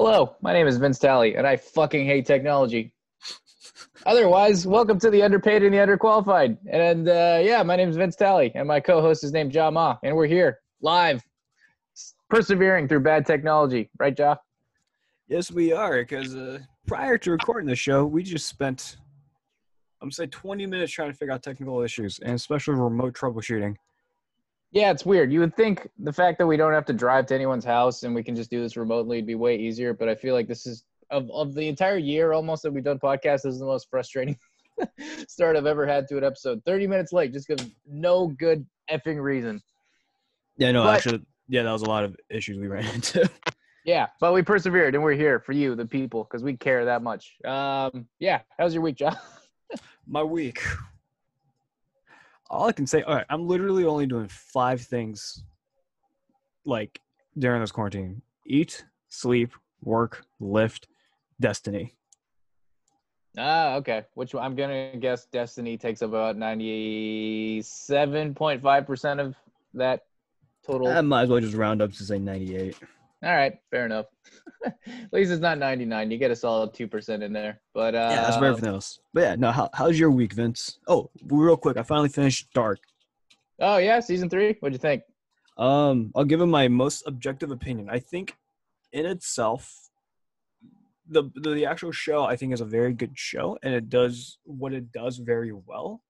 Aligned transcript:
Hello, 0.00 0.36
my 0.42 0.52
name 0.52 0.68
is 0.68 0.76
Vince 0.76 1.00
Talley, 1.00 1.34
and 1.34 1.44
I 1.44 1.56
fucking 1.56 2.06
hate 2.06 2.24
technology. 2.24 2.92
Otherwise, 4.06 4.64
welcome 4.64 4.96
to 5.00 5.10
the 5.10 5.24
underpaid 5.24 5.64
and 5.64 5.74
the 5.74 5.78
underqualified. 5.78 6.56
And 6.70 7.08
uh, 7.08 7.40
yeah, 7.42 7.64
my 7.64 7.74
name 7.74 7.88
is 7.88 7.96
Vince 7.96 8.14
Talley, 8.14 8.52
and 8.54 8.68
my 8.68 8.78
co-host 8.78 9.24
is 9.24 9.32
named 9.32 9.52
Ja 9.52 9.72
Ma, 9.72 9.96
and 10.04 10.14
we're 10.14 10.28
here 10.28 10.60
live, 10.80 11.20
persevering 12.30 12.86
through 12.86 13.00
bad 13.00 13.26
technology. 13.26 13.90
Right, 13.98 14.16
Ja? 14.16 14.36
Yes, 15.26 15.50
we 15.50 15.72
are. 15.72 15.96
Because 15.96 16.32
uh, 16.36 16.60
prior 16.86 17.18
to 17.18 17.32
recording 17.32 17.66
the 17.66 17.74
show, 17.74 18.06
we 18.06 18.22
just 18.22 18.46
spent, 18.46 18.98
I'm 20.00 20.06
gonna 20.06 20.12
say, 20.12 20.26
20 20.28 20.64
minutes 20.66 20.92
trying 20.92 21.10
to 21.10 21.18
figure 21.18 21.34
out 21.34 21.42
technical 21.42 21.80
issues, 21.80 22.20
and 22.20 22.36
especially 22.36 22.74
remote 22.74 23.14
troubleshooting. 23.14 23.74
Yeah, 24.70 24.90
it's 24.90 25.06
weird. 25.06 25.32
You 25.32 25.40
would 25.40 25.56
think 25.56 25.88
the 25.98 26.12
fact 26.12 26.38
that 26.38 26.46
we 26.46 26.56
don't 26.58 26.72
have 26.74 26.84
to 26.86 26.92
drive 26.92 27.26
to 27.26 27.34
anyone's 27.34 27.64
house 27.64 28.02
and 28.02 28.14
we 28.14 28.22
can 28.22 28.36
just 28.36 28.50
do 28.50 28.60
this 28.60 28.76
remotely 28.76 29.16
would 29.18 29.26
be 29.26 29.34
way 29.34 29.56
easier, 29.56 29.94
but 29.94 30.08
I 30.08 30.14
feel 30.14 30.34
like 30.34 30.46
this 30.46 30.66
is 30.66 30.84
of 31.10 31.30
of 31.30 31.54
the 31.54 31.66
entire 31.68 31.96
year 31.96 32.32
almost 32.32 32.62
that 32.64 32.70
we've 32.72 32.84
done 32.84 32.98
podcasts, 32.98 33.42
this 33.42 33.54
is 33.54 33.60
the 33.60 33.64
most 33.66 33.88
frustrating 33.90 34.36
start 35.28 35.56
I've 35.56 35.64
ever 35.66 35.86
had 35.86 36.06
to 36.08 36.18
an 36.18 36.24
episode. 36.24 36.62
30 36.66 36.86
minutes 36.86 37.12
late, 37.14 37.32
just 37.32 37.48
because 37.48 37.66
no 37.86 38.26
good 38.26 38.66
effing 38.90 39.20
reason. 39.22 39.62
Yeah, 40.58 40.72
no, 40.72 40.82
But- 40.84 40.96
actually, 40.96 41.22
yeah, 41.48 41.62
that 41.62 41.72
was 41.72 41.82
a 41.82 41.86
lot 41.88 42.04
of 42.04 42.14
issues 42.28 42.58
we 42.58 42.66
ran 42.68 42.84
into. 42.94 43.28
Yeah, 43.86 44.08
but 44.20 44.34
we 44.34 44.42
persevered 44.42 44.94
and 44.94 45.02
we're 45.02 45.14
here 45.14 45.40
for 45.40 45.52
you, 45.52 45.74
the 45.74 45.86
people, 45.86 46.24
because 46.24 46.44
we 46.44 46.58
care 46.58 46.84
that 46.84 47.00
much. 47.02 47.36
Um, 47.42 48.06
yeah, 48.18 48.40
how's 48.58 48.74
your 48.74 48.82
week, 48.82 48.96
John? 48.96 49.16
My 50.06 50.22
week. 50.22 50.60
All 52.50 52.66
I 52.66 52.72
can 52.72 52.86
say, 52.86 53.02
all 53.02 53.14
right, 53.14 53.26
I'm 53.28 53.46
literally 53.46 53.84
only 53.84 54.06
doing 54.06 54.26
five 54.28 54.80
things 54.80 55.44
like 56.64 56.98
during 57.38 57.60
this 57.60 57.72
quarantine 57.72 58.22
eat, 58.46 58.86
sleep, 59.08 59.52
work, 59.82 60.24
lift, 60.40 60.88
destiny. 61.40 61.94
Ah, 63.36 63.74
okay. 63.76 64.04
Which 64.14 64.32
one? 64.34 64.44
I'm 64.44 64.56
gonna 64.56 64.96
guess 64.98 65.26
Destiny 65.26 65.76
takes 65.76 66.00
about 66.02 66.36
97.5 66.36 68.86
percent 68.86 69.20
of 69.20 69.36
that 69.74 70.06
total. 70.66 70.88
I 70.88 71.02
might 71.02 71.24
as 71.24 71.28
well 71.28 71.40
just 71.40 71.54
round 71.54 71.82
up 71.82 71.92
to 71.92 72.04
say 72.04 72.18
98. 72.18 72.74
All 73.24 73.34
right, 73.34 73.54
fair 73.70 73.84
enough. 73.84 74.06
At 74.64 75.12
least 75.12 75.32
it's 75.32 75.40
not 75.40 75.58
99. 75.58 76.10
You 76.10 76.18
get 76.18 76.30
a 76.30 76.36
solid 76.36 76.72
two 76.72 76.86
percent 76.86 77.22
in 77.22 77.32
there. 77.32 77.60
But 77.74 77.94
uh, 77.94 78.08
Yeah, 78.12 78.22
that's 78.22 78.36
for 78.36 78.44
everything 78.44 78.70
else. 78.70 79.00
But 79.12 79.20
yeah, 79.22 79.34
no, 79.36 79.50
how, 79.50 79.68
how's 79.74 79.98
your 79.98 80.10
week, 80.10 80.32
Vince? 80.32 80.78
Oh, 80.86 81.10
real 81.26 81.56
quick, 81.56 81.76
I 81.76 81.82
finally 81.82 82.08
finished 82.08 82.52
Dark. 82.54 82.78
oh 83.60 83.78
yeah, 83.78 83.98
season 84.00 84.30
three. 84.30 84.56
What'd 84.60 84.74
you 84.74 84.78
think? 84.78 85.02
Um, 85.56 86.12
I'll 86.14 86.24
give 86.24 86.40
him 86.40 86.50
my 86.50 86.68
most 86.68 87.02
objective 87.06 87.50
opinion. 87.50 87.88
I 87.90 87.98
think 87.98 88.36
in 88.92 89.04
itself, 89.04 89.90
the, 91.08 91.24
the 91.34 91.54
the 91.54 91.66
actual 91.66 91.90
show 91.90 92.24
I 92.24 92.36
think 92.36 92.52
is 92.52 92.60
a 92.60 92.64
very 92.64 92.92
good 92.92 93.12
show, 93.18 93.58
and 93.64 93.74
it 93.74 93.88
does 93.88 94.38
what 94.44 94.72
it 94.72 94.92
does 94.92 95.16
very 95.18 95.52
well. 95.52 96.02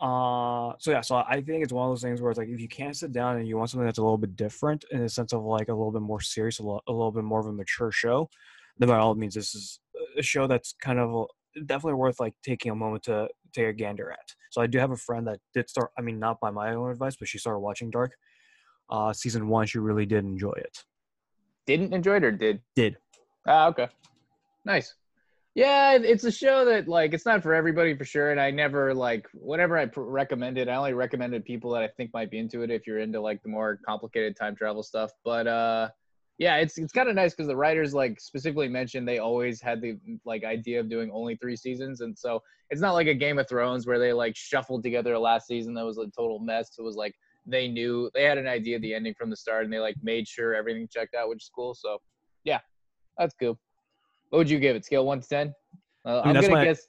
Uh, 0.00 0.72
so 0.78 0.90
yeah, 0.90 1.02
so 1.02 1.16
I 1.16 1.42
think 1.42 1.62
it's 1.62 1.72
one 1.72 1.86
of 1.86 1.92
those 1.92 2.00
things 2.02 2.22
where 2.22 2.30
it's 2.30 2.38
like 2.38 2.48
if 2.48 2.58
you 2.58 2.68
can't 2.68 2.96
sit 2.96 3.12
down 3.12 3.36
and 3.36 3.46
you 3.46 3.58
want 3.58 3.68
something 3.68 3.84
that's 3.84 3.98
a 3.98 4.02
little 4.02 4.16
bit 4.16 4.34
different 4.34 4.84
in 4.90 5.02
the 5.02 5.08
sense 5.08 5.34
of 5.34 5.42
like 5.44 5.68
a 5.68 5.74
little 5.74 5.92
bit 5.92 6.00
more 6.00 6.20
serious, 6.22 6.58
a, 6.58 6.62
lo- 6.62 6.80
a 6.88 6.92
little 6.92 7.12
bit 7.12 7.24
more 7.24 7.40
of 7.40 7.46
a 7.46 7.52
mature 7.52 7.92
show, 7.92 8.30
then 8.78 8.88
by 8.88 8.96
all 8.96 9.14
means, 9.14 9.34
this 9.34 9.54
is 9.54 9.78
a 10.16 10.22
show 10.22 10.46
that's 10.46 10.74
kind 10.80 10.98
of 10.98 11.26
definitely 11.66 11.94
worth 11.94 12.18
like 12.18 12.34
taking 12.42 12.72
a 12.72 12.74
moment 12.74 13.02
to 13.04 13.28
take 13.52 13.66
a 13.66 13.72
gander 13.74 14.10
at. 14.10 14.34
So 14.50 14.62
I 14.62 14.66
do 14.66 14.78
have 14.78 14.90
a 14.90 14.96
friend 14.96 15.26
that 15.26 15.40
did 15.52 15.68
start. 15.68 15.90
I 15.98 16.00
mean, 16.00 16.18
not 16.18 16.40
by 16.40 16.50
my 16.50 16.74
own 16.74 16.90
advice, 16.90 17.16
but 17.16 17.28
she 17.28 17.38
started 17.38 17.58
watching 17.58 17.90
Dark. 17.90 18.12
Uh, 18.88 19.12
season 19.12 19.48
one, 19.48 19.66
she 19.66 19.78
really 19.78 20.06
did 20.06 20.24
enjoy 20.24 20.54
it. 20.56 20.84
Didn't 21.66 21.92
enjoy 21.92 22.16
it 22.16 22.24
or 22.24 22.32
did? 22.32 22.62
Did. 22.74 22.96
Ah, 23.46 23.66
okay. 23.68 23.88
Nice. 24.64 24.94
Yeah, 25.54 25.98
it's 26.00 26.22
a 26.22 26.30
show 26.30 26.64
that 26.66 26.86
like 26.86 27.12
it's 27.12 27.26
not 27.26 27.42
for 27.42 27.54
everybody 27.54 27.96
for 27.96 28.04
sure, 28.04 28.30
and 28.30 28.40
I 28.40 28.52
never 28.52 28.94
like 28.94 29.26
whenever 29.34 29.76
I 29.76 29.86
pr- 29.86 30.02
recommend 30.02 30.58
it, 30.58 30.68
I 30.68 30.76
only 30.76 30.92
recommended 30.92 31.44
people 31.44 31.72
that 31.72 31.82
I 31.82 31.88
think 31.88 32.12
might 32.14 32.30
be 32.30 32.38
into 32.38 32.62
it 32.62 32.70
if 32.70 32.86
you're 32.86 33.00
into 33.00 33.20
like 33.20 33.42
the 33.42 33.48
more 33.48 33.80
complicated 33.84 34.36
time 34.36 34.54
travel 34.54 34.84
stuff. 34.84 35.10
But 35.24 35.48
uh, 35.48 35.88
yeah, 36.38 36.58
it's 36.58 36.78
it's 36.78 36.92
kind 36.92 37.08
of 37.08 37.16
nice 37.16 37.34
because 37.34 37.48
the 37.48 37.56
writers 37.56 37.92
like 37.92 38.20
specifically 38.20 38.68
mentioned 38.68 39.08
they 39.08 39.18
always 39.18 39.60
had 39.60 39.80
the 39.80 39.98
like 40.24 40.44
idea 40.44 40.78
of 40.78 40.88
doing 40.88 41.10
only 41.12 41.34
three 41.36 41.56
seasons, 41.56 42.00
and 42.00 42.16
so 42.16 42.40
it's 42.70 42.80
not 42.80 42.92
like 42.92 43.08
a 43.08 43.14
Game 43.14 43.40
of 43.40 43.48
Thrones 43.48 43.88
where 43.88 43.98
they 43.98 44.12
like 44.12 44.36
shuffled 44.36 44.84
together 44.84 45.14
a 45.14 45.20
last 45.20 45.48
season 45.48 45.74
that 45.74 45.84
was 45.84 45.98
a 45.98 46.06
total 46.16 46.38
mess. 46.38 46.70
It 46.78 46.82
was 46.82 46.94
like 46.94 47.14
they 47.44 47.66
knew 47.66 48.08
they 48.14 48.22
had 48.22 48.38
an 48.38 48.46
idea 48.46 48.76
of 48.76 48.82
the 48.82 48.94
ending 48.94 49.14
from 49.18 49.30
the 49.30 49.36
start, 49.36 49.64
and 49.64 49.72
they 49.72 49.80
like 49.80 49.96
made 50.00 50.28
sure 50.28 50.54
everything 50.54 50.86
checked 50.88 51.16
out, 51.16 51.28
which 51.28 51.42
is 51.42 51.50
cool. 51.52 51.74
So 51.74 51.98
yeah, 52.44 52.60
that's 53.18 53.34
cool. 53.34 53.58
What 54.30 54.38
would 54.38 54.50
you 54.50 54.58
give 54.58 54.76
it? 54.76 54.84
Scale 54.84 55.04
one 55.06 55.20
to 55.20 55.28
ten? 55.28 55.54
Uh, 56.04 56.20
I 56.20 56.26
mean, 56.28 56.28
I'm 56.28 56.34
that's 56.34 56.46
gonna 56.48 56.58
my- 56.60 56.64
guess. 56.64 56.86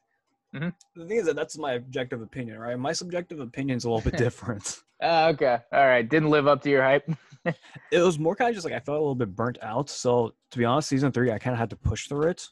The 0.96 1.08
thing 1.08 1.18
is 1.18 1.26
that 1.28 1.36
that's 1.38 1.58
my 1.58 1.74
objective 1.74 2.22
opinion, 2.22 2.60
right? 2.60 2.78
My 2.78 2.92
subjective 2.94 3.40
opinion 3.40 3.78
is 3.78 3.86
a 3.86 3.90
little 3.90 4.10
bit 4.10 4.18
different. 4.26 4.80
Uh, 5.02 5.32
okay, 5.34 5.58
all 5.72 5.86
right. 5.88 6.08
Didn't 6.08 6.30
live 6.30 6.46
up 6.48 6.62
to 6.64 6.70
your 6.70 6.84
hype. 6.84 7.10
it 7.46 8.00
was 8.00 8.20
more 8.20 8.36
kind 8.36 8.50
of 8.50 8.56
just 8.56 8.66
like 8.66 8.74
I 8.74 8.80
felt 8.80 8.98
a 8.98 9.00
little 9.00 9.16
bit 9.16 9.34
burnt 9.36 9.58
out. 9.62 9.90
So 9.90 10.34
to 10.52 10.58
be 10.58 10.66
honest, 10.66 10.90
season 10.90 11.12
three, 11.12 11.32
I 11.32 11.40
kind 11.40 11.54
of 11.54 11.60
had 11.60 11.70
to 11.72 11.76
push 11.78 12.08
through 12.08 12.30
it 12.30 12.48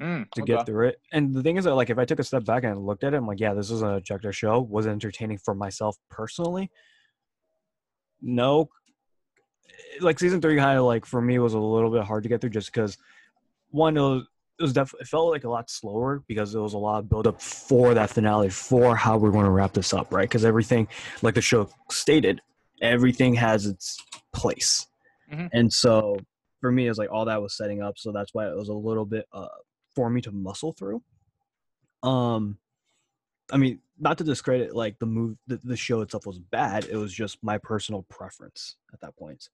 Mm, 0.00 0.30
to 0.30 0.42
okay. 0.42 0.52
get 0.54 0.64
through 0.66 0.88
it. 0.90 1.00
And 1.10 1.34
the 1.34 1.42
thing 1.42 1.56
is 1.56 1.64
that 1.64 1.74
like 1.74 1.90
if 1.90 1.98
I 1.98 2.04
took 2.04 2.20
a 2.20 2.24
step 2.24 2.44
back 2.44 2.62
and 2.62 2.86
looked 2.86 3.02
at 3.02 3.14
it, 3.14 3.16
I'm 3.16 3.26
like, 3.26 3.40
yeah, 3.40 3.52
this 3.54 3.68
is 3.70 3.82
an 3.82 3.94
objective 3.94 4.36
show. 4.36 4.60
Was 4.60 4.86
it 4.86 4.90
entertaining 4.90 5.38
for 5.38 5.56
myself 5.56 5.96
personally? 6.08 6.70
No. 8.22 8.68
Like 10.00 10.18
season 10.20 10.40
three, 10.40 10.56
kind 10.56 10.78
of 10.78 10.84
like 10.84 11.04
for 11.04 11.20
me 11.20 11.38
was 11.40 11.54
a 11.54 11.58
little 11.58 11.90
bit 11.90 12.04
hard 12.04 12.22
to 12.22 12.28
get 12.28 12.40
through, 12.40 12.50
just 12.50 12.72
because 12.72 12.96
one 13.70 13.96
it 13.96 14.00
was, 14.00 14.22
it 14.58 14.62
was 14.62 14.72
definitely 14.72 15.02
it 15.04 15.08
felt 15.08 15.30
like 15.30 15.44
a 15.44 15.48
lot 15.48 15.70
slower 15.70 16.22
because 16.26 16.52
there 16.52 16.62
was 16.62 16.74
a 16.74 16.78
lot 16.78 16.98
of 16.98 17.08
build 17.08 17.26
up 17.26 17.40
for 17.40 17.94
that 17.94 18.10
finale 18.10 18.50
for 18.50 18.96
how 18.96 19.16
we're 19.16 19.30
going 19.30 19.44
to 19.44 19.50
wrap 19.50 19.72
this 19.72 19.92
up, 19.94 20.12
right? 20.12 20.28
Because 20.28 20.44
everything, 20.44 20.88
like 21.22 21.34
the 21.34 21.40
show 21.42 21.68
stated, 21.90 22.40
everything 22.82 23.34
has 23.34 23.66
its 23.66 23.98
place, 24.32 24.86
Mhm. 25.32 25.48
and 25.52 25.72
so 25.72 26.16
for 26.60 26.72
me, 26.72 26.88
it's 26.88 26.98
like 26.98 27.10
all 27.12 27.24
that 27.26 27.40
was 27.40 27.56
setting 27.56 27.82
up, 27.82 27.98
so 27.98 28.10
that's 28.10 28.34
why 28.34 28.48
it 28.48 28.56
was 28.56 28.68
a 28.68 28.74
little 28.74 29.04
bit 29.04 29.26
uh 29.32 29.46
for 29.94 30.10
me 30.10 30.20
to 30.20 30.32
muscle 30.32 30.72
through. 30.72 31.02
Um, 32.02 32.58
I 33.50 33.56
mean, 33.56 33.80
not 33.98 34.18
to 34.18 34.24
discredit 34.24 34.74
like 34.76 34.98
the 34.98 35.06
move, 35.06 35.36
the, 35.46 35.58
the 35.64 35.76
show 35.76 36.00
itself 36.02 36.26
was 36.26 36.38
bad. 36.38 36.84
It 36.84 36.96
was 36.96 37.12
just 37.12 37.42
my 37.42 37.58
personal 37.58 38.02
preference 38.08 38.76
at 38.92 39.00
that 39.00 39.16
point. 39.16 39.48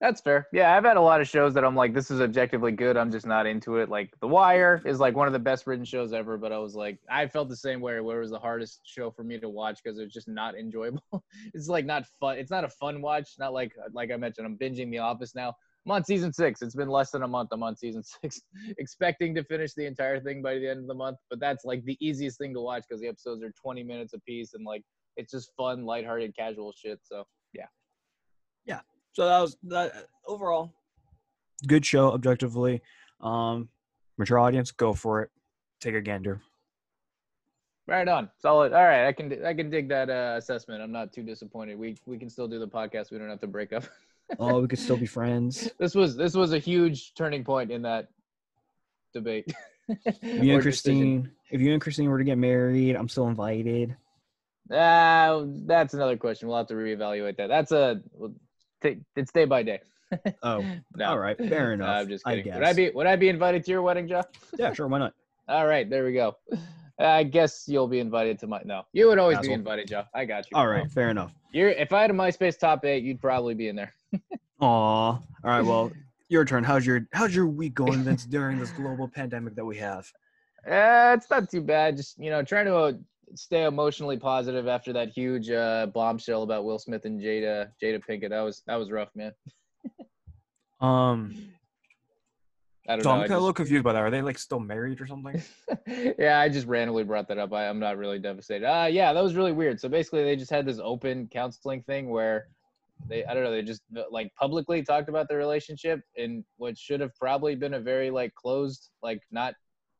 That's 0.00 0.20
fair. 0.20 0.48
Yeah, 0.52 0.76
I've 0.76 0.84
had 0.84 0.96
a 0.96 1.00
lot 1.00 1.20
of 1.20 1.28
shows 1.28 1.54
that 1.54 1.64
I'm 1.64 1.76
like, 1.76 1.94
this 1.94 2.10
is 2.10 2.20
objectively 2.20 2.72
good. 2.72 2.96
I'm 2.96 3.10
just 3.10 3.26
not 3.26 3.46
into 3.46 3.76
it. 3.76 3.88
Like 3.88 4.12
The 4.20 4.26
Wire 4.26 4.82
is 4.84 4.98
like 4.98 5.14
one 5.14 5.26
of 5.28 5.32
the 5.32 5.38
best 5.38 5.66
written 5.66 5.84
shows 5.84 6.12
ever, 6.12 6.36
but 6.36 6.52
I 6.52 6.58
was 6.58 6.74
like, 6.74 6.98
I 7.08 7.26
felt 7.26 7.48
the 7.48 7.56
same 7.56 7.80
way. 7.80 8.00
Where 8.00 8.18
it 8.18 8.20
was 8.20 8.30
the 8.30 8.38
hardest 8.38 8.80
show 8.84 9.10
for 9.10 9.22
me 9.22 9.38
to 9.38 9.48
watch 9.48 9.80
because 9.82 9.98
it's 9.98 10.12
just 10.12 10.28
not 10.28 10.56
enjoyable. 10.56 11.02
it's 11.54 11.68
like 11.68 11.86
not 11.86 12.04
fun. 12.20 12.38
It's 12.38 12.50
not 12.50 12.64
a 12.64 12.68
fun 12.68 13.00
watch. 13.00 13.30
Not 13.38 13.52
like 13.52 13.72
like 13.92 14.10
I 14.10 14.16
mentioned, 14.16 14.46
I'm 14.46 14.58
binging 14.58 14.90
The 14.90 14.98
Office 14.98 15.34
now. 15.34 15.54
I'm 15.86 15.92
on 15.92 16.04
season 16.04 16.32
six. 16.32 16.60
It's 16.60 16.74
been 16.74 16.88
less 16.88 17.10
than 17.10 17.22
a 17.22 17.28
month. 17.28 17.50
I'm 17.52 17.62
on 17.62 17.76
season 17.76 18.02
six, 18.22 18.42
expecting 18.78 19.34
to 19.36 19.44
finish 19.44 19.74
the 19.74 19.86
entire 19.86 20.20
thing 20.20 20.42
by 20.42 20.54
the 20.54 20.68
end 20.68 20.80
of 20.80 20.86
the 20.86 20.94
month. 20.94 21.18
But 21.30 21.40
that's 21.40 21.64
like 21.64 21.84
the 21.84 21.96
easiest 22.00 22.38
thing 22.38 22.52
to 22.54 22.60
watch 22.60 22.84
because 22.88 23.00
the 23.00 23.08
episodes 23.08 23.42
are 23.42 23.52
20 23.52 23.84
minutes 23.84 24.12
a 24.12 24.18
piece 24.20 24.54
and 24.54 24.66
like 24.66 24.82
it's 25.16 25.30
just 25.30 25.52
fun, 25.56 25.84
lighthearted, 25.84 26.34
casual 26.36 26.72
shit. 26.76 26.98
So 27.04 27.24
So 29.14 29.24
that 29.26 29.40
was 29.40 29.56
that 29.64 30.08
overall 30.26 30.74
good 31.66 31.84
show 31.84 32.12
objectively. 32.12 32.82
Um, 33.20 33.68
mature 34.18 34.38
audience, 34.38 34.70
go 34.70 34.92
for 34.92 35.22
it. 35.22 35.30
Take 35.80 35.94
a 35.94 36.00
gander. 36.00 36.40
Right 37.86 38.08
on. 38.08 38.30
Solid. 38.38 38.72
All 38.72 38.82
right, 38.82 39.06
I 39.06 39.12
can 39.12 39.44
I 39.44 39.52
can 39.52 39.68
dig 39.68 39.88
that 39.90 40.08
uh, 40.08 40.36
assessment. 40.38 40.82
I'm 40.82 40.92
not 40.92 41.12
too 41.12 41.22
disappointed. 41.22 41.78
We 41.78 41.96
we 42.06 42.18
can 42.18 42.30
still 42.30 42.48
do 42.48 42.58
the 42.58 42.68
podcast. 42.68 43.10
We 43.10 43.18
don't 43.18 43.28
have 43.28 43.40
to 43.40 43.46
break 43.46 43.72
up. 43.72 43.84
Oh, 44.38 44.62
we 44.62 44.68
could 44.68 44.78
still 44.78 44.96
be 44.96 45.04
friends. 45.04 45.70
this 45.78 45.94
was 45.94 46.16
this 46.16 46.32
was 46.32 46.54
a 46.54 46.58
huge 46.58 47.12
turning 47.12 47.44
point 47.44 47.70
in 47.70 47.82
that 47.82 48.08
debate. 49.12 49.52
If 49.86 50.22
you 50.22 50.28
Or 50.54 50.54
and 50.54 50.62
decision. 50.62 50.62
Christine, 50.62 51.30
if 51.50 51.60
you 51.60 51.72
and 51.74 51.82
Christine 51.82 52.08
were 52.08 52.16
to 52.16 52.24
get 52.24 52.38
married, 52.38 52.96
I'm 52.96 53.10
still 53.10 53.28
invited. 53.28 53.94
Uh, 54.70 55.44
that's 55.66 55.92
another 55.92 56.16
question. 56.16 56.48
We'll 56.48 56.56
have 56.56 56.68
to 56.68 56.74
reevaluate 56.74 57.36
that. 57.36 57.48
That's 57.48 57.70
a 57.70 58.00
well, 58.14 58.32
t- 58.84 59.00
it's 59.16 59.32
day 59.32 59.44
by 59.46 59.62
day. 59.62 59.80
Oh, 60.42 60.64
No. 60.96 61.06
all 61.06 61.18
right, 61.18 61.36
fair 61.36 61.68
No, 61.76 61.84
enough. 61.84 61.88
I'm 62.02 62.08
just 62.08 62.26
I 62.26 62.36
kidding. 62.36 62.54
would 62.54 62.62
I 62.62 62.72
be 62.72 62.90
would 62.90 63.06
I 63.06 63.16
be 63.16 63.28
invited 63.28 63.64
to 63.64 63.70
your 63.70 63.82
wedding, 63.82 64.06
Joe? 64.06 64.22
Yeah, 64.58 64.72
sure. 64.72 64.86
Why 64.86 64.98
not? 64.98 65.14
All 65.48 65.66
right, 65.66 65.88
there 65.90 66.04
we 66.04 66.12
go. 66.14 66.36
I 66.98 67.22
guess 67.24 67.64
you'll 67.66 67.88
be 67.88 67.98
invited 67.98 68.38
to 68.40 68.46
my 68.46 68.62
no. 68.64 68.82
You 68.92 69.08
would 69.08 69.18
always 69.18 69.38
be 69.40 69.52
invited, 69.52 69.88
Joe. 69.88 70.04
I 70.14 70.24
got 70.24 70.48
you. 70.50 70.56
All 70.56 70.68
right, 70.68 70.90
fair 70.90 71.10
enough. 71.10 71.32
You're 71.52 71.70
if 71.70 71.92
I 71.92 72.00
had 72.02 72.10
a 72.10 72.14
MySpace 72.14 72.58
top 72.58 72.84
eight, 72.84 73.02
you'd 73.02 73.20
probably 73.20 73.54
be 73.54 73.68
in 73.68 73.76
there. 73.76 73.92
Aw. 74.60 74.66
All 74.66 75.20
right. 75.42 75.60
Well, 75.62 75.90
your 76.28 76.44
turn. 76.44 76.64
How's 76.64 76.86
your 76.86 77.06
How's 77.12 77.34
your 77.34 77.46
week 77.46 77.74
going, 77.74 78.02
Vince? 78.04 78.24
During 78.24 78.58
this 78.58 78.70
global 78.70 79.08
pandemic 79.08 79.54
that 79.56 79.64
we 79.64 79.76
have. 79.78 80.10
Uh, 80.66 81.14
it's 81.18 81.28
not 81.28 81.50
too 81.50 81.60
bad. 81.60 81.96
Just 81.96 82.18
you 82.18 82.30
know, 82.30 82.42
trying 82.42 82.66
to 82.66 82.76
uh, 82.76 82.92
stay 83.34 83.64
emotionally 83.64 84.16
positive 84.16 84.68
after 84.68 84.92
that 84.92 85.08
huge 85.08 85.50
uh, 85.50 85.86
bombshell 85.86 86.42
about 86.42 86.64
Will 86.64 86.78
Smith 86.78 87.04
and 87.04 87.20
Jada 87.20 87.68
Jada 87.82 88.00
Pinkett. 88.08 88.30
That 88.30 88.42
was 88.42 88.62
that 88.66 88.76
was 88.76 88.90
rough, 88.90 89.10
man. 89.14 89.32
Um, 90.80 91.34
I 92.88 92.96
don't 92.96 93.02
So 93.02 93.08
know. 93.08 93.14
I'm 93.14 93.20
kind 93.22 93.32
of 93.32 93.38
a 93.38 93.40
little 93.40 93.54
confused 93.54 93.84
by 93.84 93.94
that. 93.94 94.02
Are 94.02 94.10
they 94.10 94.20
like 94.20 94.38
still 94.38 94.60
married 94.60 95.00
or 95.00 95.06
something? 95.06 95.42
yeah, 96.18 96.38
I 96.40 96.48
just 96.48 96.66
randomly 96.66 97.04
brought 97.04 97.28
that 97.28 97.38
up. 97.38 97.52
I, 97.52 97.68
I'm 97.68 97.78
not 97.78 97.96
really 97.96 98.18
devastated. 98.18 98.66
Uh, 98.66 98.86
yeah, 98.86 99.12
that 99.12 99.22
was 99.22 99.34
really 99.34 99.52
weird. 99.52 99.80
So 99.80 99.88
basically, 99.88 100.24
they 100.24 100.36
just 100.36 100.50
had 100.50 100.66
this 100.66 100.78
open 100.82 101.28
counseling 101.32 101.82
thing 101.84 102.10
where 102.10 102.48
they, 103.08 103.24
I 103.24 103.32
don't 103.32 103.44
know, 103.44 103.50
they 103.50 103.62
just 103.62 103.82
like 104.10 104.30
publicly 104.38 104.82
talked 104.82 105.08
about 105.08 105.28
their 105.28 105.38
relationship 105.38 106.00
in 106.16 106.44
what 106.58 106.76
should 106.76 107.00
have 107.00 107.14
probably 107.16 107.54
been 107.54 107.74
a 107.74 107.80
very 107.80 108.10
like 108.10 108.34
closed, 108.34 108.90
like 109.02 109.22
not 109.30 109.54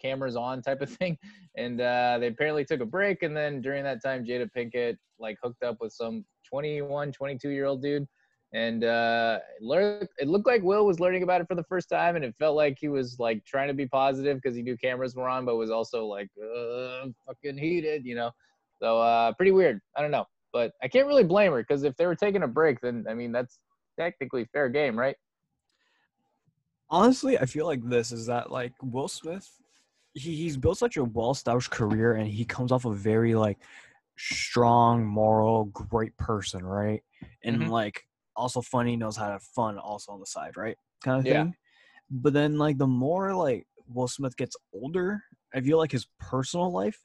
cameras 0.05 0.37
on 0.37 0.62
type 0.62 0.81
of 0.81 0.91
thing. 0.99 1.17
And 1.56 1.81
uh, 1.81 2.19
they 2.21 2.29
apparently 2.29 2.65
took 2.65 2.81
a 2.81 2.87
break. 2.87 3.23
And 3.23 3.37
then 3.37 3.61
during 3.61 3.85
that 3.85 4.03
time, 4.03 4.25
Jada 4.25 4.49
Pinkett 4.56 4.97
like 5.19 5.39
hooked 5.43 5.62
up 5.62 5.79
with 5.81 5.93
some 5.93 6.25
21, 6.49 7.12
22 7.12 7.51
year 7.51 7.67
old 7.67 7.83
dude. 7.83 8.06
And 8.53 8.85
uh, 8.85 9.41
learned, 9.61 10.09
it 10.19 10.29
looked 10.29 10.47
like 10.47 10.62
Will 10.62 10.87
was 10.87 11.01
learning 11.01 11.25
about 11.25 11.41
it 11.41 11.49
for 11.49 11.56
the 11.56 11.65
first 11.65 11.89
time, 11.89 12.15
and 12.15 12.25
it 12.25 12.37
felt 12.39 12.55
like 12.55 12.79
he 12.81 12.87
was 12.87 13.19
like 13.19 13.45
trying 13.45 13.67
to 13.67 13.75
be 13.75 13.89
positive 13.89 14.41
because 14.41 14.55
he 14.55 14.62
knew 14.62 14.77
cameras 14.77 15.17
were 15.17 15.29
on, 15.29 15.45
but 15.45 15.56
was 15.56 15.73
also 15.73 16.07
like 16.07 16.29
uh, 16.41 17.07
fucking 17.27 17.59
heated, 17.59 18.07
you 18.07 18.15
know. 18.15 18.31
So 18.81 19.00
uh, 19.00 19.33
pretty 19.33 19.50
weird. 19.50 19.81
I 19.97 20.03
don't 20.03 20.12
know, 20.12 20.27
but 20.53 20.73
I 20.85 20.87
can't 20.87 21.09
really 21.09 21.25
blame 21.25 21.50
her 21.50 21.62
because 21.62 21.83
if 21.83 21.97
they 21.97 22.07
were 22.07 22.15
taking 22.15 22.45
a 22.45 22.49
break, 22.49 22.81
then 22.81 23.07
I 23.09 23.15
mean 23.15 23.33
that's 23.33 23.59
technically 23.99 24.45
fair 24.53 24.69
game, 24.69 24.97
right? 24.97 25.17
Honestly, 26.89 27.37
I 27.37 27.47
feel 27.47 27.67
like 27.67 27.83
this 27.83 28.12
is 28.12 28.27
that 28.27 28.53
like 28.53 28.73
Will 28.81 29.09
Smith, 29.09 29.50
he, 30.14 30.34
he's 30.37 30.56
built 30.56 30.78
such 30.78 30.96
a 30.96 31.05
well-established 31.05 31.70
career, 31.70 32.14
and 32.14 32.28
he 32.28 32.44
comes 32.44 32.72
off 32.72 32.84
a 32.84 32.93
very 32.93 33.34
like 33.34 33.58
strong, 34.16 35.05
moral, 35.05 35.64
great 35.66 36.16
person, 36.16 36.64
right? 36.64 37.02
And 37.43 37.62
Mhm. 37.62 37.69
like 37.69 38.06
also 38.37 38.61
funny, 38.61 38.96
knows 38.96 39.16
how 39.16 39.26
to 39.26 39.32
have 39.32 39.43
fun 39.43 39.78
also 39.78 40.12
on 40.12 40.20
the 40.20 40.26
side, 40.26 40.56
right? 40.56 40.76
Kind 41.02 41.20
of 41.20 41.26
Yeah. 41.26 41.43
thing. 41.44 41.56
But 42.11 42.32
then 42.32 42.58
like 42.58 42.78
the 42.78 42.87
more 42.87 43.34
like 43.34 43.66
Will 43.88 44.08
Smith 44.08 44.37
gets 44.37 44.56
older, 44.72 45.22
I 45.52 45.61
feel 45.61 45.78
like 45.78 45.93
his 45.93 46.06
personal 46.19 46.70
life 46.72 47.00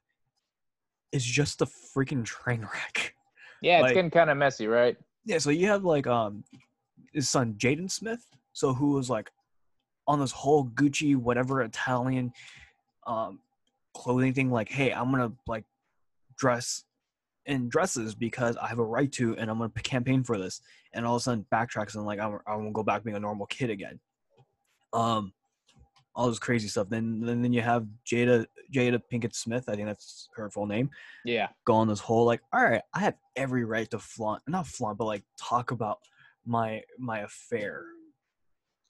is 1.11 1.23
just 1.25 1.61
a 1.61 1.65
freaking 1.65 2.23
train 2.23 2.61
wreck. 2.61 3.15
Yeah, 3.61 3.77
it's 3.79 3.83
Like- 3.83 3.94
getting 3.95 4.11
kind 4.11 4.29
of 4.29 4.38
messy, 4.38 4.67
right? 4.67 4.97
Yeah, 5.25 5.39
so 5.39 5.50
you 5.50 5.67
have 5.67 5.83
like 5.83 6.07
um 6.07 6.44
his 7.13 7.27
son 7.29 7.56
Jaden 7.56 7.89
Smith, 7.89 8.23
so 8.53 8.73
who 8.73 8.91
was 8.91 9.09
like 9.09 9.31
on 10.07 10.19
this 10.19 10.31
whole 10.31 10.65
Gucci 10.65 11.15
whatever 11.15 11.61
Italian 11.61 12.33
um 13.09 13.39
clothing 13.94 14.33
thing 14.33 14.51
like, 14.51 14.69
hey, 14.69 14.94
I'm 14.94 15.11
to 15.13 15.33
like 15.47 15.65
dress 16.38 16.83
in 17.45 17.67
dresses 17.67 18.13
because 18.13 18.56
I 18.57 18.67
have 18.67 18.79
a 18.79 18.85
right 18.85 19.11
to 19.13 19.35
and 19.35 19.50
I'm 19.50 19.59
to 19.59 19.81
campaign 19.81 20.23
for 20.23 20.38
this. 20.38 20.61
And 20.94 21.06
all 21.06 21.15
of 21.15 21.21
a 21.21 21.23
sudden 21.23 21.45
backtracks 21.51 21.95
and 21.95 22.06
like 22.06 22.19
I'm 22.19 22.39
I'm 22.47 22.65
to 22.65 22.71
go 22.71 22.83
back 22.83 23.03
being 23.03 23.17
a 23.17 23.19
normal 23.19 23.47
kid 23.47 23.71
again. 23.71 24.00
Um 24.94 25.33
all 26.15 26.27
this 26.27 26.39
crazy 26.39 26.67
stuff. 26.67 26.89
Then 26.89 27.21
then, 27.21 27.41
then 27.41 27.53
you 27.53 27.61
have 27.61 27.88
Jada 28.06 28.45
Jada 28.73 29.01
Pinkett 29.11 29.35
Smith, 29.35 29.67
I 29.67 29.75
think 29.75 29.88
that's 29.88 30.29
her 30.35 30.50
full 30.51 30.67
name 30.67 30.91
Yeah, 31.25 31.47
go 31.65 31.73
on 31.73 31.88
this 31.88 32.00
whole 32.00 32.25
like 32.25 32.41
all 32.53 32.63
right 32.63 32.81
i 32.94 33.00
have 33.00 33.15
every 33.35 33.63
right 33.63 33.89
to 33.89 34.00
flaunt 34.00 34.44
not 34.47 34.67
flaunt 34.67 34.97
but 34.97 35.06
like 35.06 35.23
talk 35.38 35.71
about 35.71 36.00
my 36.45 36.83
my 36.97 37.19
affair 37.19 37.83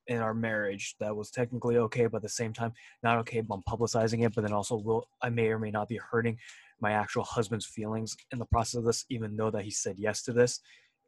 in 0.10 0.18
our 0.18 0.34
marriage 0.34 0.96
that 1.00 1.16
was 1.16 1.32
technically 1.32 1.78
okay 1.78 2.06
but 2.08 2.18
at 2.18 2.24
the 2.24 2.30
same 2.30 2.52
time 2.52 2.74
not 3.04 3.18
okay 3.18 3.42
but 3.42 3.56
i'm 3.56 3.64
publicizing 3.64 4.26
it 4.26 4.34
but 4.36 4.42
then 4.42 4.54
also 4.54 4.76
will 4.76 5.08
i 5.22 5.30
may 5.30 5.48
or 5.48 5.60
may 5.60 5.72
not 5.72 5.88
be 5.88 6.00
hurting 6.12 6.38
my 6.82 6.92
actual 6.92 7.24
husband's 7.24 7.66
feelings 7.66 8.16
in 8.32 8.40
the 8.40 8.46
process 8.46 8.76
of 8.76 8.86
this 8.86 9.06
even 9.10 9.36
though 9.38 9.52
that 9.52 9.64
he 9.64 9.72
said 9.72 9.96
yes 9.98 10.22
to 10.24 10.34
this 10.34 10.60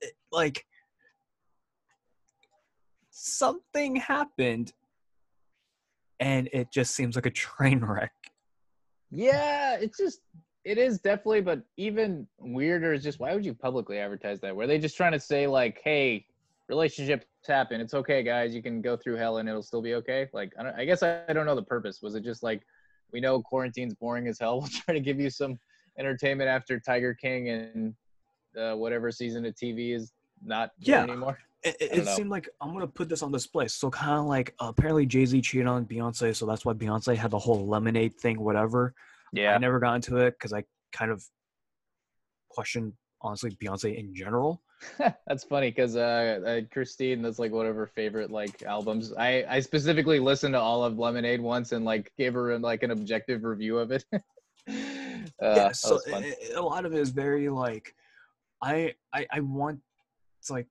It- 0.02 0.14
like 0.32 0.66
something 3.10 3.98
happened 3.98 4.72
and 6.20 6.48
it 6.54 6.72
just 6.72 6.96
seems 6.96 7.16
like 7.16 7.26
a 7.26 7.32
train 7.32 7.80
wreck 7.80 8.14
yeah. 9.12 9.76
It's 9.76 9.98
just 9.98 10.22
it 10.64 10.78
is 10.78 11.00
definitely, 11.00 11.42
but 11.42 11.62
even 11.78 12.28
weirder 12.40 12.94
is 12.94 13.04
just 13.04 13.20
why 13.20 13.34
would 13.36 13.46
you 13.46 13.54
publicly 13.54 13.98
advertise 14.00 14.40
that? 14.42 14.56
Were 14.56 14.68
they 14.68 14.80
just 14.80 14.96
trying 14.96 15.12
to 15.12 15.20
say 15.20 15.48
like, 15.48 15.82
hey, 15.84 16.26
relationships 16.70 17.26
happen, 17.48 17.82
it's 17.82 17.94
okay, 17.94 18.24
guys, 18.24 18.54
you 18.54 18.62
can 18.62 18.82
go 18.82 18.96
through 18.98 19.16
hell 19.16 19.38
and 19.38 19.48
it'll 19.50 19.64
still 19.64 19.82
be 19.82 19.96
okay? 19.96 20.28
Like, 20.34 20.54
I, 20.60 20.64
don't, 20.64 20.76
I 20.76 20.86
guess 20.86 21.04
I, 21.04 21.22
I 21.28 21.34
don't 21.34 21.46
know 21.46 21.56
the 21.56 21.64
purpose. 21.64 22.02
Was 22.02 22.16
it 22.16 22.24
just 22.24 22.44
like 22.44 22.62
we 23.12 23.20
know 23.20 23.42
quarantine's 23.42 23.94
boring 23.96 24.28
as 24.28 24.40
hell? 24.40 24.60
We'll 24.62 24.70
try 24.70 24.94
to 24.94 25.00
give 25.00 25.20
you 25.20 25.30
some 25.30 25.58
entertainment 26.00 26.50
after 26.50 26.80
Tiger 26.80 27.14
King 27.14 27.50
and 27.50 27.96
uh, 28.58 28.76
whatever 28.76 29.12
season 29.12 29.46
of 29.46 29.54
TV 29.56 29.96
is 29.96 30.12
not 30.44 30.72
Yeah. 30.80 31.04
anymore. 31.04 31.38
it, 31.64 31.76
it, 31.80 31.90
don't 31.90 32.00
it 32.00 32.06
know. 32.06 32.16
seemed 32.16 32.30
like 32.30 32.50
I'm 32.60 32.74
gonna 32.74 32.88
put 32.88 33.08
this 33.10 33.22
on 33.22 33.32
display. 33.32 33.68
So 33.68 33.90
kind 33.90 34.20
of 34.20 34.26
like 34.26 34.54
uh, 34.60 34.68
apparently 34.68 35.06
Jay 35.06 35.26
Z 35.26 35.42
cheated 35.42 35.68
on 35.68 35.86
Beyonce, 35.86 36.36
so 36.36 36.46
that's 36.46 36.66
why 36.66 36.74
Beyonce 36.74 37.16
had 37.16 37.32
the 37.32 37.40
whole 37.40 37.68
lemonade 37.68 38.16
thing, 38.16 38.40
whatever. 38.40 38.94
Yeah, 39.34 39.56
I 39.56 39.58
never 39.60 39.80
got 39.80 39.96
into 39.96 40.18
it 40.18 40.32
because 40.32 40.54
I 40.54 40.64
kind 40.92 41.12
of 41.12 41.24
questioned 42.50 42.94
honestly 43.22 43.52
Beyonce 43.52 43.98
in 43.98 44.14
general. 44.14 44.62
That's 45.28 45.44
funny 45.44 45.70
because 45.70 45.96
uh, 45.96 46.40
uh, 46.46 46.62
Christine, 46.74 47.22
that's 47.22 47.38
like 47.38 47.52
one 47.52 47.68
of 47.68 47.76
her 47.76 47.86
favorite 47.86 48.32
like 48.32 48.64
albums. 48.64 49.14
I 49.14 49.46
I 49.48 49.60
specifically 49.60 50.20
listened 50.20 50.56
to 50.56 50.60
all 50.60 50.84
of 50.84 50.98
Lemonade 50.98 51.40
once 51.40 51.72
and 51.72 51.86
like 51.86 52.12
gave 52.18 52.34
her 52.34 52.58
like 52.58 52.82
an 52.82 52.90
objective 52.90 53.44
review 53.44 53.78
of 53.78 53.92
it. 53.92 54.04
uh, 54.14 54.20
yeah, 55.40 55.72
so 55.72 56.00
it- 56.08 56.38
it- 56.42 56.56
a 56.56 56.62
lot 56.62 56.86
of 56.86 56.94
it 56.94 57.00
is 57.00 57.12
very 57.12 57.48
like 57.50 57.94
I 58.62 58.96
I 59.14 59.28
I 59.32 59.40
want 59.42 59.82
it's 60.40 60.50
like 60.50 60.66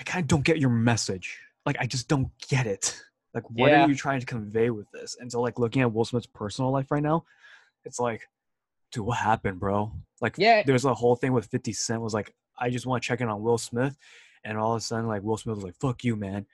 I 0.00 0.04
kind 0.04 0.22
of 0.22 0.28
don't 0.28 0.44
get 0.44 0.58
your 0.58 0.70
message. 0.70 1.38
Like 1.66 1.76
I 1.80 1.86
just 1.86 2.08
don't 2.08 2.30
get 2.48 2.66
it. 2.66 2.98
Like 3.34 3.50
what 3.50 3.70
Yeah. 3.70 3.84
are 3.84 3.88
you 3.88 3.94
trying 3.94 4.20
to 4.20 4.26
convey 4.26 4.70
with 4.70 4.90
this? 4.92 5.16
And 5.20 5.30
so 5.30 5.42
like 5.42 5.58
looking 5.58 5.82
at 5.82 5.92
Will 5.92 6.06
Smith's 6.06 6.26
personal 6.26 6.70
life 6.72 6.90
right 6.90 7.02
now, 7.02 7.24
it's 7.84 8.00
like, 8.00 8.26
dude, 8.92 9.04
what 9.06 9.18
happened, 9.18 9.60
bro? 9.60 9.92
Like 10.20 10.34
Yeah. 10.38 10.62
there's 10.64 10.84
a 10.84 10.94
whole 10.94 11.16
thing 11.16 11.32
with 11.32 11.46
50 11.46 11.72
Cent 11.72 12.00
was 12.02 12.14
like, 12.14 12.34
I 12.58 12.70
just 12.70 12.86
want 12.86 13.02
to 13.02 13.06
check 13.06 13.20
in 13.20 13.28
on 13.28 13.42
Will 13.42 13.58
Smith. 13.58 13.96
And 14.44 14.56
all 14.58 14.72
of 14.74 14.78
a 14.78 14.80
sudden, 14.80 15.06
like 15.06 15.22
Will 15.22 15.36
Smith 15.36 15.56
was 15.56 15.64
like, 15.64 15.76
fuck 15.80 16.04
you, 16.04 16.16
man. 16.16 16.46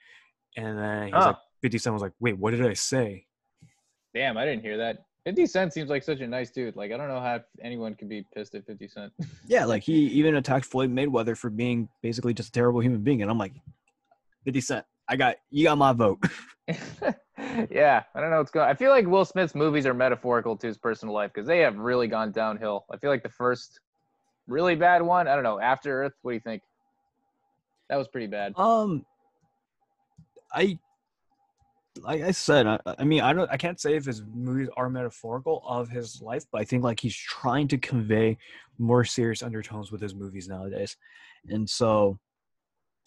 And 0.57 0.77
then 0.77 1.07
he 1.07 1.13
was 1.13 1.23
Huh. 1.23 1.29
like, 1.31 1.37
50 1.61 1.77
Cent 1.79 1.93
was 1.93 2.01
like, 2.01 2.13
wait, 2.19 2.37
what 2.37 2.51
did 2.51 2.65
I 2.65 2.73
say? 2.73 3.25
Damn, 4.13 4.37
I 4.37 4.45
didn't 4.45 4.61
hear 4.61 4.77
that. 4.77 4.99
Fifty 5.25 5.47
Cent 5.47 5.73
seems 5.73 5.89
like 5.89 6.03
such 6.03 6.19
a 6.19 6.27
nice 6.27 6.51
dude. 6.51 6.75
Like 6.75 6.91
I 6.91 6.97
don't 6.97 7.07
know 7.07 7.19
how 7.19 7.39
anyone 7.61 7.95
could 7.95 8.07
be 8.07 8.23
pissed 8.35 8.53
at 8.53 8.63
Fifty 8.67 8.87
Cent. 8.87 9.11
Yeah, 9.47 9.65
like 9.65 9.81
he 9.83 9.93
even 10.07 10.35
attacked 10.35 10.65
Floyd 10.65 10.91
Mayweather 10.93 11.35
for 11.35 11.49
being 11.49 11.89
basically 12.03 12.33
just 12.35 12.49
a 12.49 12.51
terrible 12.51 12.79
human 12.79 13.01
being. 13.01 13.21
And 13.23 13.31
I'm 13.31 13.37
like, 13.39 13.53
50 14.43 14.61
Cent, 14.61 14.85
I 15.07 15.15
got 15.15 15.37
you 15.49 15.63
got 15.65 15.77
my 15.79 15.93
vote. 15.93 16.19
yeah, 17.69 18.03
I 18.13 18.21
don't 18.21 18.29
know 18.29 18.37
what's 18.37 18.51
going. 18.51 18.65
On. 18.65 18.71
I 18.71 18.75
feel 18.75 18.91
like 18.91 19.05
Will 19.05 19.25
Smith's 19.25 19.55
movies 19.55 19.85
are 19.85 19.93
metaphorical 19.93 20.55
to 20.57 20.67
his 20.67 20.77
personal 20.77 21.13
life 21.13 21.31
because 21.33 21.47
they 21.47 21.59
have 21.59 21.77
really 21.77 22.07
gone 22.07 22.31
downhill. 22.31 22.85
I 22.91 22.97
feel 22.97 23.09
like 23.09 23.23
the 23.23 23.29
first 23.29 23.79
really 24.47 24.75
bad 24.75 25.01
one, 25.01 25.27
I 25.27 25.35
don't 25.35 25.43
know, 25.43 25.59
After 25.59 26.03
Earth. 26.03 26.13
What 26.21 26.31
do 26.31 26.35
you 26.35 26.41
think? 26.41 26.61
That 27.89 27.97
was 27.97 28.07
pretty 28.07 28.27
bad. 28.27 28.53
Um, 28.57 29.05
I, 30.53 30.79
like 32.01 32.21
I 32.21 32.31
said, 32.31 32.67
I, 32.67 32.79
I 32.85 33.03
mean, 33.03 33.21
I 33.21 33.33
don't, 33.33 33.49
I 33.51 33.57
can't 33.57 33.79
say 33.79 33.95
if 33.95 34.05
his 34.05 34.23
movies 34.33 34.69
are 34.77 34.89
metaphorical 34.89 35.63
of 35.67 35.89
his 35.89 36.21
life, 36.21 36.45
but 36.51 36.61
I 36.61 36.63
think 36.63 36.83
like 36.83 36.99
he's 36.99 37.15
trying 37.15 37.67
to 37.69 37.77
convey 37.77 38.37
more 38.77 39.03
serious 39.03 39.43
undertones 39.43 39.91
with 39.91 40.01
his 40.01 40.15
movies 40.15 40.47
nowadays, 40.47 40.97
and 41.47 41.69
so, 41.69 42.17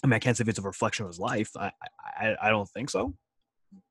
I 0.04 0.06
mean, 0.06 0.14
I 0.14 0.18
can't 0.18 0.36
say 0.36 0.42
if 0.42 0.48
it's 0.48 0.58
a 0.58 0.62
reflection 0.62 1.04
of 1.04 1.10
his 1.10 1.18
life. 1.18 1.50
I, 1.56 1.72
I, 2.20 2.36
I 2.42 2.50
don't 2.50 2.68
think 2.68 2.88
so, 2.90 3.14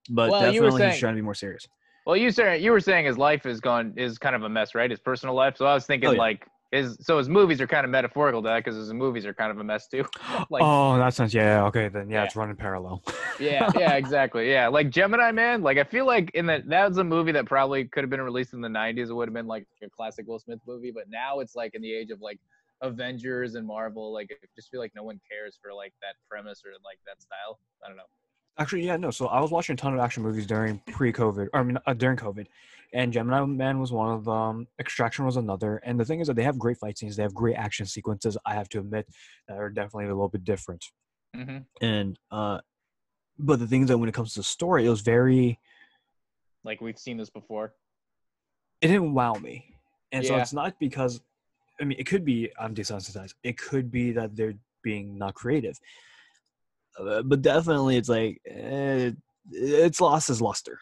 but 0.09 0.31
Well, 0.31 0.41
definitely 0.51 0.89
he's 0.89 0.99
trying 0.99 1.13
to 1.13 1.17
be 1.17 1.21
more 1.23 1.33
serious. 1.35 1.67
Well, 2.05 2.15
you 2.15 2.31
said 2.31 2.61
you 2.61 2.71
were 2.71 2.79
saying 2.79 3.05
his 3.05 3.17
life 3.17 3.45
is 3.45 3.59
gone 3.59 3.93
is 3.97 4.17
kind 4.17 4.35
of 4.35 4.43
a 4.43 4.49
mess, 4.49 4.73
right? 4.75 4.89
His 4.89 4.99
personal 4.99 5.35
life. 5.35 5.57
So 5.57 5.65
I 5.65 5.73
was 5.73 5.85
thinking 5.85 6.09
Oh, 6.09 6.13
yeah. 6.13 6.19
like 6.19 6.47
his 6.71 6.97
so 7.01 7.17
his 7.17 7.27
movies 7.29 7.59
are 7.61 7.67
kind 7.67 7.85
of 7.85 7.91
metaphorical 7.91 8.41
to 8.43 8.47
that 8.49 8.63
because 8.63 8.75
his 8.77 8.91
movies 8.93 9.25
are 9.25 9.33
kind 9.33 9.51
of 9.51 9.59
a 9.59 9.63
mess 9.63 9.87
too. 9.87 10.05
like 10.49 10.63
oh, 10.63 10.97
that 10.97 11.13
sounds 11.13 11.33
yeah, 11.33 11.65
okay, 11.65 11.89
then 11.89 12.09
yeah, 12.09 12.19
Yeah. 12.19 12.23
it's 12.25 12.35
running 12.35 12.55
parallel. 12.55 13.03
yeah, 13.39 13.69
yeah, 13.77 13.95
exactly. 13.95 14.49
Yeah, 14.49 14.67
like 14.69 14.89
Gemini 14.89 15.31
Man. 15.31 15.61
Like 15.61 15.77
I 15.77 15.83
feel 15.83 16.05
like 16.05 16.31
in 16.33 16.45
the 16.45 16.63
that 16.67 16.87
was 16.89 16.97
a 16.97 17.03
movie 17.03 17.33
that 17.33 17.45
probably 17.45 17.85
could 17.85 18.03
have 18.03 18.09
been 18.09 18.21
released 18.21 18.53
in 18.53 18.61
the 18.61 18.69
'90s. 18.69 19.09
It 19.09 19.13
would 19.13 19.27
have 19.27 19.33
been 19.33 19.47
like 19.47 19.65
a 19.83 19.89
classic 19.89 20.27
Will 20.27 20.39
Smith 20.39 20.59
movie, 20.67 20.91
but 20.91 21.09
now 21.09 21.39
it's 21.39 21.55
like 21.55 21.75
in 21.75 21.81
the 21.81 21.93
age 21.93 22.11
of 22.11 22.21
like 22.21 22.39
Avengers 22.81 23.55
and 23.55 23.65
Marvel. 23.67 24.13
Like 24.13 24.29
I 24.31 24.45
just 24.55 24.69
feel 24.69 24.79
like 24.79 24.93
no 24.95 25.03
one 25.03 25.19
cares 25.29 25.57
for 25.61 25.73
like 25.73 25.93
that 26.01 26.15
premise 26.29 26.63
or 26.65 26.71
like 26.85 26.99
that 27.05 27.21
style. 27.21 27.59
I 27.83 27.87
don't 27.89 27.97
know. 27.97 28.03
Actually, 28.59 28.85
yeah, 28.85 28.97
no. 28.97 29.11
So 29.11 29.27
I 29.27 29.39
was 29.39 29.51
watching 29.51 29.73
a 29.73 29.77
ton 29.77 29.93
of 29.93 29.99
action 29.99 30.23
movies 30.23 30.47
during 30.47 30.79
pre-COVID, 30.87 31.49
or 31.53 31.59
I 31.59 31.63
mean, 31.63 31.77
uh, 31.85 31.93
during 31.93 32.17
COVID, 32.17 32.47
and 32.93 33.13
Gemini 33.13 33.45
Man 33.45 33.79
was 33.79 33.91
one 33.91 34.11
of 34.11 34.25
them. 34.25 34.67
Extraction 34.79 35.25
was 35.25 35.37
another. 35.37 35.77
And 35.83 35.99
the 35.99 36.05
thing 36.05 36.21
is 36.21 36.27
that 36.27 36.35
they 36.35 36.43
have 36.43 36.57
great 36.57 36.77
fight 36.77 36.97
scenes. 36.97 37.15
They 37.15 37.23
have 37.23 37.33
great 37.33 37.55
action 37.55 37.85
sequences. 37.85 38.37
I 38.45 38.53
have 38.55 38.69
to 38.69 38.79
admit 38.79 39.07
that 39.47 39.57
are 39.57 39.69
definitely 39.69 40.05
a 40.05 40.09
little 40.09 40.29
bit 40.29 40.43
different. 40.43 40.83
hmm 41.35 41.59
And 41.81 42.17
uh, 42.31 42.59
but 43.37 43.59
the 43.59 43.67
thing 43.67 43.83
is 43.83 43.89
that 43.89 43.97
when 43.97 44.09
it 44.09 44.15
comes 44.15 44.33
to 44.33 44.39
the 44.39 44.43
story, 44.43 44.85
it 44.85 44.89
was 44.89 45.01
very. 45.01 45.59
Like 46.63 46.81
we've 46.81 46.97
seen 46.97 47.17
this 47.17 47.29
before. 47.29 47.73
It 48.81 48.87
didn't 48.87 49.13
wow 49.13 49.33
me, 49.33 49.75
and 50.11 50.25
so 50.25 50.37
it's 50.37 50.53
not 50.53 50.79
because. 50.79 51.21
I 51.79 51.83
mean, 51.83 51.99
it 51.99 52.07
could 52.07 52.25
be 52.25 52.51
I'm 52.59 52.73
desensitized. 52.73 53.35
It 53.43 53.57
could 53.59 53.91
be 53.91 54.11
that 54.13 54.35
they're 54.35 54.55
being 54.83 55.17
not 55.17 55.35
creative. 55.35 55.79
Uh, 56.99 57.21
but 57.23 57.41
definitely, 57.41 57.97
it's 57.97 58.09
like 58.09 58.41
eh, 58.47 59.11
it's 59.51 60.01
lost 60.01 60.29
its 60.29 60.41
luster. 60.41 60.79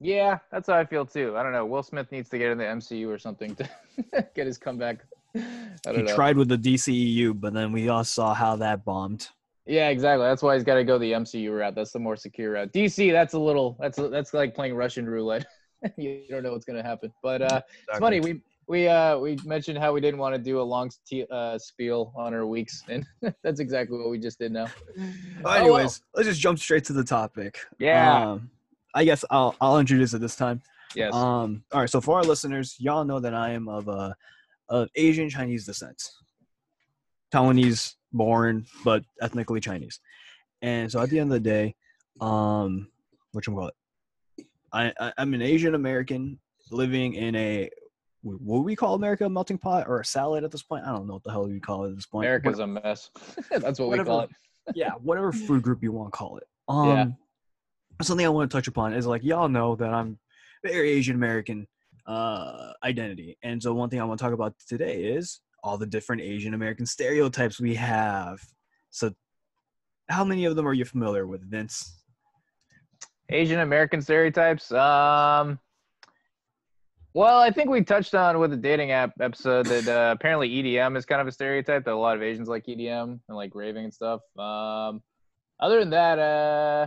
Yeah, 0.00 0.38
that's 0.52 0.68
how 0.68 0.74
I 0.74 0.84
feel 0.84 1.04
too. 1.04 1.36
I 1.36 1.42
don't 1.42 1.52
know. 1.52 1.66
Will 1.66 1.82
Smith 1.82 2.10
needs 2.12 2.28
to 2.30 2.38
get 2.38 2.52
in 2.52 2.58
the 2.58 2.64
MCU 2.64 3.08
or 3.08 3.18
something 3.18 3.54
to 3.56 3.68
get 4.34 4.46
his 4.46 4.56
comeback. 4.56 5.04
I 5.34 5.40
don't 5.86 5.96
He 5.96 6.02
know. 6.02 6.14
tried 6.14 6.36
with 6.36 6.48
the 6.48 6.56
DCEU, 6.56 7.38
but 7.38 7.52
then 7.52 7.72
we 7.72 7.88
all 7.88 8.04
saw 8.04 8.32
how 8.32 8.56
that 8.56 8.84
bombed. 8.84 9.28
Yeah, 9.66 9.88
exactly. 9.88 10.24
That's 10.24 10.42
why 10.42 10.54
he's 10.54 10.64
got 10.64 10.76
to 10.76 10.84
go 10.84 10.98
the 10.98 11.12
MCU 11.12 11.56
route. 11.56 11.74
That's 11.74 11.92
the 11.92 11.98
more 11.98 12.16
secure 12.16 12.52
route. 12.52 12.72
DC, 12.72 13.12
that's 13.12 13.34
a 13.34 13.38
little. 13.38 13.76
That's 13.80 13.98
that's 13.98 14.32
like 14.32 14.54
playing 14.54 14.74
Russian 14.74 15.06
roulette. 15.06 15.46
you 15.98 16.22
don't 16.30 16.42
know 16.42 16.52
what's 16.52 16.64
gonna 16.64 16.82
happen. 16.82 17.12
But 17.22 17.42
uh, 17.42 17.60
it's 17.88 17.98
funny. 17.98 18.20
We 18.20 18.40
we 18.68 18.86
uh 18.86 19.18
we 19.18 19.38
mentioned 19.44 19.78
how 19.78 19.92
we 19.92 20.00
didn't 20.00 20.18
want 20.20 20.34
to 20.34 20.40
do 20.40 20.60
a 20.60 20.62
long 20.62 20.90
t- 21.06 21.26
uh, 21.30 21.58
spiel 21.58 22.12
on 22.16 22.34
our 22.34 22.46
weeks, 22.46 22.82
and 22.88 23.06
that's 23.42 23.60
exactly 23.60 23.98
what 23.98 24.10
we 24.10 24.18
just 24.18 24.38
did 24.38 24.52
now. 24.52 24.66
Well, 24.96 25.12
Oh, 25.44 25.50
anyways, 25.52 26.02
let's 26.14 26.28
just 26.28 26.40
jump 26.40 26.58
straight 26.58 26.84
to 26.84 26.92
the 26.92 27.04
topic. 27.04 27.58
Yeah. 27.78 28.30
Um, 28.32 28.50
I 28.94 29.04
guess 29.04 29.24
I'll 29.30 29.54
I'll 29.60 29.78
introduce 29.78 30.12
it 30.14 30.20
this 30.20 30.36
time. 30.36 30.60
yes. 30.94 31.14
Um, 31.14 31.64
all 31.72 31.80
right. 31.80 31.90
So 31.90 32.00
for 32.00 32.16
our 32.16 32.24
listeners, 32.24 32.76
y'all 32.78 33.04
know 33.04 33.20
that 33.20 33.34
I 33.34 33.50
am 33.50 33.68
of 33.68 33.88
uh, 33.88 34.12
of 34.68 34.88
Asian 34.96 35.28
Chinese 35.30 35.64
descent, 35.66 36.02
Taiwanese 37.32 37.94
born, 38.12 38.66
but 38.84 39.02
ethnically 39.20 39.60
Chinese. 39.60 40.00
And 40.62 40.90
so 40.90 41.00
at 41.00 41.10
the 41.10 41.18
end 41.20 41.30
of 41.32 41.42
the 41.42 41.48
day, 41.48 41.74
um, 42.20 42.88
what 43.32 43.46
you 43.46 43.54
call 43.54 43.68
it? 43.68 44.44
I, 44.72 44.92
I 44.98 45.12
I'm 45.18 45.32
an 45.34 45.42
Asian 45.42 45.74
American 45.74 46.38
living 46.70 47.14
in 47.14 47.34
a 47.36 47.70
what 48.22 48.64
we 48.64 48.74
call 48.74 48.94
America 48.94 49.24
a 49.24 49.30
melting 49.30 49.58
pot 49.58 49.86
or 49.88 50.00
a 50.00 50.04
salad 50.04 50.44
at 50.44 50.50
this 50.50 50.62
point. 50.62 50.84
I 50.84 50.92
don't 50.92 51.06
know 51.06 51.14
what 51.14 51.24
the 51.24 51.30
hell 51.30 51.48
we 51.48 51.60
call 51.60 51.84
it 51.84 51.90
at 51.90 51.96
this 51.96 52.06
point. 52.06 52.26
America's 52.26 52.58
a 52.58 52.66
mess. 52.66 53.10
that's 53.50 53.78
what 53.78 53.90
we 53.90 53.98
call 54.02 54.20
it. 54.20 54.30
yeah, 54.74 54.92
whatever 55.02 55.32
food 55.32 55.62
group 55.62 55.82
you 55.82 55.92
want 55.92 56.12
to 56.12 56.16
call 56.16 56.38
it. 56.38 56.44
Um, 56.68 56.86
Yeah. 56.86 57.06
something 58.02 58.26
I 58.26 58.28
want 58.28 58.50
to 58.50 58.54
touch 58.54 58.68
upon 58.68 58.92
is 58.92 59.06
like 59.06 59.24
y'all 59.24 59.48
know 59.48 59.74
that 59.76 59.88
I'm 59.88 60.18
very 60.62 60.90
Asian 60.90 61.16
American 61.16 61.66
uh, 62.06 62.72
identity, 62.84 63.38
and 63.42 63.62
so 63.62 63.72
one 63.72 63.88
thing 63.88 64.02
I 64.02 64.04
want 64.04 64.18
to 64.18 64.24
talk 64.24 64.34
about 64.34 64.54
today 64.68 65.04
is 65.04 65.40
all 65.64 65.78
the 65.78 65.86
different 65.86 66.20
Asian 66.20 66.52
American 66.52 66.84
stereotypes 66.84 67.58
we 67.58 67.74
have. 67.76 68.38
So, 68.90 69.12
how 70.10 70.24
many 70.24 70.44
of 70.44 70.56
them 70.56 70.68
are 70.68 70.74
you 70.74 70.84
familiar 70.84 71.26
with, 71.26 71.50
Vince? 71.50 72.02
Asian 73.30 73.60
American 73.60 74.02
stereotypes. 74.02 74.70
Um, 74.72 75.58
well, 77.14 77.38
I 77.38 77.50
think 77.50 77.70
we 77.70 77.82
touched 77.82 78.14
on 78.14 78.38
with 78.38 78.50
the 78.50 78.56
dating 78.56 78.90
app 78.92 79.12
episode 79.20 79.66
that 79.66 79.88
uh, 79.88 80.12
apparently 80.12 80.48
EDM 80.50 80.96
is 80.96 81.04
kind 81.06 81.20
of 81.20 81.26
a 81.26 81.32
stereotype 81.32 81.84
that 81.84 81.92
a 81.92 81.96
lot 81.96 82.16
of 82.16 82.22
Asians 82.22 82.48
like 82.48 82.66
EDM 82.66 83.18
and 83.28 83.36
like 83.36 83.54
raving 83.54 83.84
and 83.84 83.94
stuff. 83.94 84.20
Um, 84.38 85.02
other 85.60 85.80
than 85.80 85.90
that, 85.90 86.18
uh, 86.18 86.86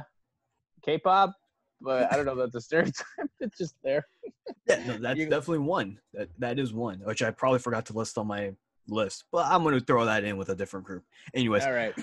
K-pop, 0.85 1.33
but 1.81 2.11
I 2.11 2.15
don't 2.15 2.25
know 2.25 2.33
if 2.33 2.37
that's 2.51 2.55
a 2.55 2.61
stereotype. 2.67 3.05
it's 3.39 3.57
just 3.57 3.75
there. 3.83 4.05
Yeah, 4.67 4.83
no, 4.87 4.97
that's 4.97 5.19
You- 5.19 5.29
definitely 5.29 5.59
one. 5.59 5.99
That 6.13 6.29
that 6.39 6.59
is 6.59 6.73
one, 6.73 6.99
which 6.99 7.21
I 7.21 7.31
probably 7.31 7.59
forgot 7.59 7.85
to 7.87 7.93
list 7.93 8.17
on 8.17 8.27
my 8.27 8.53
list, 8.87 9.25
but 9.31 9.45
I'm 9.47 9.63
going 9.63 9.77
to 9.77 9.85
throw 9.85 10.05
that 10.05 10.23
in 10.23 10.37
with 10.37 10.49
a 10.49 10.55
different 10.55 10.85
group. 10.85 11.03
Anyways, 11.33 11.63
All 11.63 11.71
right. 11.73 11.93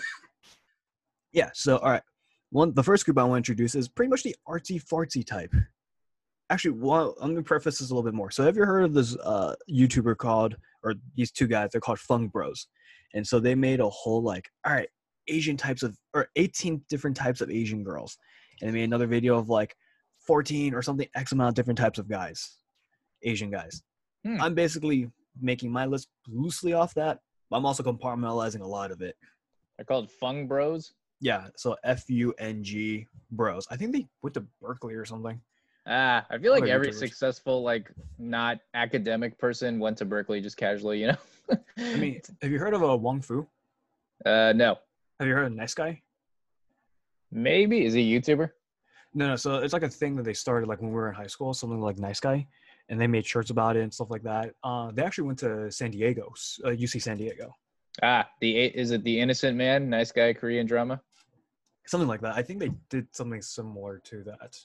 yeah 1.32 1.50
so 1.52 1.76
all 1.78 1.90
right 1.90 2.02
one 2.50 2.72
the 2.72 2.82
first 2.82 3.04
group 3.04 3.18
i 3.18 3.22
want 3.22 3.32
to 3.34 3.36
introduce 3.52 3.74
is 3.74 3.86
pretty 3.86 4.08
much 4.08 4.22
the 4.22 4.34
artsy 4.48 4.82
fartsy 4.82 5.22
type 5.26 5.52
actually 6.50 6.70
one 6.72 7.12
let 7.20 7.30
me 7.30 7.42
preface 7.42 7.78
this 7.78 7.90
a 7.90 7.94
little 7.94 8.02
bit 8.08 8.14
more 8.14 8.30
so 8.30 8.42
have 8.44 8.56
you 8.56 8.64
heard 8.64 8.84
of 8.84 8.94
this 8.94 9.16
uh 9.18 9.54
youtuber 9.70 10.16
called 10.16 10.56
or 10.82 10.94
these 11.14 11.30
two 11.30 11.46
guys 11.46 11.68
they're 11.72 11.80
called 11.80 11.98
fung 11.98 12.28
bros 12.28 12.68
and 13.14 13.26
so 13.26 13.38
they 13.40 13.54
made 13.54 13.80
a 13.80 13.88
whole 13.88 14.22
like 14.22 14.48
all 14.66 14.72
right 14.72 14.88
asian 15.28 15.56
types 15.56 15.82
of 15.82 15.96
or 16.14 16.28
18 16.36 16.80
different 16.88 17.16
types 17.16 17.40
of 17.40 17.50
asian 17.50 17.84
girls 17.84 18.16
and 18.60 18.68
they 18.70 18.72
made 18.74 18.84
another 18.84 19.06
video 19.06 19.36
of 19.38 19.48
like 19.48 19.74
14 20.26 20.74
or 20.74 20.82
something 20.82 21.06
x 21.14 21.32
amount 21.32 21.50
of 21.50 21.54
different 21.54 21.78
types 21.78 21.98
of 21.98 22.08
guys 22.08 22.56
asian 23.22 23.50
guys 23.50 23.82
Hmm. 24.24 24.40
i'm 24.40 24.54
basically 24.54 25.08
making 25.40 25.70
my 25.70 25.84
list 25.86 26.08
loosely 26.26 26.72
off 26.72 26.92
that 26.94 27.20
but 27.50 27.56
i'm 27.58 27.64
also 27.66 27.84
compartmentalizing 27.84 28.62
a 28.62 28.66
lot 28.66 28.90
of 28.90 29.00
it 29.00 29.14
They're 29.76 29.84
called 29.84 30.10
Fung 30.10 30.48
Bros. 30.48 30.92
yeah, 31.20 31.48
so 31.56 31.76
F 31.84 32.02
U 32.10 32.34
N 32.38 32.64
G 32.64 33.06
bros. 33.30 33.64
I 33.70 33.76
think 33.76 33.92
they 33.92 34.06
went 34.22 34.34
to 34.34 34.44
Berkeley 34.60 34.94
or 34.94 35.04
something. 35.04 35.40
Ah, 35.90 36.26
I 36.28 36.36
feel 36.36 36.52
like 36.52 36.68
every 36.68 36.92
successful, 36.92 37.62
like 37.62 37.90
not 38.18 38.60
academic 38.74 39.38
person 39.38 39.78
went 39.78 39.96
to 39.98 40.04
Berkeley 40.04 40.40
just 40.42 40.58
casually, 40.58 41.00
you 41.00 41.06
know? 41.08 41.16
I 41.78 41.96
mean, 41.96 42.20
have 42.42 42.50
you 42.50 42.58
heard 42.58 42.74
of 42.74 42.82
a 42.82 42.94
Wong 42.96 43.22
Fu? 43.22 43.48
uh, 44.26 44.52
no, 44.54 44.76
Have 45.18 45.26
you 45.28 45.34
heard 45.34 45.46
of 45.46 45.52
Nice 45.52 45.74
Guy? 45.74 46.02
maybe 47.30 47.84
is 47.84 47.94
he 47.94 48.14
a 48.16 48.20
YouTuber? 48.20 48.50
No, 49.14 49.28
no. 49.28 49.36
So 49.36 49.56
it's 49.56 49.72
like 49.72 49.82
a 49.82 49.88
thing 49.88 50.16
that 50.16 50.24
they 50.24 50.34
started 50.34 50.68
like 50.68 50.80
when 50.80 50.90
we 50.90 50.94
were 50.96 51.08
in 51.08 51.14
high 51.14 51.26
school, 51.26 51.54
something 51.54 51.80
like 51.80 51.98
Nice 51.98 52.20
Guy, 52.20 52.46
and 52.88 53.00
they 53.00 53.06
made 53.06 53.24
shirts 53.26 53.50
about 53.50 53.76
it 53.76 53.82
and 53.82 53.92
stuff 53.92 54.10
like 54.10 54.22
that. 54.22 54.54
Uh, 54.62 54.90
they 54.92 55.02
actually 55.02 55.26
went 55.26 55.38
to 55.40 55.70
San 55.70 55.90
Diego, 55.90 56.32
uh, 56.64 56.68
UC 56.68 57.00
San 57.02 57.16
Diego, 57.16 57.54
Ah, 58.02 58.28
the 58.40 58.56
is 58.58 58.90
it 58.90 59.02
the 59.04 59.18
Innocent 59.20 59.56
Man? 59.56 59.88
Nice 59.90 60.12
guy, 60.12 60.32
Korean 60.32 60.66
drama. 60.66 61.00
something 61.86 62.08
like 62.08 62.20
that. 62.20 62.36
I 62.36 62.42
think 62.42 62.60
they 62.60 62.70
did 62.90 63.06
something 63.16 63.40
similar 63.42 63.98
to 64.04 64.22
that. 64.24 64.58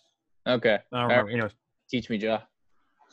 Okay, 0.48 0.78
I 0.92 1.02
don't 1.02 1.10
remember. 1.10 1.26
right. 1.26 1.34
Anyways, 1.34 1.52
teach 1.90 2.10
me, 2.10 2.18
Joe. 2.18 2.40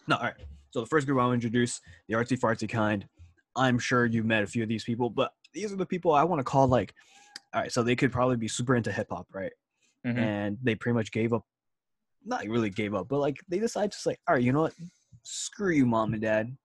no, 0.09 0.17
all 0.17 0.23
right. 0.25 0.35
So 0.71 0.81
the 0.81 0.87
first 0.87 1.07
group 1.07 1.21
I'll 1.21 1.33
introduce, 1.33 1.81
the 2.09 2.15
artsy 2.15 2.39
fartsy 2.39 2.69
kind. 2.69 3.07
I'm 3.57 3.79
sure 3.79 4.07
you've 4.07 4.27
met 4.27 4.45
a 4.45 4.47
few 4.47 4.63
of 4.63 4.69
these 4.69 4.85
people, 4.85 5.11
but 5.11 5.33
these 5.53 5.73
are 5.73 5.77
the 5.77 5.87
people 5.87 6.13
I 6.13 6.23
want 6.23 6.39
to 6.41 6.45
call 6.45 6.69
like, 6.69 6.95
all 7.53 7.61
right. 7.61 7.73
So 7.73 7.83
they 7.83 7.97
could 7.97 8.13
probably 8.13 8.37
be 8.37 8.47
super 8.49 8.77
into 8.77 8.93
hip 8.93 9.09
hop, 9.11 9.27
right? 9.33 9.53
Mhm. 10.07 10.17
and 10.19 10.59
they 10.63 10.75
pretty 10.75 10.95
much 10.95 11.13
gave 11.13 11.35
up 11.35 11.45
not 12.25 12.43
really 12.47 12.71
gave 12.71 12.95
up 12.95 13.07
but 13.07 13.19
like 13.19 13.37
they 13.49 13.59
decided 13.59 13.93
just 13.93 14.07
like 14.07 14.19
all 14.27 14.35
right 14.35 14.43
you 14.43 14.51
know 14.51 14.63
what 14.63 14.73
screw 15.25 15.75
you 15.75 15.85
mom 15.85 16.15
and 16.15 16.23
dad 16.23 16.57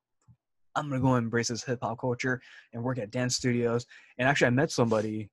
i'm 0.76 0.88
gonna 0.88 1.02
go 1.02 1.16
embrace 1.16 1.50
this 1.50 1.66
hip-hop 1.66 2.00
culture 2.00 2.40
and 2.72 2.82
work 2.82 2.98
at 2.98 3.12
dance 3.12 3.36
studios 3.36 3.86
and 4.18 4.28
actually 4.30 4.48
i 4.48 4.50
met 4.52 4.72
somebody 4.72 5.30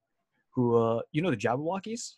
who 0.50 0.76
uh 0.76 1.00
you 1.12 1.22
know 1.22 1.30
the 1.30 1.36
Jabbawockeez 1.36 2.14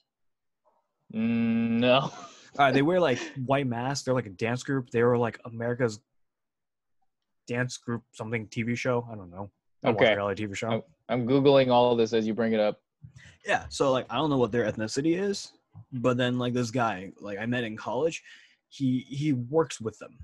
Mm, 1.14 1.80
no. 1.80 2.10
uh, 2.58 2.70
they 2.72 2.82
wear 2.82 3.00
like 3.00 3.18
white 3.46 3.66
masks 3.66 4.04
they're 4.04 4.14
like 4.14 4.26
a 4.26 4.30
dance 4.30 4.62
group 4.62 4.90
they 4.90 5.02
were 5.02 5.18
like 5.18 5.38
america's 5.44 5.98
dance 7.46 7.76
group 7.76 8.02
something 8.12 8.46
tv 8.48 8.76
show 8.76 9.06
i 9.10 9.14
don't 9.14 9.30
know 9.30 9.50
I 9.82 9.88
don't 9.88 9.96
watch 9.96 10.02
Okay. 10.04 10.14
reality 10.14 10.46
tv 10.46 10.54
show 10.56 10.70
Oh. 10.72 10.84
I'm 11.10 11.26
googling 11.28 11.70
all 11.70 11.92
of 11.92 11.98
this 11.98 12.14
as 12.14 12.26
you 12.26 12.32
bring 12.32 12.54
it 12.54 12.60
up. 12.60 12.80
Yeah, 13.44 13.66
so 13.68 13.92
like 13.92 14.06
I 14.08 14.14
don't 14.16 14.30
know 14.30 14.38
what 14.38 14.50
their 14.52 14.64
ethnicity 14.64 15.20
is, 15.20 15.52
but 15.92 16.16
then 16.16 16.38
like 16.38 16.54
this 16.54 16.70
guy, 16.70 17.12
like 17.20 17.38
I 17.38 17.44
met 17.44 17.62
in 17.62 17.76
college, 17.76 18.22
he 18.70 19.00
he 19.00 19.34
works 19.34 19.82
with 19.82 19.98
them. 19.98 20.16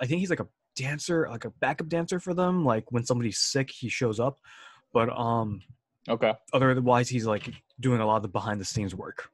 I 0.00 0.06
think 0.06 0.20
he's 0.20 0.30
like 0.30 0.40
a 0.40 0.48
dancer, 0.76 1.28
like 1.30 1.44
a 1.44 1.50
backup 1.60 1.88
dancer 1.90 2.18
for 2.18 2.32
them. 2.32 2.64
Like 2.64 2.90
when 2.90 3.04
somebody's 3.04 3.36
sick, 3.36 3.70
he 3.70 3.90
shows 3.90 4.18
up. 4.18 4.38
But 4.94 5.10
um 5.10 5.60
Okay. 6.08 6.32
otherwise 6.54 7.10
he's 7.10 7.26
like 7.26 7.52
doing 7.78 8.00
a 8.00 8.06
lot 8.06 8.16
of 8.16 8.22
the 8.22 8.28
behind 8.28 8.58
the 8.58 8.64
scenes 8.64 8.94
work 8.94 9.28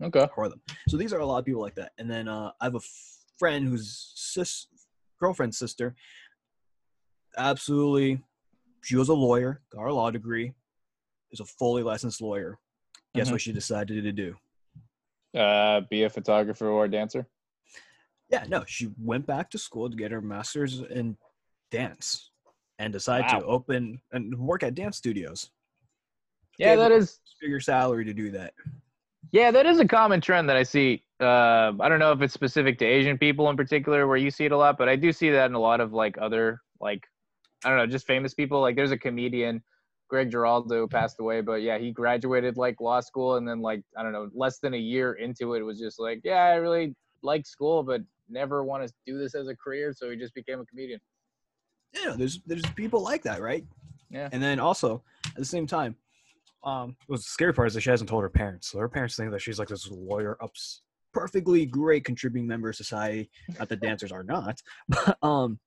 Okay. 0.00 0.26
for 0.34 0.48
them. 0.48 0.60
So 0.88 0.96
these 0.96 1.12
are 1.12 1.18
a 1.20 1.26
lot 1.26 1.38
of 1.38 1.44
people 1.44 1.60
like 1.60 1.74
that. 1.76 1.92
And 1.98 2.10
then 2.10 2.28
uh 2.28 2.52
I 2.60 2.64
have 2.64 2.74
a 2.74 2.80
friend 3.38 3.66
whose 3.66 4.12
sis 4.14 4.66
girlfriend's 5.20 5.58
sister 5.58 5.94
absolutely 7.36 8.22
she 8.84 8.96
was 8.96 9.08
a 9.08 9.14
lawyer, 9.14 9.60
got 9.70 9.82
her 9.82 9.92
law 9.92 10.10
degree, 10.10 10.52
is 11.30 11.38
a 11.40 11.44
fully 11.44 11.82
licensed 11.84 12.20
lawyer. 12.20 12.58
Guess 13.14 13.28
Mhm. 13.28 13.32
what 13.32 13.40
she 13.40 13.52
decided 13.52 14.02
to 14.02 14.12
do? 14.12 14.36
Uh, 15.38 15.82
be 15.82 16.02
a 16.02 16.10
photographer 16.10 16.68
or 16.68 16.84
a 16.86 16.90
dancer. 16.90 17.26
Yeah, 18.28 18.44
no, 18.48 18.64
she 18.66 18.92
went 18.98 19.26
back 19.26 19.50
to 19.50 19.58
school 19.58 19.88
to 19.88 19.96
get 19.96 20.10
her 20.10 20.20
master's 20.20 20.80
in 20.80 21.16
dance 21.70 22.30
and 22.78 22.92
decided 22.92 23.28
to 23.28 23.44
open 23.44 24.00
and 24.10 24.36
work 24.38 24.62
at 24.62 24.74
dance 24.74 24.96
studios. 24.96 25.50
Yeah, 26.58 26.74
that 26.74 26.74
is 26.74 26.80
that 26.80 26.90
her 26.90 26.96
is. 26.98 27.20
Figure 27.40 27.60
salary 27.60 28.04
to 28.04 28.12
do 28.14 28.30
that. 28.32 28.54
Yeah, 29.30 29.50
that 29.50 29.66
is 29.66 29.78
a 29.78 29.86
common 29.86 30.20
trend 30.20 30.48
that 30.48 30.56
I 30.56 30.62
see. 30.62 31.04
Uh, 31.20 31.72
I 31.80 31.88
don't 31.88 31.98
know 31.98 32.12
if 32.12 32.20
it's 32.20 32.34
specific 32.34 32.78
to 32.80 32.84
Asian 32.84 33.16
people 33.16 33.48
in 33.48 33.56
particular 33.56 34.06
where 34.06 34.16
you 34.16 34.30
see 34.30 34.44
it 34.44 34.52
a 34.52 34.56
lot, 34.56 34.76
but 34.76 34.88
I 34.88 34.96
do 34.96 35.12
see 35.12 35.30
that 35.30 35.46
in 35.46 35.54
a 35.54 35.60
lot 35.60 35.80
of 35.80 35.92
like 35.92 36.18
other 36.20 36.60
like 36.80 37.06
I 37.64 37.68
don't 37.68 37.78
know, 37.78 37.86
just 37.86 38.06
famous 38.06 38.34
people. 38.34 38.60
Like 38.60 38.74
there's 38.76 38.90
a 38.90 38.98
comedian, 38.98 39.62
Greg 40.08 40.30
Giraldo, 40.30 40.88
passed 40.88 41.20
away, 41.20 41.40
but 41.40 41.62
yeah, 41.62 41.78
he 41.78 41.92
graduated 41.92 42.56
like 42.56 42.80
law 42.80 43.00
school 43.00 43.36
and 43.36 43.46
then 43.46 43.60
like 43.62 43.82
I 43.96 44.02
don't 44.02 44.12
know, 44.12 44.28
less 44.34 44.58
than 44.58 44.74
a 44.74 44.78
year 44.78 45.14
into 45.14 45.54
it 45.54 45.62
was 45.62 45.78
just 45.78 46.00
like, 46.00 46.20
yeah, 46.24 46.42
I 46.42 46.54
really 46.54 46.94
like 47.22 47.46
school, 47.46 47.82
but 47.82 48.02
never 48.28 48.64
want 48.64 48.86
to 48.86 48.92
do 49.06 49.18
this 49.18 49.34
as 49.34 49.48
a 49.48 49.56
career, 49.56 49.92
so 49.96 50.10
he 50.10 50.16
just 50.16 50.34
became 50.34 50.60
a 50.60 50.64
comedian. 50.66 51.00
Yeah, 51.94 52.14
there's 52.16 52.40
there's 52.46 52.62
people 52.74 53.02
like 53.02 53.22
that, 53.22 53.40
right? 53.40 53.64
Yeah. 54.10 54.28
And 54.32 54.42
then 54.42 54.58
also 54.58 55.02
at 55.26 55.36
the 55.36 55.44
same 55.44 55.66
time, 55.66 55.96
um, 56.64 56.96
the 57.08 57.18
scary 57.18 57.52
part 57.52 57.68
is 57.68 57.74
that 57.74 57.80
she 57.80 57.90
hasn't 57.90 58.08
told 58.08 58.22
her 58.22 58.30
parents. 58.30 58.70
So 58.70 58.78
her 58.78 58.88
parents 58.88 59.16
think 59.16 59.30
that 59.32 59.40
she's 59.40 59.58
like 59.58 59.68
this 59.68 59.90
lawyer, 59.90 60.36
ups, 60.42 60.82
perfectly 61.12 61.66
great 61.66 62.04
contributing 62.04 62.46
member 62.46 62.68
of 62.68 62.76
society. 62.76 63.30
Not 63.58 63.68
that 63.68 63.80
dancers 63.80 64.12
are 64.12 64.22
not, 64.22 64.60
but 64.88 65.18
um, 65.22 65.58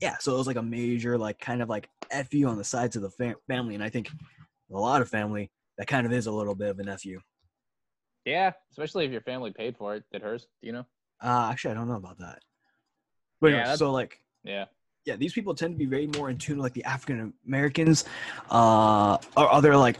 yeah. 0.00 0.16
So 0.18 0.34
it 0.34 0.38
was 0.38 0.46
like 0.46 0.56
a 0.56 0.62
major, 0.62 1.16
like 1.16 1.38
kind 1.38 1.62
of 1.62 1.68
like 1.68 1.88
fu 2.30 2.46
on 2.46 2.56
the 2.56 2.64
sides 2.64 2.96
of 2.96 3.02
the 3.02 3.10
fam- 3.10 3.36
family, 3.48 3.74
and 3.74 3.84
I 3.84 3.88
think 3.88 4.10
a 4.72 4.78
lot 4.78 5.02
of 5.02 5.08
family 5.08 5.50
that 5.78 5.86
kind 5.86 6.06
of 6.06 6.12
is 6.12 6.26
a 6.26 6.32
little 6.32 6.54
bit 6.54 6.68
of 6.68 6.78
an 6.78 6.96
fu. 6.98 7.18
Yeah, 8.24 8.52
especially 8.72 9.04
if 9.04 9.12
your 9.12 9.20
family 9.20 9.52
paid 9.52 9.76
for 9.76 9.96
it. 9.96 10.04
Did 10.12 10.22
hers? 10.22 10.46
Do 10.60 10.66
you 10.66 10.72
know? 10.72 10.86
Uh, 11.22 11.48
actually, 11.50 11.72
I 11.72 11.74
don't 11.74 11.88
know 11.88 11.96
about 11.96 12.18
that. 12.18 12.40
But 13.40 13.52
Yeah, 13.52 13.60
anyway, 13.60 13.76
so 13.76 13.92
like, 13.92 14.18
Yeah. 14.42 14.66
Yeah, 15.04 15.16
these 15.16 15.32
people 15.32 15.54
tend 15.54 15.74
to 15.74 15.78
be 15.78 15.86
very 15.86 16.06
more 16.06 16.30
in 16.30 16.38
tune 16.38 16.56
with 16.56 16.64
like 16.64 16.74
the 16.74 16.84
African 16.84 17.32
Americans, 17.46 18.04
uh, 18.50 19.18
or 19.36 19.52
other 19.52 19.76
like 19.76 19.98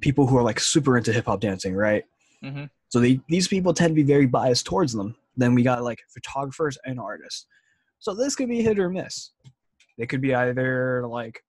people 0.00 0.26
who 0.26 0.36
are 0.36 0.42
like 0.42 0.58
super 0.58 0.96
into 0.96 1.12
hip 1.12 1.26
hop 1.26 1.40
dancing, 1.40 1.74
right? 1.74 2.04
hmm 2.42 2.64
So 2.88 3.00
they, 3.00 3.20
these 3.28 3.48
people 3.48 3.72
tend 3.72 3.90
to 3.90 3.94
be 3.94 4.02
very 4.02 4.26
biased 4.26 4.66
towards 4.66 4.92
them. 4.92 5.16
Then 5.36 5.54
we 5.54 5.62
got 5.62 5.82
like 5.82 6.00
photographers 6.12 6.78
and 6.84 6.98
artists. 6.98 7.46
So 7.98 8.14
this 8.14 8.34
could 8.34 8.48
be 8.48 8.62
hit 8.62 8.78
or 8.78 8.90
miss. 8.90 9.30
They 9.98 10.06
could 10.06 10.20
be 10.20 10.34
either 10.34 11.06
like 11.06 11.42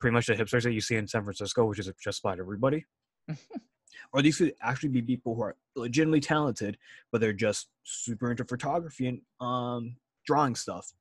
pretty 0.00 0.12
much 0.12 0.26
the 0.26 0.34
hipsters 0.34 0.64
that 0.64 0.72
you 0.72 0.80
see 0.80 0.96
in 0.96 1.06
San 1.06 1.22
Francisco, 1.22 1.64
which 1.64 1.78
is 1.78 1.90
just 2.02 2.20
about 2.20 2.38
everybody. 2.38 2.84
or 4.12 4.20
these 4.20 4.36
could 4.36 4.54
actually 4.60 4.90
be 4.90 5.00
people 5.00 5.34
who 5.34 5.42
are 5.42 5.56
legitimately 5.76 6.20
talented, 6.20 6.76
but 7.10 7.20
they're 7.20 7.32
just 7.32 7.68
super 7.84 8.30
into 8.30 8.44
photography 8.44 9.06
and 9.06 9.20
um, 9.40 9.96
drawing 10.26 10.54
stuff. 10.54 10.92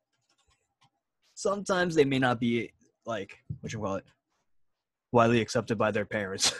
Sometimes 1.35 1.95
they 1.95 2.05
may 2.05 2.19
not 2.19 2.39
be 2.39 2.71
like 3.05 3.37
what 3.61 3.73
you 3.73 3.79
call 3.79 3.95
it 3.95 4.05
widely 5.11 5.41
accepted 5.41 5.77
by 5.77 5.91
their 5.91 6.05
parents. 6.05 6.53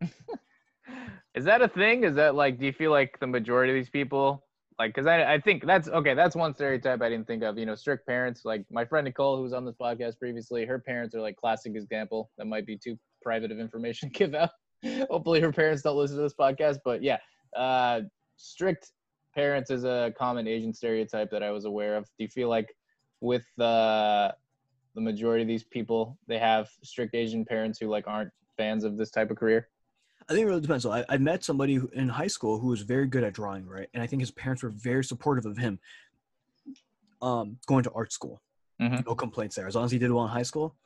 Is 1.34 1.44
that 1.44 1.62
a 1.62 1.68
thing? 1.68 2.04
Is 2.04 2.16
that 2.16 2.34
like, 2.34 2.58
do 2.58 2.66
you 2.66 2.72
feel 2.72 2.90
like 2.90 3.18
the 3.20 3.26
majority 3.26 3.72
of 3.72 3.76
these 3.76 3.90
people, 3.90 4.44
like, 4.78 4.94
because 4.94 5.06
I, 5.06 5.34
I 5.34 5.40
think 5.40 5.64
that's 5.64 5.88
okay, 5.88 6.14
that's 6.14 6.34
one 6.34 6.54
stereotype 6.54 7.02
I 7.02 7.08
didn't 7.08 7.26
think 7.26 7.44
of. 7.44 7.56
You 7.56 7.66
know, 7.66 7.74
strict 7.74 8.06
parents, 8.06 8.44
like 8.44 8.64
my 8.70 8.84
friend 8.84 9.04
Nicole, 9.04 9.36
who 9.36 9.42
was 9.42 9.52
on 9.52 9.64
this 9.64 9.76
podcast 9.80 10.18
previously, 10.18 10.64
her 10.64 10.78
parents 10.78 11.14
are 11.14 11.20
like 11.20 11.36
classic 11.36 11.76
example. 11.76 12.30
That 12.38 12.46
might 12.46 12.66
be 12.66 12.76
too 12.76 12.98
private 13.22 13.52
of 13.52 13.60
information 13.60 14.10
to 14.10 14.18
give 14.18 14.34
out. 14.34 14.50
Hopefully, 15.10 15.40
her 15.40 15.52
parents 15.52 15.82
don't 15.82 15.96
listen 15.96 16.16
to 16.16 16.22
this 16.22 16.34
podcast, 16.34 16.78
but 16.84 17.02
yeah, 17.02 17.18
uh, 17.56 18.00
strict 18.36 18.90
parents 19.34 19.70
is 19.70 19.84
a 19.84 20.12
common 20.18 20.48
Asian 20.48 20.72
stereotype 20.72 21.30
that 21.30 21.42
I 21.42 21.50
was 21.50 21.64
aware 21.64 21.96
of. 21.96 22.04
Do 22.18 22.24
you 22.24 22.28
feel 22.28 22.48
like 22.48 22.68
with 23.20 23.44
uh, 23.58 24.32
the 24.94 25.00
majority 25.00 25.42
of 25.42 25.48
these 25.48 25.64
people, 25.64 26.18
they 26.26 26.38
have 26.38 26.68
strict 26.82 27.14
Asian 27.14 27.44
parents 27.44 27.78
who 27.78 27.88
like 27.88 28.06
aren't 28.06 28.30
fans 28.56 28.84
of 28.84 28.96
this 28.96 29.10
type 29.10 29.30
of 29.30 29.36
career? 29.36 29.68
I 30.28 30.32
think 30.32 30.44
it 30.44 30.48
really 30.48 30.60
depends. 30.60 30.84
So 30.84 30.92
I, 30.92 31.04
I 31.08 31.16
met 31.16 31.42
somebody 31.42 31.74
who, 31.74 31.88
in 31.92 32.08
high 32.08 32.28
school 32.28 32.58
who 32.58 32.68
was 32.68 32.82
very 32.82 33.06
good 33.06 33.24
at 33.24 33.32
drawing, 33.32 33.66
right? 33.66 33.88
And 33.94 34.02
I 34.02 34.06
think 34.06 34.20
his 34.20 34.30
parents 34.30 34.62
were 34.62 34.70
very 34.70 35.02
supportive 35.02 35.46
of 35.46 35.56
him 35.56 35.78
um, 37.20 37.56
going 37.66 37.84
to 37.84 37.92
art 37.92 38.12
school. 38.12 38.40
Mhm. 38.80 39.04
No 39.04 39.14
complaints 39.14 39.56
there, 39.56 39.66
as 39.66 39.74
long 39.74 39.84
as 39.84 39.90
he 39.90 39.98
did 39.98 40.10
well 40.10 40.24
in 40.24 40.30
high 40.30 40.42
school. 40.42 40.76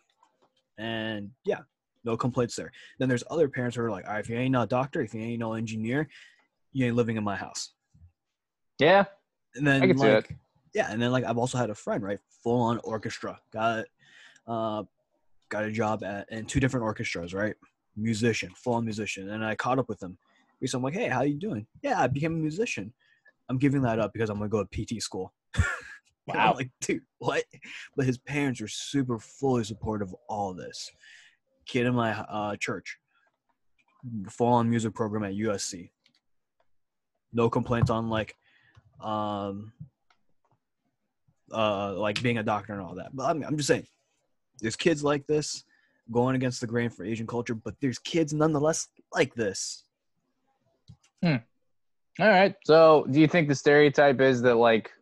And 0.79 1.31
yeah, 1.45 1.61
no 2.05 2.17
complaints 2.17 2.57
there. 2.57 2.73
Then 2.99 3.09
there's 3.09 3.23
other 3.31 3.49
parents 3.49 3.77
who 3.77 3.83
are 3.83 3.91
like, 3.91 4.07
all 4.07 4.15
right, 4.15 4.21
if 4.21 4.29
you 4.29 4.37
ain't 4.37 4.53
no 4.53 4.67
doctor, 4.67 5.01
if 5.03 5.15
you 5.15 5.21
ain't 5.21 5.39
no 5.39 5.53
engineer, 5.53 6.09
you 6.73 6.87
ain't 6.87 6.97
living 6.97 7.17
in 7.17 7.25
my 7.25 7.37
house. 7.37 7.73
Yeah, 8.79 9.05
And 9.55 9.67
then 9.67 9.83
I 9.83 9.87
can 9.87 9.99
see 9.99 10.11
like, 10.11 10.37
yeah, 10.75 10.89
and 10.91 11.01
then 11.01 11.13
like 11.13 11.25
I've 11.25 11.39
also 11.39 11.57
had 11.57 11.71
a 11.71 11.75
friend, 11.75 12.03
right? 12.03 12.19
Full 12.43 12.61
on 12.61 12.81
orchestra. 12.85 13.41
Got 13.53 13.87
uh 14.47 14.83
got 15.49 15.65
a 15.65 15.71
job 15.71 16.03
at 16.03 16.31
in 16.31 16.47
two 16.47 16.61
different 16.61 16.85
orchestras, 16.85 17.33
right? 17.33 17.55
Musician, 17.97 18.51
full 18.57 18.75
on 18.75 18.85
musician. 18.85 19.31
And 19.31 19.45
I 19.45 19.55
caught 19.55 19.79
up 19.79 19.89
with 19.89 20.03
him. 20.03 20.19
So 20.67 20.79
I'm 20.79 20.85
like, 20.85 20.95
hey, 20.95 21.09
how 21.09 21.23
you 21.23 21.39
doing? 21.39 21.67
Yeah, 21.83 22.01
I 22.01 22.07
became 22.07 22.35
a 22.35 22.39
musician. 22.39 22.93
I'm 23.49 23.59
giving 23.59 23.83
that 23.83 23.99
up 23.99 24.13
because 24.13 24.31
I'm 24.31 24.39
gonna 24.39 24.49
go 24.49 24.65
to 24.65 24.85
PT 24.85 25.01
school. 25.03 25.33
Wow. 26.27 26.55
like, 26.57 26.71
dude, 26.81 27.03
what? 27.19 27.45
But 27.97 28.07
his 28.07 28.17
parents 28.17 28.63
are 28.63 28.67
super 28.69 29.19
fully 29.19 29.63
supportive 29.63 30.09
of 30.09 30.17
all 30.27 30.55
this. 30.55 30.91
Kid 31.67 31.85
in 31.85 31.95
my 31.95 32.13
uh, 32.13 32.57
church, 32.57 32.97
full 34.31 34.47
on 34.49 34.71
music 34.71 34.95
program 34.95 35.25
at 35.25 35.35
USC. 35.35 35.91
No 37.35 37.51
complaints 37.51 37.91
on 37.91 38.09
like, 38.09 38.37
um, 39.03 39.75
uh, 41.53 41.93
like 41.95 42.23
being 42.23 42.39
a 42.39 42.43
doctor 42.43 42.73
and 42.73 42.83
all 42.83 42.95
that. 42.95 43.15
But 43.15 43.25
I'm, 43.25 43.43
I'm 43.45 43.57
just 43.57 43.69
saying, 43.69 43.87
there's 44.61 44.77
kids 44.77 45.03
like 45.05 45.27
this 45.27 45.65
going 46.13 46.37
against 46.37 46.61
the 46.61 46.67
grain 46.67 46.91
for 46.91 47.05
Asian 47.05 47.27
culture, 47.27 47.55
but 47.55 47.75
there's 47.81 47.99
kids 47.99 48.33
nonetheless 48.33 48.89
like 49.13 49.35
this. 49.35 49.85
Hmm. 51.23 51.37
All 52.21 52.29
right. 52.29 52.55
So, 52.65 53.07
do 53.11 53.21
you 53.21 53.27
think 53.27 53.49
the 53.49 53.55
stereotype 53.55 54.21
is 54.21 54.43
that 54.43 54.55
like 54.57 54.93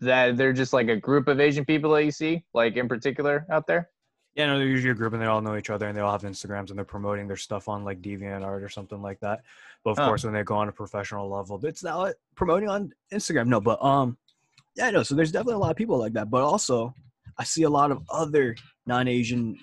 that 0.00 0.36
they're 0.36 0.52
just 0.52 0.72
like 0.72 0.88
a 0.88 0.96
group 0.96 1.28
of 1.28 1.40
Asian 1.40 1.64
people 1.64 1.90
that 1.92 2.04
you 2.04 2.10
see, 2.10 2.44
like 2.54 2.76
in 2.76 2.88
particular 2.88 3.46
out 3.50 3.66
there? 3.66 3.90
Yeah, 4.34 4.46
no, 4.46 4.58
they're 4.58 4.66
usually 4.66 4.90
a 4.90 4.94
group 4.94 5.12
and 5.12 5.22
they 5.22 5.26
all 5.26 5.40
know 5.40 5.56
each 5.56 5.70
other 5.70 5.86
and 5.86 5.96
they 5.96 6.00
all 6.00 6.10
have 6.10 6.22
Instagrams 6.22 6.70
and 6.70 6.78
they're 6.78 6.84
promoting 6.84 7.28
their 7.28 7.36
stuff 7.36 7.68
on 7.68 7.84
like 7.84 8.02
DeviantArt 8.02 8.62
or 8.64 8.68
something 8.68 9.00
like 9.00 9.20
that. 9.20 9.42
But 9.84 9.90
of 9.90 9.98
Huh. 9.98 10.06
course, 10.06 10.24
when 10.24 10.32
they 10.34 10.42
go 10.42 10.56
on 10.56 10.68
a 10.68 10.72
professional 10.72 11.28
level, 11.28 11.64
it's 11.64 11.84
not 11.84 12.14
promoting 12.34 12.68
on 12.68 12.92
Instagram. 13.12 13.46
No, 13.46 13.60
but 13.60 13.82
um, 13.82 14.16
yeah, 14.76 14.90
no. 14.90 15.02
So 15.02 15.14
there's 15.14 15.32
definitely 15.32 15.54
a 15.54 15.58
lot 15.58 15.70
of 15.70 15.76
people 15.76 15.98
like 15.98 16.12
that. 16.14 16.30
But 16.30 16.42
also, 16.42 16.94
I 17.38 17.44
see 17.44 17.62
a 17.64 17.70
lot 17.70 17.90
of 17.90 18.02
other 18.10 18.56
non-Asian, 18.86 19.58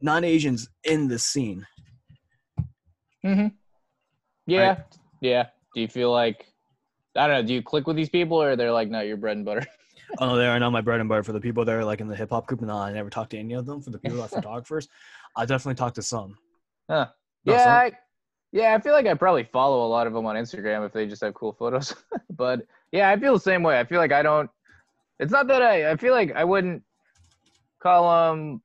non-Asians 0.00 0.68
in 0.84 1.08
the 1.08 1.18
scene. 1.18 1.66
Mm-hmm. 3.24 3.48
Yeah. 4.46 4.78
Yeah. 5.20 5.46
Do 5.74 5.80
you 5.80 5.88
feel 5.88 6.12
like 6.12 6.46
I 7.16 7.26
don't 7.26 7.36
know? 7.36 7.46
Do 7.46 7.52
you 7.54 7.62
click 7.62 7.86
with 7.86 7.96
these 7.96 8.08
people, 8.08 8.40
or 8.40 8.56
they're 8.56 8.72
like, 8.72 8.88
no, 8.88 9.00
you're 9.00 9.16
bread 9.16 9.36
and 9.36 9.46
butter? 9.46 9.66
Oh, 10.20 10.36
they 10.36 10.46
are 10.46 10.58
not 10.58 10.70
my 10.70 10.80
bread 10.80 11.00
and 11.00 11.08
butter. 11.08 11.22
For 11.22 11.32
the 11.34 11.40
people 11.40 11.66
that 11.66 11.74
are 11.74 11.84
like 11.84 12.00
in 12.00 12.08
the 12.08 12.16
hip 12.16 12.30
hop 12.30 12.46
group, 12.46 12.62
no, 12.62 12.74
I 12.74 12.90
never 12.94 13.10
talked 13.10 13.30
to 13.32 13.38
any 13.38 13.52
of 13.52 13.66
them. 13.66 13.82
For 13.82 13.90
the 13.90 13.98
people 13.98 14.16
that 14.16 14.24
are 14.32 14.36
photographers, 14.36 14.88
I 15.36 15.44
definitely 15.44 15.74
talked 15.74 15.96
to 15.96 16.02
some. 16.02 16.38
Huh. 16.88 17.08
No, 17.44 17.52
yeah. 17.52 17.62
some- 17.64 17.72
I, 17.74 17.92
yeah. 18.52 18.74
I 18.74 18.80
feel 18.80 18.92
like 18.92 19.06
I 19.06 19.14
probably 19.14 19.44
follow 19.44 19.86
a 19.86 19.88
lot 19.88 20.06
of 20.06 20.12
them 20.12 20.26
on 20.26 20.36
Instagram 20.36 20.84
if 20.86 20.92
they 20.92 21.06
just 21.06 21.22
have 21.22 21.34
cool 21.34 21.52
photos. 21.52 21.94
but 22.30 22.66
yeah, 22.92 23.10
I 23.10 23.18
feel 23.18 23.34
the 23.34 23.40
same 23.40 23.62
way. 23.62 23.78
I 23.78 23.84
feel 23.84 23.98
like 23.98 24.12
I 24.12 24.22
don't. 24.22 24.50
It's 25.18 25.32
not 25.32 25.48
that 25.48 25.62
I. 25.62 25.90
I 25.90 25.96
feel 25.96 26.12
like 26.12 26.34
I 26.34 26.44
wouldn't 26.44 26.82
call 27.80 28.32
them. 28.32 28.62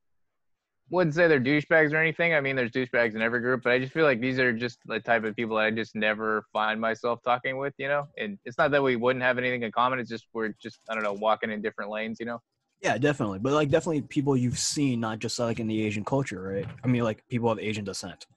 Wouldn't 0.89 1.15
say 1.15 1.28
they're 1.28 1.41
douchebags 1.41 1.91
or 1.91 1.98
anything. 1.98 2.36
I 2.36 2.41
mean, 2.41 2.56
there's 2.56 2.69
douchebags 2.69 3.15
in 3.15 3.22
every 3.22 3.39
group, 3.39 3.63
but 3.63 3.72
I 3.72 3.80
just 3.80 3.93
feel 3.93 4.06
like 4.06 4.19
these 4.19 4.38
are 4.38 4.54
just 4.54 4.78
the 4.86 5.00
type 5.00 5.24
of 5.24 5.36
people 5.36 5.56
that 5.58 5.63
I 5.63 5.72
just 5.72 5.96
never 5.96 6.46
find 6.54 6.80
myself 6.80 7.19
talking 7.24 7.58
with. 7.58 7.74
You 7.78 7.88
know, 7.88 8.08
and 8.17 8.38
it's 8.46 8.58
not 8.58 8.72
that 8.72 8.84
we 8.84 8.96
wouldn't 8.96 9.24
have 9.24 9.38
anything 9.38 9.63
in 9.63 9.72
common. 9.72 10.00
It's 10.00 10.10
just 10.10 10.28
we're 10.34 10.54
just 10.62 10.80
I 10.89 10.93
don't 10.93 11.04
know 11.04 11.13
walking 11.13 11.50
in 11.50 11.62
different 11.62 11.89
lanes. 11.89 12.19
You 12.19 12.28
know. 12.28 12.39
Yeah, 12.84 12.98
definitely. 12.98 13.39
But 13.39 13.54
like 13.54 13.69
definitely 13.69 14.02
people 14.02 14.36
you've 14.36 14.60
seen, 14.60 15.00
not 15.00 15.19
just 15.19 15.39
like 15.39 15.60
in 15.60 15.67
the 15.67 15.84
Asian 15.84 16.04
culture, 16.04 16.41
right? 16.41 16.67
I 16.84 16.88
mean 16.88 17.04
like 17.04 17.24
people 17.30 17.50
of 17.50 17.58
Asian 17.58 17.86
descent. 17.86 18.28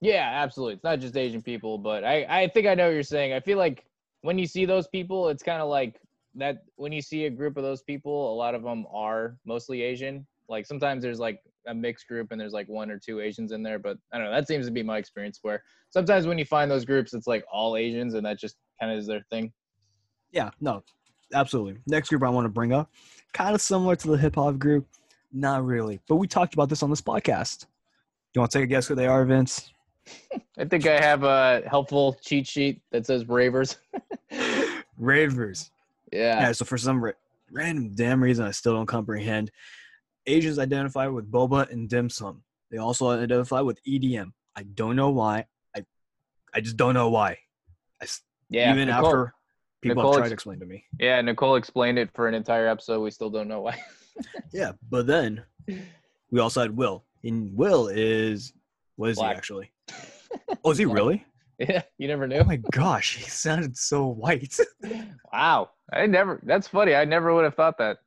Yeah, 0.00 0.30
absolutely. 0.32 0.74
It's 0.74 0.84
not 0.84 1.00
just 1.00 1.16
Asian 1.16 1.42
people, 1.42 1.76
but 1.76 2.04
I, 2.04 2.24
I 2.28 2.48
think 2.48 2.66
I 2.66 2.74
know 2.74 2.86
what 2.86 2.94
you're 2.94 3.02
saying. 3.02 3.32
I 3.32 3.40
feel 3.40 3.58
like 3.58 3.84
when 4.22 4.38
you 4.38 4.46
see 4.46 4.64
those 4.64 4.88
people, 4.88 5.28
it's 5.28 5.42
kind 5.42 5.60
of 5.60 5.68
like 5.68 6.00
that 6.36 6.58
when 6.76 6.92
you 6.92 7.02
see 7.02 7.26
a 7.26 7.30
group 7.30 7.56
of 7.56 7.62
those 7.62 7.82
people, 7.82 8.32
a 8.32 8.36
lot 8.36 8.54
of 8.54 8.62
them 8.62 8.86
are 8.92 9.36
mostly 9.44 9.82
Asian. 9.82 10.26
Like 10.48 10.66
sometimes 10.66 11.02
there's 11.02 11.18
like 11.18 11.40
a 11.66 11.74
mixed 11.74 12.08
group 12.08 12.28
and 12.30 12.40
there's 12.40 12.52
like 12.52 12.68
one 12.68 12.90
or 12.90 12.98
two 12.98 13.20
Asians 13.20 13.52
in 13.52 13.62
there, 13.62 13.78
but 13.78 13.98
I 14.12 14.18
don't 14.18 14.26
know. 14.26 14.32
That 14.32 14.48
seems 14.48 14.66
to 14.66 14.72
be 14.72 14.82
my 14.82 14.96
experience 14.96 15.38
where 15.42 15.62
sometimes 15.90 16.26
when 16.26 16.38
you 16.38 16.44
find 16.46 16.70
those 16.70 16.84
groups, 16.84 17.12
it's 17.12 17.26
like 17.26 17.44
all 17.52 17.76
Asians 17.76 18.14
and 18.14 18.24
that 18.24 18.38
just 18.38 18.56
kind 18.80 18.92
of 18.92 18.98
is 18.98 19.06
their 19.06 19.24
thing. 19.30 19.52
Yeah, 20.32 20.50
no, 20.60 20.82
absolutely. 21.34 21.80
Next 21.86 22.08
group 22.08 22.22
I 22.22 22.30
want 22.30 22.46
to 22.46 22.50
bring 22.50 22.72
up, 22.72 22.90
kind 23.34 23.54
of 23.54 23.60
similar 23.60 23.96
to 23.96 24.08
the 24.08 24.16
hip 24.16 24.36
hop 24.36 24.58
group. 24.58 24.86
Not 25.32 25.64
really. 25.64 26.00
But 26.08 26.16
we 26.16 26.26
talked 26.26 26.54
about 26.54 26.68
this 26.68 26.82
on 26.82 26.90
this 26.90 27.02
podcast. 27.02 27.66
You 28.34 28.40
want 28.40 28.50
to 28.52 28.58
take 28.58 28.64
a 28.64 28.68
guess 28.68 28.88
who 28.88 28.94
they 28.94 29.06
are, 29.06 29.24
Vince? 29.24 29.72
I 30.58 30.64
think 30.64 30.86
I 30.86 31.00
have 31.00 31.24
a 31.24 31.62
helpful 31.68 32.16
cheat 32.22 32.46
sheet 32.46 32.82
that 32.90 33.06
says 33.06 33.26
ravers. 33.28 33.76
Ravers. 34.98 35.70
yeah. 36.12 36.40
Yeah, 36.40 36.52
so 36.52 36.64
for 36.64 36.76
some 36.78 37.02
ra- 37.02 37.12
random 37.50 37.92
damn 37.94 38.22
reason 38.22 38.44
I 38.44 38.50
still 38.50 38.74
don't 38.74 38.86
comprehend, 38.86 39.50
Asians 40.26 40.58
identify 40.58 41.06
with 41.06 41.30
boba 41.30 41.70
and 41.70 41.88
dim 41.88 42.10
sum. 42.10 42.42
They 42.70 42.76
also 42.78 43.08
identify 43.10 43.60
with 43.60 43.82
EDM. 43.84 44.32
I 44.54 44.62
don't 44.64 44.96
know 44.96 45.10
why. 45.10 45.46
I 45.74 45.84
I 46.54 46.60
just 46.60 46.76
don't 46.76 46.94
know 46.94 47.08
why. 47.10 47.38
I 48.02 48.06
Yeah. 48.50 48.72
even 48.72 48.88
Nicole- 48.88 49.06
after 49.06 49.34
people 49.80 49.96
Nicole 49.96 50.12
have 50.12 50.18
tried 50.20 50.28
to 50.28 50.34
explain 50.34 50.60
to 50.60 50.66
me. 50.66 50.84
Yeah, 50.98 51.20
Nicole 51.22 51.56
explained 51.56 51.98
it 51.98 52.10
for 52.14 52.28
an 52.28 52.34
entire 52.34 52.68
episode. 52.68 53.00
We 53.00 53.10
still 53.10 53.30
don't 53.30 53.48
know 53.48 53.60
why. 53.62 53.78
Yeah, 54.52 54.72
but 54.90 55.06
then 55.06 55.42
we 56.30 56.40
also 56.40 56.60
had 56.60 56.76
Will. 56.76 57.04
And 57.24 57.56
Will 57.56 57.88
is 57.88 58.52
what 58.96 59.08
is 59.08 59.16
Black. 59.16 59.32
he 59.32 59.36
actually? 59.38 59.70
Oh, 60.64 60.70
is 60.70 60.78
he 60.78 60.84
really? 60.84 61.24
yeah, 61.58 61.82
you 61.98 62.08
never 62.08 62.26
knew. 62.26 62.36
Oh 62.36 62.44
my 62.44 62.56
gosh, 62.70 63.16
he 63.16 63.24
sounded 63.24 63.76
so 63.76 64.06
white. 64.06 64.56
Wow. 65.32 65.70
I 65.92 66.06
never, 66.06 66.40
that's 66.44 66.68
funny. 66.68 66.94
I 66.94 67.04
never 67.04 67.34
would 67.34 67.44
have 67.44 67.54
thought 67.54 67.78
that. 67.78 67.98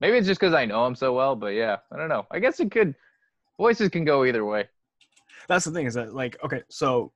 Maybe 0.00 0.16
it's 0.16 0.26
just 0.26 0.40
because 0.40 0.54
I 0.54 0.64
know 0.64 0.86
him 0.86 0.94
so 0.94 1.12
well, 1.14 1.34
but 1.36 1.48
yeah, 1.48 1.76
I 1.92 1.96
don't 1.96 2.08
know. 2.08 2.26
I 2.30 2.38
guess 2.38 2.60
it 2.60 2.70
could, 2.70 2.94
voices 3.58 3.88
can 3.88 4.04
go 4.04 4.24
either 4.24 4.44
way. 4.44 4.68
That's 5.48 5.64
the 5.64 5.72
thing 5.72 5.86
is 5.86 5.94
that 5.94 6.14
like 6.14 6.42
okay, 6.44 6.62
so 6.68 7.12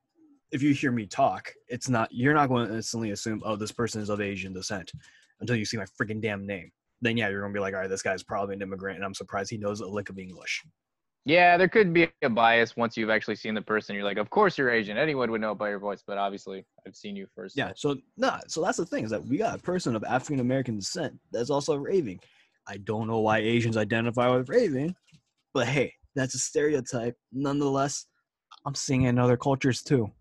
if 0.51 0.61
you 0.61 0.73
hear 0.73 0.91
me 0.91 1.05
talk, 1.05 1.51
it's 1.67 1.89
not 1.89 2.09
you're 2.11 2.33
not 2.33 2.49
going 2.49 2.67
to 2.67 2.75
instantly 2.75 3.11
assume 3.11 3.41
oh 3.45 3.55
this 3.55 3.71
person 3.71 4.01
is 4.01 4.09
of 4.09 4.21
Asian 4.21 4.53
descent 4.53 4.91
until 5.39 5.55
you 5.55 5.65
see 5.65 5.77
my 5.77 5.85
freaking 5.99 6.21
damn 6.21 6.45
name. 6.45 6.71
Then 7.01 7.17
yeah, 7.17 7.29
you're 7.29 7.41
gonna 7.41 7.53
be 7.53 7.59
like, 7.59 7.73
all 7.73 7.81
right, 7.81 7.89
this 7.89 8.01
guy's 8.01 8.23
probably 8.23 8.55
an 8.55 8.61
immigrant, 8.61 8.97
and 8.97 9.05
I'm 9.05 9.13
surprised 9.13 9.49
he 9.49 9.57
knows 9.57 9.81
a 9.81 9.87
lick 9.87 10.09
of 10.09 10.19
English. 10.19 10.63
Yeah, 11.27 11.57
there 11.57 11.67
could 11.67 11.91
be 11.91 12.07
a 12.21 12.29
bias 12.29 12.77
once 12.77 12.95
you've 12.95 13.09
actually 13.09 13.35
seen 13.35 13.55
the 13.55 13.61
person. 13.61 13.95
You're 13.95 14.03
like, 14.03 14.19
of 14.19 14.29
course 14.29 14.59
you're 14.59 14.69
Asian. 14.69 14.95
Anyone 14.95 15.31
would 15.31 15.41
know 15.41 15.55
by 15.55 15.69
your 15.69 15.79
voice, 15.79 16.03
but 16.05 16.19
obviously 16.19 16.63
I've 16.85 16.95
seen 16.95 17.15
you 17.15 17.25
first. 17.35 17.57
Yeah. 17.57 17.71
So 17.75 17.95
nah. 18.15 18.39
So 18.47 18.61
that's 18.61 18.77
the 18.77 18.85
thing 18.85 19.05
is 19.05 19.09
that 19.09 19.25
we 19.25 19.37
got 19.37 19.55
a 19.55 19.61
person 19.61 19.95
of 19.95 20.03
African 20.03 20.39
American 20.39 20.75
descent 20.77 21.17
that's 21.31 21.49
also 21.49 21.75
raving. 21.75 22.19
I 22.67 22.77
don't 22.77 23.07
know 23.07 23.19
why 23.19 23.39
Asians 23.39 23.75
identify 23.75 24.29
with 24.29 24.49
raving, 24.49 24.95
but 25.53 25.67
hey, 25.67 25.93
that's 26.15 26.35
a 26.35 26.39
stereotype. 26.39 27.15
Nonetheless, 27.33 28.05
I'm 28.65 28.75
seeing 28.75 29.03
it 29.03 29.09
in 29.09 29.19
other 29.19 29.37
cultures 29.37 29.81
too. 29.81 30.11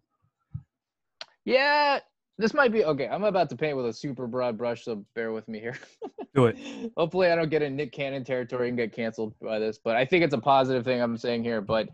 Yeah, 1.45 1.99
this 2.39 2.55
might 2.55 2.73
be 2.73 2.85
okay. 2.85 3.07
I'm 3.09 3.25
about 3.25 3.49
to 3.51 3.57
paint 3.57 3.77
with 3.77 3.87
a 3.87 3.93
super 3.93 4.27
broad 4.27 4.59
brush, 4.59 4.85
so 4.85 5.05
bear 5.15 5.33
with 5.33 5.47
me 5.49 5.61
here. 5.61 5.79
Do 6.35 6.47
it. 6.47 6.57
Hopefully, 6.97 7.31
I 7.31 7.37
don't 7.37 7.51
get 7.51 7.63
in 7.63 7.77
Nick 7.77 7.93
Cannon 7.93 8.25
territory 8.25 8.69
and 8.69 8.77
get 8.77 8.93
canceled 8.93 9.35
by 9.41 9.59
this, 9.59 9.79
but 9.79 9.97
I 9.97 10.05
think 10.05 10.25
it's 10.25 10.35
a 10.35 10.39
positive 10.39 10.85
thing 10.85 11.01
I'm 11.01 11.17
saying 11.17 11.45
here. 11.45 11.61
But 11.61 11.89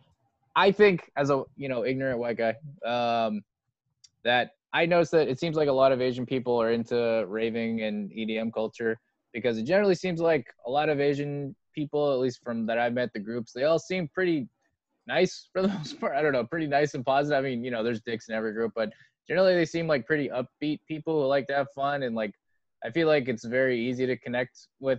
I 0.57 0.72
think, 0.72 1.11
as 1.16 1.31
a 1.31 1.44
you 1.57 1.68
know 1.68 1.85
ignorant 1.85 2.18
white 2.18 2.38
guy, 2.38 2.55
um, 2.87 3.42
that 4.24 4.53
I 4.72 4.87
noticed 4.87 5.12
that 5.12 5.29
it 5.29 5.38
seems 5.38 5.57
like 5.57 5.68
a 5.68 5.72
lot 5.72 5.92
of 5.92 6.00
Asian 6.00 6.24
people 6.24 6.61
are 6.61 6.72
into 6.72 7.24
raving 7.29 7.83
and 7.83 8.11
EDM 8.11 8.53
culture 8.53 8.98
because 9.33 9.59
it 9.59 9.64
generally 9.64 9.94
seems 9.94 10.20
like 10.20 10.46
a 10.66 10.70
lot 10.70 10.88
of 10.88 11.00
Asian 11.00 11.55
people, 11.74 12.12
at 12.12 12.18
least 12.18 12.42
from 12.42 12.66
that 12.66 12.79
I've 12.79 12.94
met 12.94 13.12
the 13.12 13.20
groups, 13.20 13.53
they 13.53 13.64
all 13.64 13.79
seem 13.79 14.09
pretty 14.09 14.48
nice 15.07 15.48
for 15.53 15.62
the 15.62 15.68
most 15.79 16.00
part. 16.00 16.16
I 16.16 16.22
don't 16.22 16.33
know, 16.33 16.44
pretty 16.44 16.66
nice 16.66 16.94
and 16.94 17.05
positive. 17.05 17.38
I 17.38 17.42
mean, 17.42 17.64
you 17.64 17.70
know, 17.70 17.83
there's 17.83 18.00
dicks 18.00 18.29
in 18.29 18.35
every 18.35 18.53
group, 18.53 18.72
but 18.74 18.90
generally 19.31 19.55
they 19.55 19.64
seem 19.64 19.87
like 19.87 20.05
pretty 20.09 20.29
upbeat 20.29 20.81
people 20.88 21.23
who 21.23 21.29
like 21.29 21.47
to 21.47 21.55
have 21.55 21.69
fun 21.73 22.03
and 22.03 22.16
like 22.16 22.33
I 22.85 22.90
feel 22.90 23.07
like 23.07 23.29
it's 23.29 23.45
very 23.45 23.79
easy 23.79 24.05
to 24.05 24.16
connect 24.16 24.66
with 24.81 24.99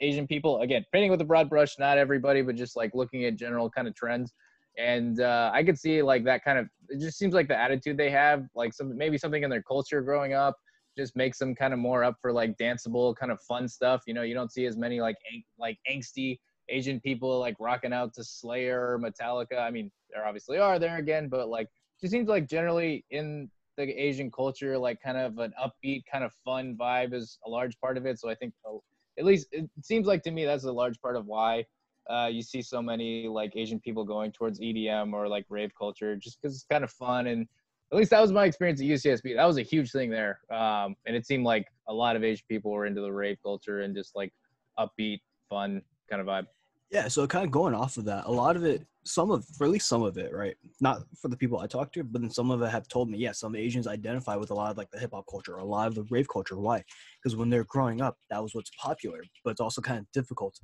Asian 0.00 0.26
people. 0.26 0.60
Again, 0.62 0.84
painting 0.92 1.12
with 1.12 1.20
a 1.20 1.24
broad 1.24 1.48
brush, 1.48 1.78
not 1.78 1.98
everybody, 1.98 2.42
but 2.42 2.56
just 2.56 2.74
like 2.76 2.90
looking 2.94 3.26
at 3.26 3.36
general 3.36 3.70
kind 3.70 3.86
of 3.86 3.94
trends. 3.94 4.32
And 4.76 5.20
uh, 5.20 5.52
I 5.54 5.62
could 5.62 5.78
see 5.78 6.02
like 6.02 6.24
that 6.24 6.42
kind 6.42 6.58
of. 6.58 6.66
It 6.88 6.98
just 6.98 7.16
seems 7.16 7.32
like 7.32 7.46
the 7.46 7.56
attitude 7.56 7.96
they 7.96 8.10
have, 8.10 8.44
like 8.56 8.72
some 8.72 8.96
maybe 8.96 9.18
something 9.18 9.44
in 9.44 9.50
their 9.50 9.62
culture 9.62 10.02
growing 10.02 10.32
up, 10.32 10.56
just 10.98 11.14
makes 11.14 11.38
them 11.38 11.54
kind 11.54 11.72
of 11.72 11.78
more 11.78 12.02
up 12.02 12.16
for 12.20 12.32
like 12.32 12.56
danceable 12.58 13.14
kind 13.14 13.30
of 13.30 13.40
fun 13.42 13.68
stuff. 13.68 14.02
You 14.08 14.14
know, 14.14 14.22
you 14.22 14.34
don't 14.34 14.50
see 14.50 14.66
as 14.66 14.76
many 14.76 15.00
like 15.00 15.16
ang- 15.32 15.44
like 15.60 15.78
angsty 15.88 16.40
Asian 16.70 16.98
people 16.98 17.38
like 17.38 17.54
rocking 17.60 17.92
out 17.92 18.14
to 18.14 18.24
Slayer 18.24 18.80
or 18.80 18.98
Metallica. 18.98 19.60
I 19.60 19.70
mean, 19.70 19.92
there 20.10 20.26
obviously 20.26 20.58
are 20.58 20.80
there 20.80 20.96
again, 20.96 21.28
but 21.28 21.48
like 21.48 21.68
just 22.00 22.12
seems 22.12 22.28
like 22.28 22.48
generally 22.48 23.04
in 23.10 23.50
the 23.76 23.82
Asian 23.82 24.30
culture, 24.30 24.78
like 24.78 25.00
kind 25.02 25.18
of 25.18 25.38
an 25.38 25.52
upbeat, 25.62 26.04
kind 26.10 26.24
of 26.24 26.32
fun 26.44 26.76
vibe 26.78 27.12
is 27.12 27.38
a 27.46 27.50
large 27.50 27.78
part 27.80 27.96
of 27.96 28.06
it. 28.06 28.20
So 28.20 28.28
I 28.28 28.34
think, 28.34 28.54
uh, 28.68 28.76
at 29.18 29.24
least 29.24 29.48
it 29.52 29.68
seems 29.82 30.06
like 30.06 30.22
to 30.24 30.30
me 30.30 30.44
that's 30.44 30.64
a 30.64 30.72
large 30.72 31.00
part 31.00 31.16
of 31.16 31.26
why 31.26 31.64
uh, 32.10 32.28
you 32.30 32.42
see 32.42 32.62
so 32.62 32.82
many 32.82 33.26
like 33.28 33.52
Asian 33.56 33.80
people 33.80 34.04
going 34.04 34.32
towards 34.32 34.60
EDM 34.60 35.12
or 35.12 35.28
like 35.28 35.46
rave 35.48 35.70
culture, 35.76 36.16
just 36.16 36.40
because 36.40 36.54
it's 36.54 36.66
kind 36.70 36.84
of 36.84 36.90
fun. 36.90 37.26
And 37.28 37.46
at 37.92 37.98
least 37.98 38.10
that 38.10 38.20
was 38.20 38.32
my 38.32 38.44
experience 38.44 38.80
at 38.80 38.86
UCSB. 38.86 39.36
That 39.36 39.44
was 39.44 39.58
a 39.58 39.62
huge 39.62 39.90
thing 39.90 40.10
there, 40.10 40.40
um, 40.50 40.96
and 41.06 41.14
it 41.16 41.26
seemed 41.26 41.44
like 41.44 41.66
a 41.88 41.94
lot 41.94 42.16
of 42.16 42.24
Asian 42.24 42.44
people 42.48 42.72
were 42.72 42.86
into 42.86 43.00
the 43.00 43.12
rave 43.12 43.38
culture 43.42 43.80
and 43.80 43.94
just 43.94 44.16
like 44.16 44.32
upbeat, 44.78 45.20
fun 45.48 45.82
kind 46.10 46.20
of 46.20 46.26
vibe. 46.26 46.46
Yeah, 46.90 47.08
so 47.08 47.26
kind 47.26 47.44
of 47.44 47.50
going 47.50 47.74
off 47.74 47.96
of 47.96 48.04
that, 48.04 48.26
a 48.26 48.30
lot 48.30 48.56
of 48.56 48.64
it, 48.64 48.86
some 49.04 49.30
of, 49.30 49.44
for 49.58 49.64
at 49.64 49.70
least 49.70 49.88
some 49.88 50.02
of 50.02 50.16
it, 50.16 50.32
right? 50.32 50.54
Not 50.80 51.02
for 51.20 51.28
the 51.28 51.36
people 51.36 51.58
I 51.58 51.66
talked 51.66 51.94
to, 51.94 52.04
but 52.04 52.20
then 52.20 52.30
some 52.30 52.50
of 52.50 52.62
it 52.62 52.70
have 52.70 52.86
told 52.88 53.10
me, 53.10 53.18
yeah, 53.18 53.32
some 53.32 53.56
Asians 53.56 53.86
identify 53.86 54.36
with 54.36 54.50
a 54.50 54.54
lot 54.54 54.70
of 54.70 54.78
like 54.78 54.90
the 54.90 54.98
hip 54.98 55.10
hop 55.12 55.24
culture, 55.28 55.56
a 55.56 55.64
lot 55.64 55.88
of 55.88 55.94
the 55.94 56.04
rave 56.10 56.28
culture. 56.28 56.56
Why? 56.56 56.84
Because 57.22 57.36
when 57.36 57.50
they're 57.50 57.64
growing 57.64 58.00
up, 58.00 58.16
that 58.30 58.42
was 58.42 58.54
what's 58.54 58.70
popular, 58.78 59.22
but 59.42 59.50
it's 59.50 59.60
also 59.60 59.80
kind 59.80 59.98
of 59.98 60.06
difficult 60.12 60.58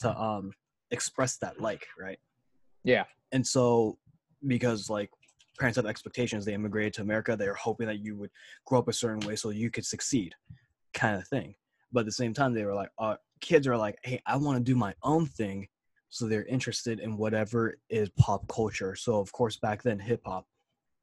to 0.00 0.16
um 0.16 0.52
express 0.92 1.38
that 1.38 1.60
like, 1.60 1.86
right? 1.98 2.18
Yeah. 2.84 3.04
And 3.32 3.46
so, 3.46 3.98
because 4.46 4.88
like 4.88 5.10
parents 5.58 5.76
have 5.76 5.86
expectations, 5.86 6.44
they 6.44 6.54
immigrated 6.54 6.94
to 6.94 7.02
America, 7.02 7.36
they're 7.36 7.54
hoping 7.54 7.86
that 7.86 8.00
you 8.00 8.16
would 8.16 8.30
grow 8.66 8.78
up 8.78 8.88
a 8.88 8.92
certain 8.92 9.26
way 9.26 9.36
so 9.36 9.50
you 9.50 9.70
could 9.70 9.86
succeed, 9.86 10.34
kind 10.94 11.16
of 11.16 11.26
thing. 11.26 11.54
But 11.92 12.00
at 12.00 12.06
the 12.06 12.12
same 12.12 12.34
time, 12.34 12.54
they 12.54 12.64
were 12.64 12.74
like, 12.74 12.90
uh, 12.98 13.16
kids 13.40 13.66
are 13.66 13.76
like, 13.76 13.98
hey, 14.02 14.20
I 14.26 14.36
want 14.36 14.58
to 14.58 14.64
do 14.64 14.76
my 14.76 14.94
own 15.02 15.26
thing. 15.26 15.68
So 16.08 16.26
they're 16.26 16.44
interested 16.44 17.00
in 17.00 17.16
whatever 17.16 17.76
is 17.88 18.08
pop 18.18 18.46
culture. 18.48 18.94
So, 18.94 19.18
of 19.18 19.32
course, 19.32 19.56
back 19.56 19.82
then, 19.82 19.98
hip 19.98 20.22
hop 20.24 20.46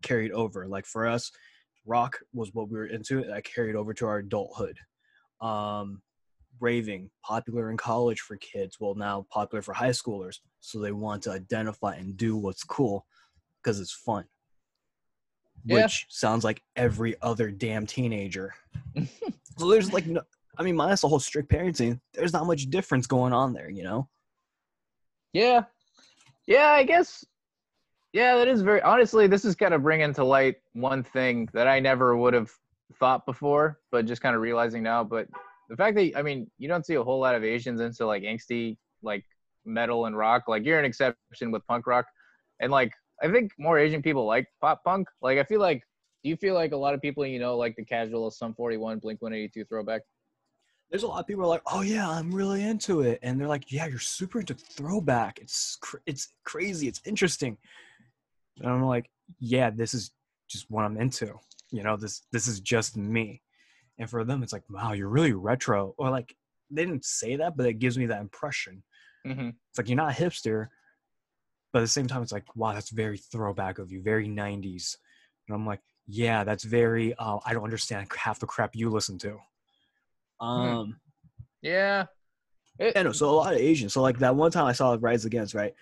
carried 0.04 0.32
over. 0.32 0.68
Like 0.68 0.86
for 0.86 1.08
us, 1.08 1.32
rock 1.86 2.20
was 2.34 2.54
what 2.54 2.70
we 2.70 2.78
were 2.78 2.86
into. 2.86 3.24
That 3.24 3.44
carried 3.44 3.76
over 3.76 3.94
to 3.96 4.06
our 4.06 4.20
adulthood. 4.20 4.78
Um, 5.42 6.02
raving, 6.60 7.10
popular 7.24 7.72
in 7.72 7.78
college 7.78 8.20
for 8.22 8.38
kids. 8.38 8.78
Well, 8.80 8.96
now 8.96 9.26
popular 9.32 9.62
for 9.62 9.74
high 9.74 9.90
schoolers. 9.90 10.38
So 10.60 10.80
they 10.80 10.92
want 10.92 11.24
to 11.24 11.32
identify 11.32 11.96
and 11.96 12.18
do 12.18 12.36
what's 12.38 12.64
cool 12.64 13.06
because 13.62 13.80
it's 13.80 13.94
fun. 13.94 14.26
Yeah. 15.66 15.84
Which 15.84 16.06
sounds 16.10 16.44
like 16.44 16.62
every 16.76 17.16
other 17.22 17.52
damn 17.52 17.86
teenager. 17.86 18.54
so 19.58 19.70
there's 19.70 19.92
like 19.92 20.06
no, 20.06 20.22
I 20.60 20.64
mean, 20.64 20.76
minus 20.76 21.02
the 21.02 21.08
whole 21.08 21.20
strict 21.20 21.50
parenting, 21.50 22.02
there's 22.14 22.34
not 22.34 22.46
much 22.46 22.70
difference 22.70 23.08
going 23.08 23.32
on 23.32 23.54
there, 23.54 23.70
you 23.70 23.84
know? 23.84 24.10
Yeah. 25.32 25.64
Yeah, 26.48 26.68
I 26.68 26.84
guess. 26.84 27.26
Yeah, 28.12 28.36
that 28.36 28.48
is 28.48 28.62
very 28.62 28.82
honestly. 28.82 29.28
This 29.28 29.46
is 29.46 29.56
kind 29.56 29.74
of 29.74 29.84
bringing 29.84 30.14
to 30.16 30.24
light 30.24 30.58
one 30.74 31.04
thing 31.04 31.48
that 31.54 31.68
I 31.68 31.80
never 31.80 32.18
would 32.18 32.34
have 32.34 32.52
thought 33.00 33.26
before, 33.26 33.80
but 33.92 34.06
just 34.06 34.22
kind 34.22 34.36
of 34.36 34.42
realizing 34.42 34.84
now. 34.84 35.04
But 35.04 35.28
the 35.70 35.78
fact 35.78 35.96
that 35.96 36.12
I 36.18 36.24
mean, 36.24 36.50
you 36.58 36.68
don't 36.68 36.86
see 36.86 36.96
a 36.96 37.04
whole 37.04 37.20
lot 37.20 37.36
of 37.36 37.44
Asians 37.44 37.80
into 37.80 38.06
like 38.08 38.24
angsty 38.24 38.78
like 39.04 39.24
metal 39.64 40.08
and 40.08 40.18
rock. 40.18 40.48
Like 40.48 40.66
you're 40.66 40.80
an 40.80 40.86
exception 40.86 41.52
with 41.52 41.66
punk 41.68 41.86
rock, 41.86 42.08
and 42.60 42.72
like 42.72 42.92
I 43.22 43.32
think 43.32 43.52
more 43.60 43.78
Asian 43.78 44.02
people 44.02 44.26
like 44.26 44.48
pop 44.60 44.84
punk. 44.84 45.08
Like 45.22 45.38
I 45.38 45.44
feel 45.44 45.62
like. 45.62 45.84
Do 46.22 46.30
you 46.30 46.36
feel 46.36 46.54
like 46.54 46.74
a 46.74 46.78
lot 46.78 46.94
of 46.94 47.02
people 47.02 47.26
you 47.26 47.40
know 47.40 47.56
like 47.56 47.78
the 47.78 47.86
casual 47.86 48.30
Sum 48.30 48.54
41, 48.54 49.00
Blink 49.00 49.22
182 49.22 49.64
throwback? 49.64 50.02
There's 50.90 51.04
a 51.04 51.08
lot 51.08 51.20
of 51.20 51.28
people 51.28 51.44
are 51.44 51.48
like, 51.48 51.62
"Oh 51.68 51.82
yeah, 51.82 52.10
I'm 52.10 52.32
really 52.34 52.64
into 52.64 53.02
it," 53.02 53.20
and 53.22 53.40
they're 53.40 53.48
like, 53.48 53.72
"Yeah, 53.72 53.86
you're 53.86 54.00
super 54.00 54.40
into 54.40 54.56
throwback. 54.56 55.40
It's 55.40 55.78
cr- 55.82 55.98
it's 56.06 56.34
crazy. 56.44 56.88
It's 56.88 57.02
interesting." 57.06 57.58
And 58.60 58.70
I'm 58.72 58.84
like, 58.84 59.10
"Yeah, 59.40 59.70
this 59.70 59.94
is 59.94 60.12
just 60.50 60.70
what 60.72 60.86
I'm 60.86 60.98
into. 60.98 61.40
You 61.72 61.84
know, 61.84 61.96
this 61.96 62.24
this 62.32 62.48
is 62.48 62.60
just 62.60 62.98
me." 62.98 63.44
And 64.00 64.10
for 64.10 64.24
them, 64.24 64.42
it's 64.42 64.54
like, 64.54 64.68
"Wow, 64.70 64.94
you're 64.94 65.10
really 65.10 65.34
retro," 65.34 65.94
or 65.98 66.10
like 66.10 66.36
they 66.72 66.86
didn't 66.86 67.06
say 67.06 67.36
that, 67.36 67.56
but 67.56 67.68
it 67.68 67.80
gives 67.80 67.98
me 67.98 68.08
that 68.08 68.22
impression. 68.22 68.84
Mm-hmm. 69.26 69.50
It's 69.50 69.78
like 69.78 69.90
you're 69.90 69.98
not 69.98 70.18
a 70.18 70.22
hipster, 70.22 70.70
but 71.72 71.80
at 71.80 71.82
the 71.82 71.88
same 71.88 72.08
time, 72.08 72.24
it's 72.24 72.32
like, 72.32 72.56
"Wow, 72.56 72.74
that's 72.74 72.90
very 72.90 73.18
throwback 73.18 73.78
of 73.78 73.92
you, 73.92 74.02
very 74.02 74.28
'90s." 74.28 74.98
And 75.48 75.56
I'm 75.56 75.68
like, 75.68 75.82
"Yeah, 76.08 76.44
that's 76.44 76.64
very. 76.64 77.14
Uh, 77.16 77.40
I 77.46 77.54
don't 77.54 77.64
understand 77.64 78.08
half 78.18 78.40
the 78.40 78.48
crap 78.48 78.76
you 78.76 78.90
listen 78.90 79.20
to." 79.20 79.40
Um. 80.40 81.00
Yeah. 81.62 82.06
It, 82.78 82.94
Yeah, 82.96 83.04
no, 83.04 83.12
so 83.12 83.30
a 83.30 83.32
lot 83.32 83.54
of 83.54 83.60
Asians. 83.60 83.94
So 83.94 84.02
like 84.02 84.20
that 84.20 84.36
one 84.36 84.52
time 84.52 84.66
I 84.66 84.72
saw 84.72 84.98
Rise 85.00 85.26
Against, 85.26 85.54
right? 85.54 85.74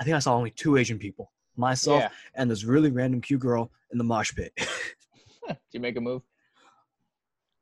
I 0.00 0.04
think 0.04 0.16
I 0.16 0.20
saw 0.20 0.34
only 0.34 0.50
two 0.50 0.76
Asian 0.76 0.98
people, 0.98 1.32
myself 1.56 2.02
yeah. 2.02 2.08
and 2.34 2.50
this 2.50 2.64
really 2.64 2.90
random 2.90 3.20
cute 3.20 3.40
girl 3.40 3.70
in 3.90 3.98
the 3.98 4.04
mosh 4.04 4.32
pit. 4.34 4.52
Did 5.48 5.56
you 5.72 5.80
make 5.80 5.96
a 5.96 6.00
move? 6.00 6.22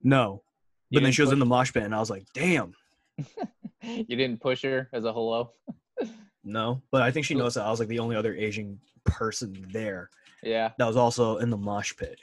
no, 0.03 0.43
You 0.91 0.97
but 0.99 1.03
then 1.05 1.13
she 1.13 1.23
was 1.23 1.33
in 1.33 1.39
the 1.39 1.47
mosh 1.47 1.73
pit, 1.73 1.83
and 1.83 1.95
I 1.95 1.99
was 1.99 2.11
like, 2.11 2.25
damn, 2.35 2.75
you 3.83 4.05
didn't 4.17 4.41
push 4.41 4.63
her 4.63 4.89
as 4.93 5.05
a 5.05 5.13
hello. 5.13 5.53
no. 6.45 6.83
But 6.91 7.03
I 7.03 7.11
think 7.11 7.27
she 7.27 7.35
noticed 7.35 7.57
that 7.57 7.65
I 7.67 7.71
was 7.71 7.81
like 7.81 7.89
the 7.89 7.99
only 7.99 8.17
other 8.17 8.35
Asian 8.35 8.79
person 9.05 9.67
there 9.73 10.11
Yeah. 10.43 10.71
that 10.79 10.87
was 10.87 10.97
also 10.97 11.39
in 11.39 11.51
the 11.51 11.57
mosh 11.57 11.95
pit. 11.97 12.19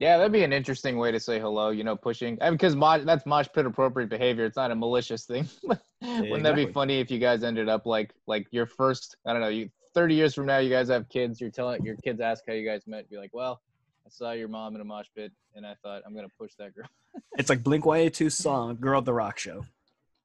Yeah, 0.00 0.16
that'd 0.16 0.32
be 0.32 0.42
an 0.44 0.52
interesting 0.52 0.96
way 0.96 1.12
to 1.12 1.20
say 1.20 1.38
hello. 1.38 1.68
You 1.68 1.84
know, 1.84 1.94
pushing 1.94 2.38
I 2.40 2.46
mean, 2.46 2.54
because 2.54 2.74
that's 3.04 3.26
mosh 3.26 3.48
pit 3.54 3.66
appropriate 3.66 4.08
behavior. 4.08 4.46
It's 4.46 4.56
not 4.56 4.70
a 4.70 4.74
malicious 4.74 5.26
thing. 5.26 5.46
Wouldn't 6.02 6.42
that 6.42 6.56
be 6.56 6.72
funny 6.72 7.00
if 7.00 7.10
you 7.10 7.18
guys 7.18 7.44
ended 7.44 7.68
up 7.68 7.84
like 7.84 8.14
like 8.26 8.46
your 8.50 8.64
first? 8.64 9.16
I 9.26 9.32
don't 9.32 9.42
know. 9.42 9.48
You 9.48 9.68
thirty 9.92 10.14
years 10.14 10.34
from 10.34 10.46
now, 10.46 10.56
you 10.58 10.70
guys 10.70 10.88
have 10.88 11.08
kids. 11.10 11.38
You're 11.38 11.50
telling 11.50 11.84
your 11.84 11.96
kids 11.96 12.20
ask 12.20 12.44
how 12.46 12.54
you 12.54 12.66
guys 12.66 12.86
met. 12.86 13.10
Be 13.10 13.18
like, 13.18 13.34
well, 13.34 13.60
I 14.06 14.08
saw 14.10 14.32
your 14.32 14.48
mom 14.48 14.74
in 14.74 14.80
a 14.80 14.84
mosh 14.84 15.06
pit, 15.14 15.32
and 15.54 15.66
I 15.66 15.74
thought 15.82 16.02
I'm 16.06 16.14
gonna 16.14 16.28
push 16.38 16.52
that 16.58 16.74
girl. 16.74 16.86
It's 17.38 17.50
like 17.50 17.64
Blink 17.64 17.84
182 17.84 18.30
song, 18.30 18.76
"Girl 18.76 18.98
at 18.98 19.04
the 19.04 19.12
Rock 19.12 19.36
Show." 19.36 19.64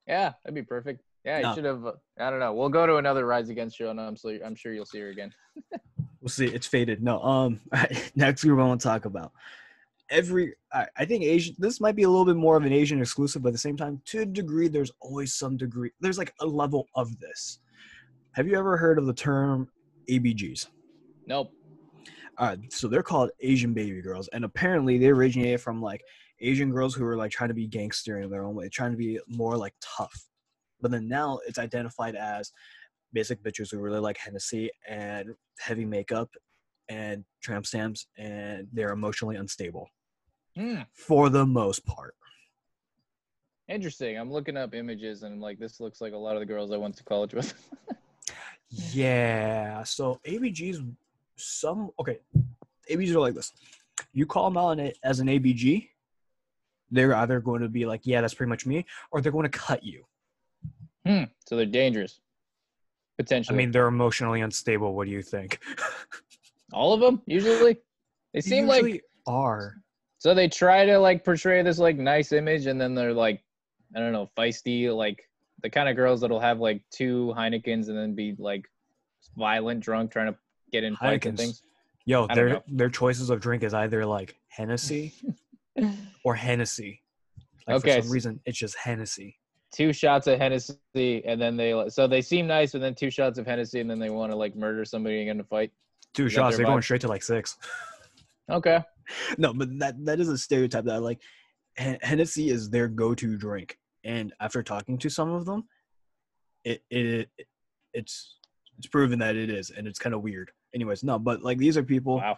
Yeah, 0.07 0.33
that'd 0.43 0.53
be 0.53 0.61
perfect. 0.61 1.01
Yeah, 1.23 1.41
No. 1.41 1.49
you 1.49 1.55
should 1.55 1.65
have. 1.65 1.85
Uh, 1.85 1.93
I 2.19 2.29
don't 2.29 2.39
know. 2.39 2.53
We'll 2.53 2.69
go 2.69 2.85
to 2.85 2.97
another 2.97 3.25
Rise 3.25 3.49
Against 3.49 3.75
show, 3.75 3.89
and 3.89 3.99
I'm 3.99 4.15
so 4.15 4.29
I'm 4.45 4.55
sure 4.55 4.71
you'll 4.71 4.85
see 4.85 4.99
her 4.99 5.09
again. 5.09 5.33
We'll 6.21 6.29
see. 6.31 6.47
It's 6.47 6.65
faded. 6.65 7.03
No. 7.03 7.21
Um. 7.21 7.61
next 8.15 8.43
group 8.43 8.59
I 8.59 8.63
want 8.63 8.81
to 8.81 8.87
talk 8.87 9.05
about. 9.05 9.31
Every 10.09 10.53
I, 10.71 10.87
I 10.97 11.05
think 11.05 11.23
Asian. 11.23 11.55
This 11.57 11.81
might 11.81 11.95
be 11.95 12.03
a 12.03 12.09
little 12.09 12.25
bit 12.25 12.35
more 12.35 12.57
of 12.57 12.63
an 12.63 12.73
Asian 12.73 13.01
exclusive, 13.01 13.41
but 13.41 13.49
at 13.49 13.53
the 13.53 13.59
same 13.59 13.77
time, 13.77 14.01
to 14.05 14.21
a 14.21 14.25
degree, 14.25 14.67
there's 14.67 14.91
always 14.99 15.33
some 15.35 15.57
degree. 15.57 15.91
There's 15.99 16.17
like 16.17 16.33
a 16.41 16.45
level 16.45 16.87
of 16.95 17.17
this. 17.19 17.59
Have 18.33 18.47
you 18.47 18.57
ever 18.59 18.77
heard 18.77 18.99
of 18.99 19.05
the 19.05 19.13
term 19.13 19.69
ABGs? 20.09 20.67
Nope. 21.25 21.51
All 22.37 22.47
right, 22.47 22.59
so 22.71 22.89
they're 22.89 23.01
called 23.01 23.29
Asian 23.39 23.73
baby 23.73 24.01
girls, 24.01 24.27
and 24.27 24.43
apparently 24.43 24.97
they 24.97 25.07
originated 25.07 25.61
from 25.61 25.81
like 25.81 26.01
Asian 26.41 26.69
girls 26.69 26.93
who 26.93 27.05
were 27.05 27.15
like 27.15 27.31
trying 27.31 27.47
to 27.47 27.53
be 27.53 27.65
gangster 27.65 28.19
in 28.19 28.29
their 28.29 28.43
own 28.43 28.55
way, 28.55 28.67
trying 28.67 28.91
to 28.91 28.97
be 28.97 29.19
more 29.29 29.55
like 29.55 29.73
tough. 29.81 30.25
But 30.81 30.91
then 30.91 31.07
now 31.07 31.39
it's 31.47 31.57
identified 31.57 32.15
as 32.15 32.51
basic 33.13 33.41
bitches 33.41 33.71
who 33.71 33.79
really 33.79 33.99
like 33.99 34.17
Hennessy 34.17 34.69
and 34.87 35.29
heavy 35.59 35.85
makeup 35.85 36.29
and 36.89 37.23
tramp 37.41 37.65
stamps, 37.65 38.07
and 38.17 38.67
they're 38.73 38.91
emotionally 38.91 39.37
unstable 39.37 39.87
Hmm. 40.57 40.81
for 40.93 41.29
the 41.29 41.45
most 41.45 41.85
part. 41.85 42.15
Interesting. 43.67 44.17
I'm 44.17 44.31
looking 44.31 44.55
up 44.55 44.73
images 44.73 45.23
and 45.23 45.33
I'm 45.33 45.41
like, 45.41 45.59
this 45.59 45.79
looks 45.79 45.99
like 45.99 46.13
a 46.13 46.17
lot 46.17 46.35
of 46.35 46.39
the 46.39 46.45
girls 46.45 46.71
I 46.71 46.77
went 46.77 46.95
to 46.97 47.03
college 47.03 47.33
with. 47.33 47.53
Yeah. 48.69 49.83
So 49.83 50.19
ABGs, 50.25 50.85
some 51.35 51.91
okay, 51.99 52.19
ABGs 52.89 53.15
are 53.15 53.19
like 53.19 53.35
this. 53.35 53.51
You 54.11 54.25
call 54.25 54.49
them 54.49 54.57
out 54.57 54.79
as 55.03 55.19
an 55.19 55.27
ABG, 55.27 55.89
they're 56.91 57.15
either 57.15 57.39
going 57.39 57.61
to 57.61 57.69
be 57.69 57.85
like, 57.85 58.01
"Yeah, 58.03 58.21
that's 58.21 58.33
pretty 58.33 58.49
much 58.49 58.65
me," 58.65 58.85
or 59.11 59.21
they're 59.21 59.31
going 59.31 59.49
to 59.49 59.57
cut 59.57 59.83
you. 59.83 60.05
hmm. 61.05 61.23
So 61.47 61.55
they're 61.55 61.65
dangerous. 61.65 62.19
Potentially. 63.17 63.55
I 63.55 63.57
mean, 63.57 63.71
they're 63.71 63.87
emotionally 63.87 64.41
unstable. 64.41 64.93
What 64.93 65.05
do 65.05 65.11
you 65.11 65.21
think? 65.21 65.59
all 66.73 66.93
of 66.93 66.99
them 66.99 67.21
usually. 67.25 67.75
They 67.75 67.79
They 68.33 68.41
seem 68.41 68.67
like 68.67 69.03
are. 69.25 69.75
So 70.25 70.33
they 70.33 70.47
try 70.47 70.87
to 70.87 70.97
like 70.97 71.23
portray 71.23 71.61
this 71.61 71.77
like 71.77 71.99
nice 71.99 72.31
image 72.31 72.65
and 72.65 72.81
then 72.81 72.95
they're 72.95 73.13
like, 73.13 73.43
I 73.95 73.99
don't 73.99 74.11
know, 74.11 74.27
feisty, 74.35 74.91
like 74.91 75.29
the 75.61 75.69
kind 75.69 75.87
of 75.87 75.95
girls 75.95 76.19
that'll 76.19 76.39
have 76.39 76.59
like 76.59 76.81
two 76.89 77.31
Heinekens 77.37 77.89
and 77.89 77.95
then 77.95 78.15
be 78.15 78.35
like 78.39 78.65
violent, 79.37 79.81
drunk, 79.81 80.11
trying 80.11 80.33
to 80.33 80.35
get 80.71 80.83
in 80.83 80.95
fights 80.95 81.27
and 81.27 81.37
things. 81.37 81.61
Yo, 82.05 82.25
their 82.25 82.49
know. 82.49 82.63
their 82.67 82.89
choices 82.89 83.29
of 83.29 83.39
drink 83.39 83.61
is 83.61 83.75
either 83.75 84.03
like 84.03 84.35
Hennessy 84.47 85.13
or 86.23 86.33
Hennessy. 86.33 87.03
Like 87.67 87.77
Okay, 87.77 87.97
For 87.97 88.01
some 88.01 88.11
reason, 88.11 88.39
it's 88.47 88.57
just 88.57 88.75
Hennessy. 88.77 89.37
two 89.71 89.93
shots 89.93 90.25
of 90.25 90.39
Hennessy 90.39 91.21
and 91.23 91.39
then 91.39 91.55
they 91.55 91.87
so 91.89 92.07
they 92.07 92.23
seem 92.23 92.47
nice 92.47 92.73
and 92.73 92.83
then 92.83 92.95
two 92.95 93.11
shots 93.11 93.37
of 93.37 93.45
Hennessy 93.45 93.79
and 93.79 93.87
then 93.87 93.99
they 93.99 94.09
want 94.09 94.31
to 94.31 94.35
like 94.35 94.55
murder 94.55 94.85
somebody 94.85 95.17
and 95.19 95.27
get 95.27 95.31
in 95.33 95.39
a 95.41 95.43
fight. 95.43 95.71
Two 96.15 96.25
Is 96.25 96.31
shots. 96.31 96.57
They're 96.57 96.65
going 96.65 96.81
straight 96.81 97.01
to 97.01 97.07
like 97.07 97.21
six. 97.21 97.57
Okay. 98.49 98.79
no, 99.37 99.53
but 99.53 99.77
that 99.79 99.95
that 100.05 100.19
is 100.19 100.29
a 100.29 100.37
stereotype 100.37 100.85
that 100.85 100.95
I 100.95 100.97
like 100.97 101.21
Hen- 101.77 101.99
Hennessy 102.01 102.49
is 102.49 102.69
their 102.69 102.87
go-to 102.87 103.37
drink, 103.37 103.77
and 104.03 104.33
after 104.39 104.63
talking 104.63 104.97
to 104.99 105.09
some 105.09 105.31
of 105.31 105.45
them, 105.45 105.67
it 106.63 106.83
it, 106.89 107.29
it 107.37 107.47
it's 107.93 108.37
it's 108.77 108.87
proven 108.87 109.19
that 109.19 109.35
it 109.35 109.49
is, 109.49 109.69
and 109.71 109.87
it's 109.87 109.99
kind 109.99 110.15
of 110.15 110.21
weird. 110.21 110.51
Anyways, 110.73 111.03
no, 111.03 111.17
but 111.19 111.41
like 111.43 111.57
these 111.57 111.77
are 111.77 111.83
people 111.83 112.17
Wow. 112.17 112.37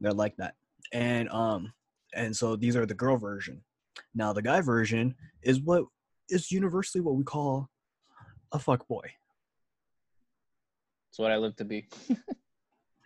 that 0.00 0.16
like 0.16 0.36
that, 0.36 0.54
and 0.92 1.28
um, 1.30 1.72
and 2.14 2.36
so 2.36 2.56
these 2.56 2.76
are 2.76 2.86
the 2.86 2.94
girl 2.94 3.16
version. 3.16 3.62
Now 4.14 4.32
the 4.32 4.42
guy 4.42 4.60
version 4.60 5.14
is 5.42 5.60
what 5.60 5.84
is 6.28 6.50
universally 6.52 7.00
what 7.02 7.16
we 7.16 7.24
call 7.24 7.68
a 8.52 8.58
fuck 8.58 8.86
boy. 8.88 9.02
It's 11.10 11.18
what 11.18 11.30
I 11.32 11.36
live 11.36 11.56
to 11.56 11.64
be. 11.64 11.88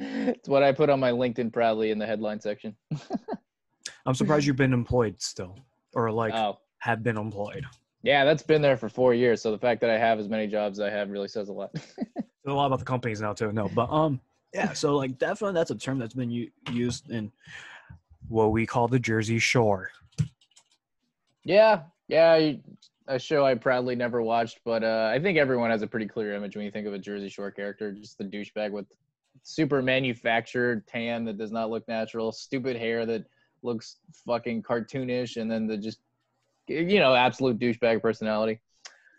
it's 0.02 0.48
what 0.48 0.62
I 0.62 0.72
put 0.72 0.90
on 0.90 1.00
my 1.00 1.10
LinkedIn 1.10 1.52
proudly 1.52 1.90
in 1.90 1.98
the 1.98 2.06
headline 2.06 2.40
section. 2.40 2.74
I'm 4.06 4.14
surprised 4.14 4.46
you've 4.46 4.56
been 4.56 4.72
employed 4.72 5.20
still, 5.20 5.56
or 5.94 6.10
like 6.10 6.34
oh. 6.34 6.58
have 6.78 7.02
been 7.02 7.16
employed. 7.16 7.64
Yeah, 8.02 8.24
that's 8.24 8.42
been 8.42 8.62
there 8.62 8.76
for 8.76 8.88
four 8.88 9.14
years. 9.14 9.40
So 9.40 9.52
the 9.52 9.58
fact 9.58 9.80
that 9.82 9.90
I 9.90 9.98
have 9.98 10.18
as 10.18 10.28
many 10.28 10.48
jobs 10.48 10.80
as 10.80 10.86
I 10.86 10.90
have 10.90 11.10
really 11.10 11.28
says 11.28 11.48
a 11.48 11.52
lot. 11.52 11.70
A 12.44 12.52
lot 12.52 12.66
about 12.66 12.80
the 12.80 12.84
companies 12.84 13.20
now 13.20 13.32
too. 13.32 13.52
No, 13.52 13.70
but 13.72 13.88
um, 13.88 14.20
yeah. 14.52 14.72
So 14.72 14.96
like 14.96 15.16
definitely 15.16 15.54
that's 15.54 15.70
a 15.70 15.76
term 15.76 16.00
that's 16.00 16.12
been 16.12 16.28
u- 16.28 16.50
used 16.72 17.08
in 17.08 17.30
what 18.26 18.50
we 18.50 18.66
call 18.66 18.88
the 18.88 18.98
Jersey 18.98 19.38
Shore. 19.38 19.92
yeah, 21.44 21.82
yeah, 22.08 22.54
a 23.06 23.18
show 23.18 23.44
I 23.44 23.54
proudly 23.54 23.94
never 23.94 24.22
watched, 24.22 24.60
but 24.64 24.82
uh, 24.82 25.10
I 25.12 25.20
think 25.20 25.38
everyone 25.38 25.70
has 25.70 25.82
a 25.82 25.86
pretty 25.86 26.06
clear 26.06 26.34
image 26.34 26.56
when 26.56 26.64
you 26.64 26.70
think 26.70 26.86
of 26.86 26.94
a 26.94 26.98
Jersey 26.98 27.28
Shore 27.28 27.50
character, 27.50 27.92
just 27.92 28.18
the 28.18 28.24
douchebag 28.24 28.72
with 28.72 28.86
super 29.42 29.82
manufactured 29.82 30.86
tan 30.86 31.24
that 31.24 31.38
does 31.38 31.52
not 31.52 31.70
look 31.70 31.86
natural, 31.88 32.32
stupid 32.32 32.76
hair 32.76 33.06
that 33.06 33.24
looks 33.62 33.96
fucking 34.26 34.62
cartoonish, 34.62 35.40
and 35.40 35.50
then 35.50 35.66
the 35.66 35.76
just 35.76 36.00
you 36.68 36.98
know 37.00 37.14
absolute 37.14 37.58
douchebag 37.58 38.00
personality. 38.00 38.60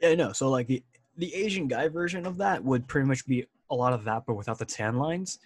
Yeah, 0.01 0.15
no. 0.15 0.31
So 0.33 0.49
like 0.49 0.67
the 0.67 0.83
the 1.17 1.33
Asian 1.33 1.67
guy 1.67 1.87
version 1.87 2.25
of 2.25 2.37
that 2.37 2.63
would 2.63 2.87
pretty 2.87 3.07
much 3.07 3.25
be 3.25 3.45
a 3.69 3.75
lot 3.75 3.93
of 3.93 4.03
that, 4.05 4.23
but 4.25 4.35
without 4.35 4.59
the 4.59 4.65
tan 4.65 4.97
lines. 4.97 5.39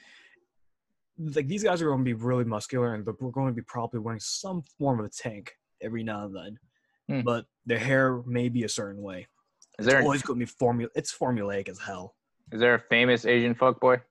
Like 1.19 1.47
these 1.47 1.63
guys 1.63 1.81
are 1.81 1.87
going 1.87 1.99
to 1.99 2.03
be 2.03 2.13
really 2.13 2.43
muscular, 2.43 2.93
and 2.93 3.03
they're 3.03 3.13
going 3.13 3.47
to 3.47 3.53
be 3.53 3.63
probably 3.63 3.99
wearing 3.99 4.19
some 4.19 4.63
form 4.77 4.99
of 4.99 5.05
a 5.05 5.09
tank 5.09 5.57
every 5.81 6.03
now 6.03 6.25
and 6.25 6.35
then. 6.35 6.59
Hmm. 7.09 7.21
But 7.21 7.45
their 7.65 7.79
hair 7.79 8.21
may 8.25 8.49
be 8.49 8.63
a 8.65 8.69
certain 8.69 9.01
way. 9.01 9.27
Is 9.79 9.85
there 9.85 9.97
It's 9.97 10.05
always 10.05 10.21
going 10.21 10.39
to 10.39 10.45
be 10.45 10.49
formula. 10.49 10.91
It's 10.95 11.15
formulaic 11.15 11.69
as 11.69 11.79
hell. 11.79 12.15
is 12.51 12.59
there 12.59 12.75
a 12.75 12.79
famous 12.79 13.25
Asian 13.25 13.55
fuckboy, 13.55 14.01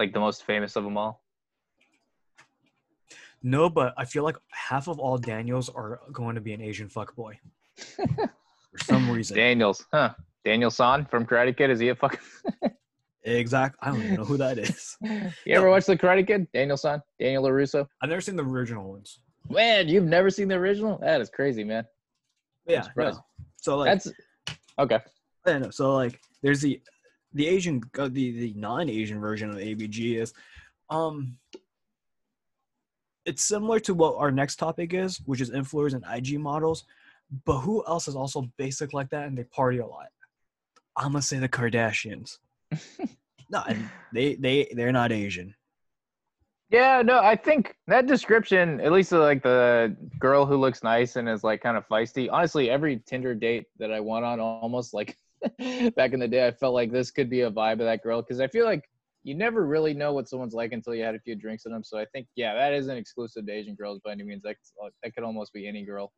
like 0.00 0.12
the 0.12 0.18
most 0.18 0.44
famous 0.44 0.74
of 0.74 0.82
them 0.82 0.96
all? 0.96 1.22
No, 3.42 3.70
but 3.70 3.94
I 3.96 4.04
feel 4.04 4.24
like 4.24 4.36
half 4.50 4.88
of 4.88 4.98
all 4.98 5.16
Daniels 5.16 5.68
are 5.68 6.00
going 6.12 6.34
to 6.34 6.40
be 6.40 6.52
an 6.52 6.60
Asian 6.60 6.88
fuckboy. 6.88 7.34
For 7.76 8.84
some 8.84 9.10
reason. 9.10 9.36
Daniels, 9.36 9.86
huh? 9.92 10.14
Daniel 10.44 10.70
San 10.70 11.04
from 11.06 11.26
Karate 11.26 11.56
Kid. 11.56 11.70
Is 11.70 11.80
he 11.80 11.88
a 11.88 11.94
fucking? 11.94 12.20
Exact. 13.24 13.76
I 13.82 13.90
don't 13.90 14.02
even 14.02 14.14
know 14.14 14.24
who 14.24 14.38
that 14.38 14.58
is. 14.58 14.96
you 15.02 15.54
ever 15.54 15.68
watch 15.68 15.84
the 15.84 15.96
Karate 15.96 16.26
Kid? 16.26 16.46
Daniel 16.54 16.78
San, 16.78 17.02
Daniel 17.18 17.42
LaRusso. 17.42 17.86
I've 18.00 18.08
never 18.08 18.22
seen 18.22 18.34
the 18.36 18.42
original 18.42 18.90
ones. 18.90 19.20
Man, 19.50 19.88
you've 19.88 20.04
never 20.04 20.30
seen 20.30 20.48
the 20.48 20.54
original? 20.54 20.96
That 21.02 21.20
is 21.20 21.28
crazy, 21.28 21.62
man. 21.62 21.84
Yeah. 22.66 22.86
no. 22.96 23.22
So 23.56 23.76
like, 23.76 23.90
That's 23.90 24.12
okay. 24.78 25.00
yeah, 25.46 25.58
no, 25.58 25.70
so 25.70 25.94
like, 25.94 26.18
there's 26.42 26.62
the 26.62 26.80
the 27.32 27.46
Asian, 27.46 27.82
uh, 27.98 28.08
the 28.08 28.32
the 28.32 28.52
non-Asian 28.56 29.20
version 29.20 29.50
of 29.50 29.56
ABG 29.56 30.20
is, 30.20 30.32
um, 30.88 31.36
it's 33.24 33.44
similar 33.44 33.78
to 33.80 33.94
what 33.94 34.16
our 34.16 34.30
next 34.30 34.56
topic 34.56 34.94
is, 34.94 35.18
which 35.26 35.40
is 35.40 35.50
influencers 35.50 35.94
and 35.94 36.04
IG 36.08 36.40
models. 36.40 36.84
But 37.44 37.60
who 37.60 37.84
else 37.86 38.08
is 38.08 38.16
also 38.16 38.50
basic 38.56 38.92
like 38.92 39.10
that 39.10 39.28
and 39.28 39.38
they 39.38 39.44
party 39.44 39.78
a 39.78 39.86
lot? 39.86 40.08
I'm 40.96 41.12
gonna 41.12 41.22
say 41.22 41.38
the 41.38 41.48
Kardashians. 41.48 42.38
no, 43.50 43.62
they 44.12 44.34
they 44.34 44.72
they're 44.74 44.92
not 44.92 45.12
Asian. 45.12 45.54
Yeah, 46.70 47.02
no, 47.02 47.18
I 47.18 47.34
think 47.34 47.74
that 47.88 48.06
description, 48.06 48.80
at 48.80 48.92
least 48.92 49.12
uh, 49.12 49.18
like 49.20 49.42
the 49.42 49.96
girl 50.20 50.46
who 50.46 50.56
looks 50.56 50.84
nice 50.84 51.16
and 51.16 51.28
is 51.28 51.42
like 51.42 51.62
kind 51.62 51.76
of 51.76 51.86
feisty. 51.88 52.28
Honestly, 52.30 52.70
every 52.70 53.02
Tinder 53.06 53.34
date 53.34 53.66
that 53.78 53.92
I 53.92 53.98
went 53.98 54.24
on, 54.24 54.38
almost 54.38 54.94
like 54.94 55.16
back 55.96 56.12
in 56.12 56.20
the 56.20 56.28
day, 56.28 56.46
I 56.46 56.50
felt 56.50 56.74
like 56.74 56.92
this 56.92 57.10
could 57.10 57.30
be 57.30 57.42
a 57.42 57.50
vibe 57.50 57.74
of 57.74 57.78
that 57.80 58.02
girl 58.02 58.22
because 58.22 58.40
I 58.40 58.48
feel 58.48 58.64
like 58.64 58.84
you 59.22 59.34
never 59.34 59.66
really 59.66 59.94
know 59.94 60.12
what 60.12 60.28
someone's 60.28 60.54
like 60.54 60.72
until 60.72 60.94
you 60.94 61.04
had 61.04 61.14
a 61.14 61.20
few 61.20 61.34
drinks 61.34 61.64
with 61.64 61.72
them. 61.72 61.84
So 61.84 61.98
I 61.98 62.06
think, 62.06 62.26
yeah, 62.36 62.54
that 62.54 62.72
isn't 62.72 62.96
exclusive 62.96 63.46
to 63.46 63.52
Asian 63.52 63.74
girls 63.74 64.00
by 64.04 64.12
any 64.12 64.22
means. 64.22 64.42
That 64.42 64.56
that 65.02 65.14
could 65.14 65.24
almost 65.24 65.52
be 65.52 65.66
any 65.66 65.84
girl. 65.84 66.12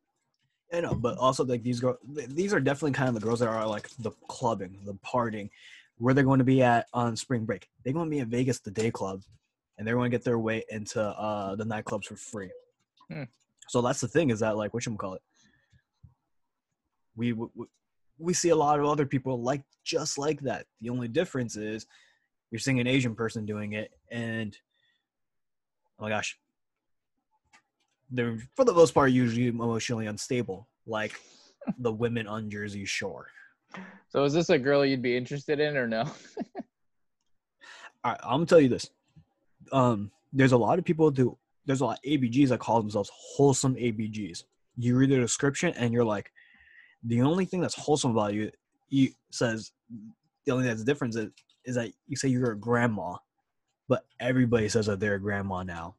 I 0.73 0.81
know, 0.81 0.95
but 0.95 1.19
also 1.19 1.45
like 1.45 1.63
these 1.63 1.81
girls, 1.81 1.99
these 2.07 2.55
are 2.55 2.61
definitely 2.61 2.93
kind 2.93 3.09
of 3.09 3.15
the 3.15 3.21
girls 3.21 3.41
that 3.41 3.49
are 3.49 3.67
like 3.67 3.91
the 3.99 4.13
clubbing, 4.29 4.79
the 4.85 4.95
partying, 4.95 5.51
where 5.99 6.15
they're 6.15 6.25
going 6.25 6.39
to 6.39 6.45
be 6.45 6.63
at 6.63 6.87
on 6.95 7.17
spring 7.17 7.45
break. 7.45 7.69
They're 7.85 7.93
going 7.93 8.07
to 8.07 8.11
be 8.11 8.21
in 8.21 8.31
Vegas, 8.31 8.61
the 8.61 8.71
day 8.71 8.91
club, 8.91 9.23
and 9.77 9.87
they're 9.87 9.97
going 9.97 10.11
to 10.11 10.17
get 10.17 10.25
their 10.25 10.39
way 10.39 10.65
into 10.71 11.03
uh, 11.03 11.57
the 11.57 11.65
nightclubs 11.65 12.07
for 12.07 12.17
free. 12.17 12.51
Hmm. 13.11 13.25
So 13.69 13.83
that's 13.83 14.01
the 14.01 14.09
thing 14.09 14.31
is 14.31 14.41
that 14.41 14.57
like 14.57 14.73
what 14.73 14.87
you 14.87 14.95
call 14.97 15.15
it. 15.15 15.23
We, 17.15 17.35
we 17.35 17.49
we 18.19 18.35
see 18.35 18.51
a 18.51 18.57
lot 18.57 18.79
of 18.79 18.87
other 18.87 19.07
people 19.07 19.43
like 19.43 19.63
just 19.85 20.19
like 20.19 20.41
that. 20.43 20.67
The 20.81 20.91
only 20.91 21.09
difference 21.09 21.57
is 21.57 21.87
you're 22.51 22.59
seeing 22.59 22.81
an 22.81 22.87
Asian 22.87 23.15
person 23.15 23.47
doing 23.47 23.73
it, 23.73 23.91
and 24.11 24.57
oh 25.99 26.05
my 26.05 26.11
gosh, 26.11 26.39
they're 28.11 28.39
for 28.55 28.65
the 28.65 28.75
most 28.75 28.93
part 28.93 29.11
usually 29.13 29.49
emotionally 29.49 30.07
unstable, 30.07 30.69
like 30.87 31.19
the 31.79 31.93
women 31.93 32.27
on 32.27 32.51
Jersey 32.51 32.85
Shore. 32.85 33.27
So 34.09 34.25
is 34.25 34.35
this 34.35 34.51
a 34.51 34.59
girl 34.59 34.85
you'd 34.85 35.01
be 35.01 35.17
interested 35.17 35.59
in 35.61 35.77
or 35.77 35.87
no? 35.87 36.05
Right, 38.05 38.19
I'm 38.23 38.31
gonna 38.39 38.47
tell 38.47 38.61
you 38.61 38.69
this. 38.69 38.91
Um, 39.71 40.11
there's 40.33 40.53
a 40.53 40.57
lot 40.57 40.79
of 40.79 40.85
people 40.85 41.11
do. 41.11 41.39
There's 41.67 41.81
a 41.81 41.87
lot 41.87 41.99
of 41.99 42.11
ABGs 42.11 42.49
that 42.49 42.59
call 42.59 42.81
themselves 42.81 43.11
wholesome 43.15 43.77
ABGs. 43.77 44.43
You 44.77 44.97
read 44.97 45.11
the 45.11 45.19
description 45.19 45.73
and 45.77 45.93
you're 45.93 46.05
like, 46.05 46.33
the 47.05 47.23
only 47.23 47.45
thing 47.45 47.61
that's 47.61 47.75
wholesome 47.75 48.13
about 48.13 48.35
you, 48.35 48.51
you 48.89 49.11
says 49.31 49.73
the 50.47 50.53
only 50.53 50.65
thing 50.65 50.71
that's 50.71 50.85
different 50.85 51.15
is, 51.17 51.29
is 51.65 51.75
that 51.77 51.93
you 52.07 52.17
say 52.17 52.29
you're 52.29 52.53
a 52.53 52.59
grandma, 52.59 53.17
but 53.89 54.05
everybody 54.21 54.69
says 54.69 54.87
that 54.87 55.01
they're 55.01 55.15
a 55.15 55.21
grandma 55.21 55.63
now. 55.63 55.97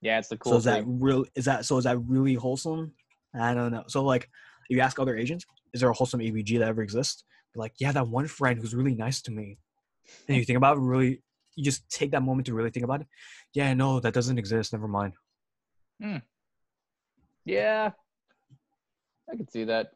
yeah, 0.00 0.18
it's 0.18 0.28
the 0.28 0.36
cool 0.36 0.52
so 0.52 0.58
is 0.58 0.64
that 0.64 0.84
thing. 0.84 1.00
real? 1.00 1.24
Is 1.34 1.44
that 1.46 1.64
so? 1.64 1.76
Is 1.76 1.84
that 1.84 1.98
really 1.98 2.34
wholesome? 2.34 2.92
I 3.38 3.54
don't 3.54 3.72
know. 3.72 3.84
So 3.88 4.02
like, 4.04 4.28
if 4.68 4.76
you 4.76 4.80
ask 4.80 4.98
other 4.98 5.16
Asians, 5.16 5.44
is 5.72 5.80
there 5.80 5.90
a 5.90 5.94
wholesome 5.94 6.20
ABG 6.20 6.58
that 6.58 6.68
ever 6.68 6.82
exists? 6.82 7.24
They're 7.54 7.60
like, 7.60 7.74
yeah, 7.78 7.92
that 7.92 8.08
one 8.08 8.26
friend 8.26 8.58
who's 8.58 8.74
really 8.74 8.94
nice 8.94 9.22
to 9.22 9.30
me. 9.30 9.58
And 10.26 10.36
you 10.36 10.44
think 10.44 10.56
about 10.56 10.78
it, 10.78 10.80
really, 10.80 11.22
you 11.54 11.64
just 11.64 11.88
take 11.90 12.10
that 12.12 12.22
moment 12.22 12.46
to 12.46 12.54
really 12.54 12.70
think 12.70 12.84
about 12.84 13.02
it. 13.02 13.06
Yeah, 13.54 13.74
no, 13.74 14.00
that 14.00 14.14
doesn't 14.14 14.38
exist. 14.38 14.72
Never 14.72 14.88
mind. 14.88 15.12
Hmm. 16.02 16.18
Yeah, 17.44 17.90
I 19.30 19.36
can 19.36 19.48
see 19.48 19.64
that. 19.64 19.92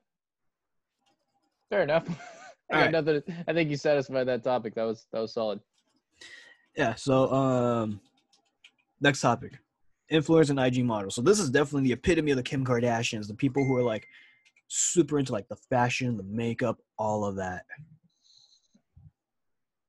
Fair 1.72 1.84
enough. 1.84 2.06
I 2.70 2.74
Alright. 2.74 2.92
nothing. 2.92 3.22
I 3.48 3.54
think 3.54 3.70
you 3.70 3.78
satisfied 3.78 4.24
that 4.24 4.44
topic. 4.44 4.74
That 4.74 4.82
was 4.82 5.06
that 5.10 5.20
was 5.20 5.32
solid. 5.32 5.58
Yeah. 6.76 6.94
So, 6.96 7.32
um, 7.32 8.00
next 9.00 9.22
topic: 9.22 9.52
influencers 10.12 10.50
and 10.50 10.60
IG 10.60 10.84
models. 10.84 11.14
So 11.14 11.22
this 11.22 11.40
is 11.40 11.48
definitely 11.48 11.88
the 11.88 11.94
epitome 11.94 12.30
of 12.30 12.36
the 12.36 12.42
Kim 12.42 12.62
Kardashians, 12.62 13.26
the 13.26 13.34
people 13.34 13.64
who 13.64 13.74
are 13.74 13.82
like 13.82 14.06
super 14.68 15.18
into 15.18 15.32
like 15.32 15.48
the 15.48 15.56
fashion, 15.56 16.18
the 16.18 16.22
makeup, 16.24 16.76
all 16.98 17.24
of 17.24 17.36
that. 17.36 17.64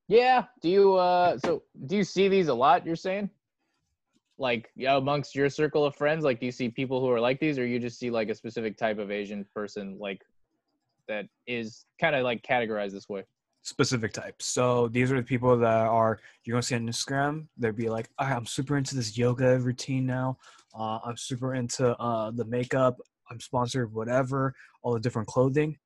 Yeah. 0.07 0.45
Do 0.61 0.69
you 0.69 0.93
uh 0.93 1.37
so 1.37 1.63
do 1.85 1.97
you 1.97 2.05
see 2.05 2.29
these 2.29 2.47
a 2.47 2.53
lot, 2.53 2.85
you're 2.85 2.95
saying? 2.95 3.29
Like 4.37 4.69
yeah, 4.77 4.95
amongst 4.95 5.35
your 5.35 5.49
circle 5.49 5.83
of 5.83 5.97
friends, 5.97 6.23
like 6.23 6.39
do 6.39 6.45
you 6.45 6.51
see 6.53 6.69
people 6.69 7.01
who 7.01 7.09
are 7.09 7.19
like 7.19 7.41
these 7.41 7.59
or 7.59 7.65
you 7.65 7.77
just 7.77 7.99
see 7.99 8.09
like 8.09 8.29
a 8.29 8.35
specific 8.35 8.77
type 8.77 8.99
of 8.99 9.11
Asian 9.11 9.45
person 9.53 9.97
like 9.99 10.21
that 11.07 11.25
is 11.47 11.85
kind 11.99 12.15
of 12.15 12.23
like 12.23 12.43
categorized 12.43 12.91
this 12.91 13.09
way? 13.09 13.23
Specific 13.61 14.11
types. 14.11 14.45
So 14.45 14.89
these 14.89 15.11
are 15.11 15.15
the 15.17 15.23
people 15.23 15.57
that 15.57 15.87
are 15.87 16.19
you're 16.43 16.55
gonna 16.55 16.63
see 16.63 16.75
on 16.75 16.87
Instagram. 16.87 17.47
They'd 17.57 17.75
be 17.75 17.89
like, 17.89 18.09
"All 18.19 18.27
right, 18.27 18.35
I'm 18.35 18.45
super 18.45 18.77
into 18.77 18.95
this 18.95 19.17
yoga 19.17 19.57
routine 19.59 20.05
now. 20.05 20.37
Uh, 20.77 20.99
I'm 21.05 21.17
super 21.17 21.55
into 21.55 21.97
uh, 21.99 22.31
the 22.31 22.45
makeup. 22.45 22.99
I'm 23.29 23.39
sponsored 23.39 23.93
whatever, 23.93 24.53
all 24.81 24.93
the 24.93 24.99
different 24.99 25.27
clothing. 25.27 25.77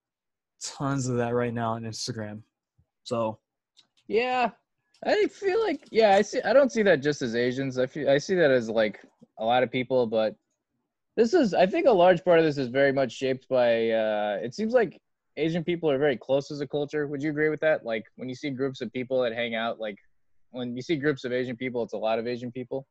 Tons 0.61 1.07
of 1.07 1.17
that 1.17 1.35
right 1.35 1.53
now 1.53 1.73
on 1.73 1.83
Instagram. 1.83 2.41
So 3.03 3.39
Yeah. 4.07 4.51
I 5.05 5.27
feel 5.27 5.63
like 5.63 5.87
yeah, 5.91 6.15
I 6.15 6.23
see 6.23 6.41
I 6.41 6.53
don't 6.53 6.71
see 6.71 6.81
that 6.83 7.03
just 7.03 7.21
as 7.21 7.35
Asians. 7.35 7.77
I 7.77 7.85
feel 7.85 8.09
I 8.09 8.17
see 8.17 8.33
that 8.35 8.49
as 8.49 8.67
like 8.69 8.99
a 9.37 9.45
lot 9.45 9.61
of 9.61 9.71
people, 9.71 10.07
but 10.07 10.35
this 11.15 11.33
is 11.35 11.53
I 11.53 11.67
think 11.67 11.85
a 11.85 11.91
large 11.91 12.23
part 12.25 12.39
of 12.39 12.45
this 12.45 12.57
is 12.57 12.69
very 12.69 12.91
much 12.91 13.11
shaped 13.11 13.47
by 13.47 13.91
uh 13.91 14.39
it 14.41 14.55
seems 14.55 14.73
like 14.73 14.99
Asian 15.37 15.63
people 15.63 15.89
are 15.89 15.97
very 15.97 16.17
close 16.17 16.51
as 16.51 16.61
a 16.61 16.67
culture. 16.67 17.07
Would 17.07 17.21
you 17.21 17.29
agree 17.29 17.49
with 17.49 17.59
that? 17.61 17.85
Like 17.85 18.05
when 18.15 18.27
you 18.27 18.35
see 18.35 18.49
groups 18.49 18.81
of 18.81 18.91
people 18.91 19.21
that 19.21 19.33
hang 19.33 19.55
out, 19.55 19.79
like 19.79 19.97
when 20.51 20.75
you 20.75 20.81
see 20.81 20.95
groups 20.95 21.23
of 21.23 21.31
Asian 21.31 21.55
people, 21.55 21.83
it's 21.83 21.93
a 21.93 21.97
lot 21.97 22.19
of 22.19 22.27
Asian 22.27 22.51
people. 22.51 22.87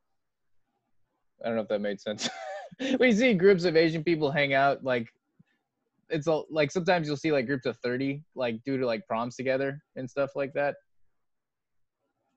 I 1.43 1.47
don't 1.47 1.55
know 1.55 1.61
if 1.61 1.67
that 1.67 1.81
made 1.81 1.99
sense. 1.99 2.29
when 2.97 3.09
you 3.09 3.15
see 3.15 3.33
groups 3.33 3.65
of 3.65 3.75
Asian 3.75 4.03
people 4.03 4.31
hang 4.31 4.53
out, 4.53 4.83
like 4.83 5.07
it's 6.09 6.27
a, 6.27 6.41
like 6.49 6.71
sometimes 6.71 7.07
you'll 7.07 7.17
see 7.17 7.31
like 7.31 7.45
groups 7.45 7.65
of 7.65 7.77
30 7.83 8.23
like 8.35 8.63
due 8.63 8.77
to 8.77 8.85
like 8.85 9.05
proms 9.07 9.35
together 9.35 9.83
and 9.97 10.09
stuff 10.09 10.31
like 10.35 10.53
that. 10.53 10.75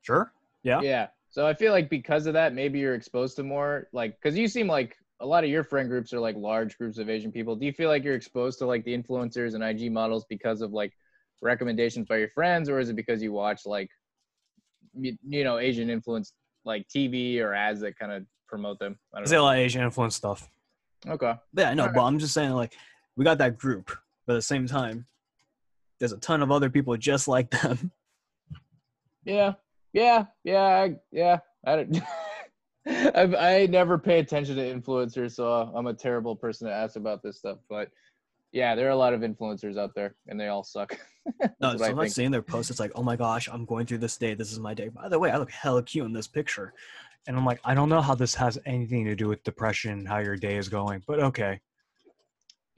sure, 0.02 0.32
yeah, 0.64 0.80
Yeah. 0.82 1.06
So 1.30 1.46
I 1.46 1.54
feel 1.54 1.72
like 1.72 1.88
because 1.88 2.26
of 2.26 2.34
that, 2.34 2.54
maybe 2.54 2.80
you're 2.80 2.96
exposed 2.96 3.36
to 3.36 3.44
more 3.44 3.86
like 3.92 4.18
because 4.20 4.36
you 4.36 4.48
seem 4.48 4.66
like 4.66 4.96
a 5.20 5.26
lot 5.26 5.44
of 5.44 5.50
your 5.50 5.64
friend 5.64 5.88
groups 5.88 6.12
are 6.12 6.20
like 6.20 6.36
large 6.36 6.76
groups 6.78 6.98
of 6.98 7.10
Asian 7.10 7.30
people. 7.30 7.54
Do 7.54 7.66
you 7.66 7.72
feel 7.72 7.88
like 7.88 8.04
you're 8.04 8.14
exposed 8.14 8.58
to 8.60 8.66
like 8.66 8.84
the 8.84 8.96
influencers 8.96 9.54
and 9.54 9.62
IG 9.62 9.92
models 9.92 10.24
because 10.28 10.62
of 10.62 10.72
like 10.72 10.92
recommendations 11.42 12.06
by 12.06 12.16
your 12.16 12.28
friends, 12.30 12.68
or 12.68 12.78
is 12.80 12.88
it 12.88 12.96
because 12.96 13.22
you 13.22 13.32
watch 13.32 13.66
like 13.66 13.90
you, 14.98 15.16
you 15.26 15.44
know 15.44 15.58
Asian 15.58 15.90
influence 15.90 16.32
like 16.64 16.86
TV 16.88 17.40
or 17.40 17.54
ads 17.54 17.80
that 17.80 17.98
kind 17.98 18.12
of 18.12 18.24
promote 18.48 18.78
them? 18.78 18.98
I 19.14 19.18
I 19.18 19.20
don't 19.20 19.26
see 19.28 19.34
a 19.34 19.38
know. 19.38 19.44
lot 19.44 19.56
of 19.58 19.60
Asian 19.64 19.82
influence 19.82 20.16
stuff. 20.16 20.48
Okay. 21.06 21.34
But 21.52 21.62
yeah, 21.62 21.74
no, 21.74 21.82
Alright. 21.84 21.96
but 21.96 22.04
I'm 22.04 22.18
just 22.18 22.34
saying 22.34 22.50
like 22.52 22.74
we 23.16 23.24
got 23.24 23.38
that 23.38 23.58
group, 23.58 23.90
but 24.26 24.34
at 24.34 24.36
the 24.36 24.42
same 24.42 24.66
time, 24.66 25.06
there's 25.98 26.12
a 26.12 26.18
ton 26.18 26.42
of 26.42 26.50
other 26.50 26.70
people 26.70 26.96
just 26.96 27.28
like 27.28 27.50
them. 27.50 27.92
Yeah. 29.24 29.54
Yeah. 29.92 30.26
Yeah. 30.44 30.62
I, 30.62 30.96
yeah. 31.12 31.38
I 31.64 31.76
don't. 31.76 32.02
I've, 32.86 33.34
I 33.34 33.66
never 33.66 33.98
pay 33.98 34.20
attention 34.20 34.56
to 34.56 34.62
influencers, 34.62 35.32
so 35.32 35.70
I'm 35.74 35.86
a 35.86 35.94
terrible 35.94 36.34
person 36.34 36.66
to 36.66 36.72
ask 36.72 36.96
about 36.96 37.22
this 37.22 37.38
stuff. 37.38 37.58
But 37.68 37.90
yeah, 38.52 38.74
there 38.74 38.86
are 38.86 38.90
a 38.90 38.96
lot 38.96 39.14
of 39.14 39.20
influencers 39.20 39.78
out 39.78 39.94
there, 39.94 40.14
and 40.26 40.38
they 40.38 40.48
all 40.48 40.64
suck. 40.64 40.98
No, 41.60 41.76
so 41.76 41.84
I 41.84 41.90
I'm 41.90 41.96
not 41.96 42.10
seeing 42.10 42.30
their 42.30 42.42
posts. 42.42 42.70
It's 42.70 42.80
like, 42.80 42.92
oh 42.94 43.02
my 43.02 43.14
gosh, 43.14 43.46
I'm 43.52 43.66
going 43.66 43.84
through 43.84 43.98
this 43.98 44.16
day. 44.16 44.32
This 44.32 44.50
is 44.50 44.58
my 44.58 44.72
day. 44.72 44.88
By 44.88 45.06
the 45.08 45.18
way, 45.18 45.30
I 45.30 45.36
look 45.36 45.50
hella 45.50 45.82
cute 45.82 46.06
in 46.06 46.14
this 46.14 46.26
picture. 46.26 46.72
And 47.26 47.36
I'm 47.36 47.44
like, 47.44 47.60
I 47.62 47.74
don't 47.74 47.90
know 47.90 48.00
how 48.00 48.14
this 48.14 48.34
has 48.36 48.58
anything 48.64 49.04
to 49.04 49.14
do 49.14 49.28
with 49.28 49.44
depression 49.44 50.06
how 50.06 50.18
your 50.18 50.36
day 50.36 50.56
is 50.56 50.70
going, 50.70 51.02
but 51.06 51.20
okay. 51.20 51.60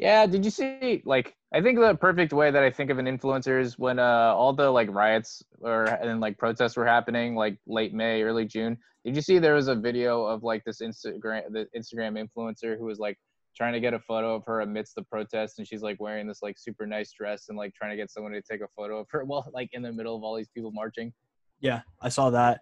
Yeah, 0.03 0.27
did 0.27 0.45
you 0.45 0.51
see 0.51 1.01
like 1.05 1.37
I 1.55 1.61
think 1.61 1.79
the 1.79 1.95
perfect 1.95 2.33
way 2.33 2.51
that 2.51 2.61
I 2.61 2.73
think 2.73 2.91
of 2.91 2.99
an 2.99 3.07
influencer 3.07 3.61
is 3.61 3.79
when 3.79 4.01
uh 4.01 4.35
all 4.35 4.53
the 4.53 4.69
like 4.69 4.93
riots 4.93 5.45
or 5.61 5.85
and 5.85 6.19
like 6.19 6.38
protests 6.38 6.77
were 6.77 6.85
happening 6.85 7.37
like 7.37 7.57
late 7.69 7.95
May, 7.95 8.25
early 8.25 8.45
June. 8.45 8.77
Did 9.05 9.15
you 9.15 9.23
see 9.23 9.38
there 9.38 9.55
was 9.55 9.69
a 9.69 9.77
video 9.77 10.25
of 10.25 10.43
like 10.43 10.65
this 10.65 10.81
Instagram 10.83 11.43
the 11.53 11.69
Instagram 11.77 12.19
influencer 12.19 12.77
who 12.77 12.85
was 12.85 12.99
like 12.99 13.17
trying 13.57 13.75
to 13.75 13.81
get 13.81 13.95
a 13.95 14.01
photo 14.01 14.35
of 14.35 14.45
her 14.45 14.62
amidst 14.62 14.97
the 14.97 15.05
protest 15.05 15.59
and 15.59 15.69
she's 15.69 15.83
like 15.83 16.01
wearing 16.01 16.27
this 16.27 16.43
like 16.43 16.59
super 16.59 16.85
nice 16.85 17.12
dress 17.12 17.45
and 17.49 17.57
like 17.57 17.73
trying 17.73 17.93
to 17.93 17.97
get 17.97 18.11
someone 18.11 18.33
to 18.33 18.43
take 18.43 18.61
a 18.61 18.69
photo 18.75 18.99
of 18.99 19.07
her 19.12 19.25
while 19.31 19.49
like 19.55 19.69
in 19.73 19.83
the 19.83 19.93
middle 19.93 20.17
of 20.17 20.25
all 20.25 20.35
these 20.35 20.49
people 20.49 20.73
marching. 20.73 21.12
Yeah, 21.61 21.83
I 22.01 22.09
saw 22.09 22.29
that. 22.31 22.61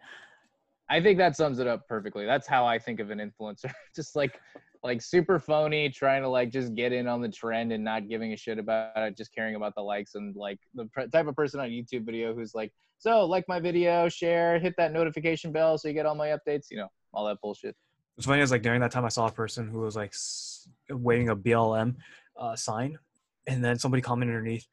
I 0.90 1.00
think 1.00 1.16
that 1.16 1.37
sums 1.37 1.59
it 1.59 1.66
up 1.66 1.88
perfectly. 1.88 2.26
That's 2.26 2.46
how 2.46 2.66
I 2.66 2.79
think 2.79 3.00
of 3.00 3.09
an 3.09 3.18
influencer. 3.18 3.72
just 3.96 4.14
like 4.14 4.38
like 4.82 5.02
super 5.02 5.38
phony, 5.38 5.88
trying 5.90 6.22
to 6.22 6.28
like 6.28 6.50
just 6.50 6.74
get 6.74 6.92
in 6.92 7.06
on 7.06 7.20
the 7.20 7.28
trend 7.28 7.72
and 7.72 7.84
not 7.84 8.08
giving 8.08 8.32
a 8.32 8.36
shit 8.36 8.58
about 8.58 8.96
it, 8.96 9.16
just 9.16 9.34
caring 9.34 9.54
about 9.54 9.74
the 9.74 9.82
likes 9.82 10.14
and 10.14 10.34
like 10.34 10.58
the 10.74 10.86
pr- 10.86 11.08
type 11.12 11.26
of 11.26 11.36
person 11.36 11.60
on 11.60 11.68
YouTube 11.68 12.06
video 12.06 12.34
who's 12.34 12.54
like, 12.54 12.72
so 12.98 13.24
like 13.24 13.44
my 13.48 13.60
video, 13.60 14.08
share, 14.08 14.58
hit 14.58 14.74
that 14.78 14.92
notification 14.92 15.52
bell 15.52 15.76
so 15.76 15.88
you 15.88 15.94
get 15.94 16.06
all 16.06 16.14
my 16.14 16.28
updates. 16.28 16.66
You 16.70 16.78
know, 16.78 16.88
all 17.12 17.26
that 17.26 17.40
bullshit. 17.42 17.76
What's 18.14 18.26
funny 18.26 18.42
is 18.42 18.50
like 18.50 18.62
during 18.62 18.80
that 18.80 18.90
time, 18.90 19.04
I 19.04 19.08
saw 19.08 19.26
a 19.26 19.32
person 19.32 19.68
who 19.68 19.80
was 19.80 19.96
like 19.96 20.10
s- 20.10 20.68
waving 20.90 21.28
a 21.30 21.36
BLM 21.36 21.96
uh, 22.38 22.56
sign, 22.56 22.98
and 23.46 23.64
then 23.64 23.78
somebody 23.78 24.02
commented 24.02 24.36
underneath, 24.36 24.66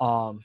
um, 0.00 0.40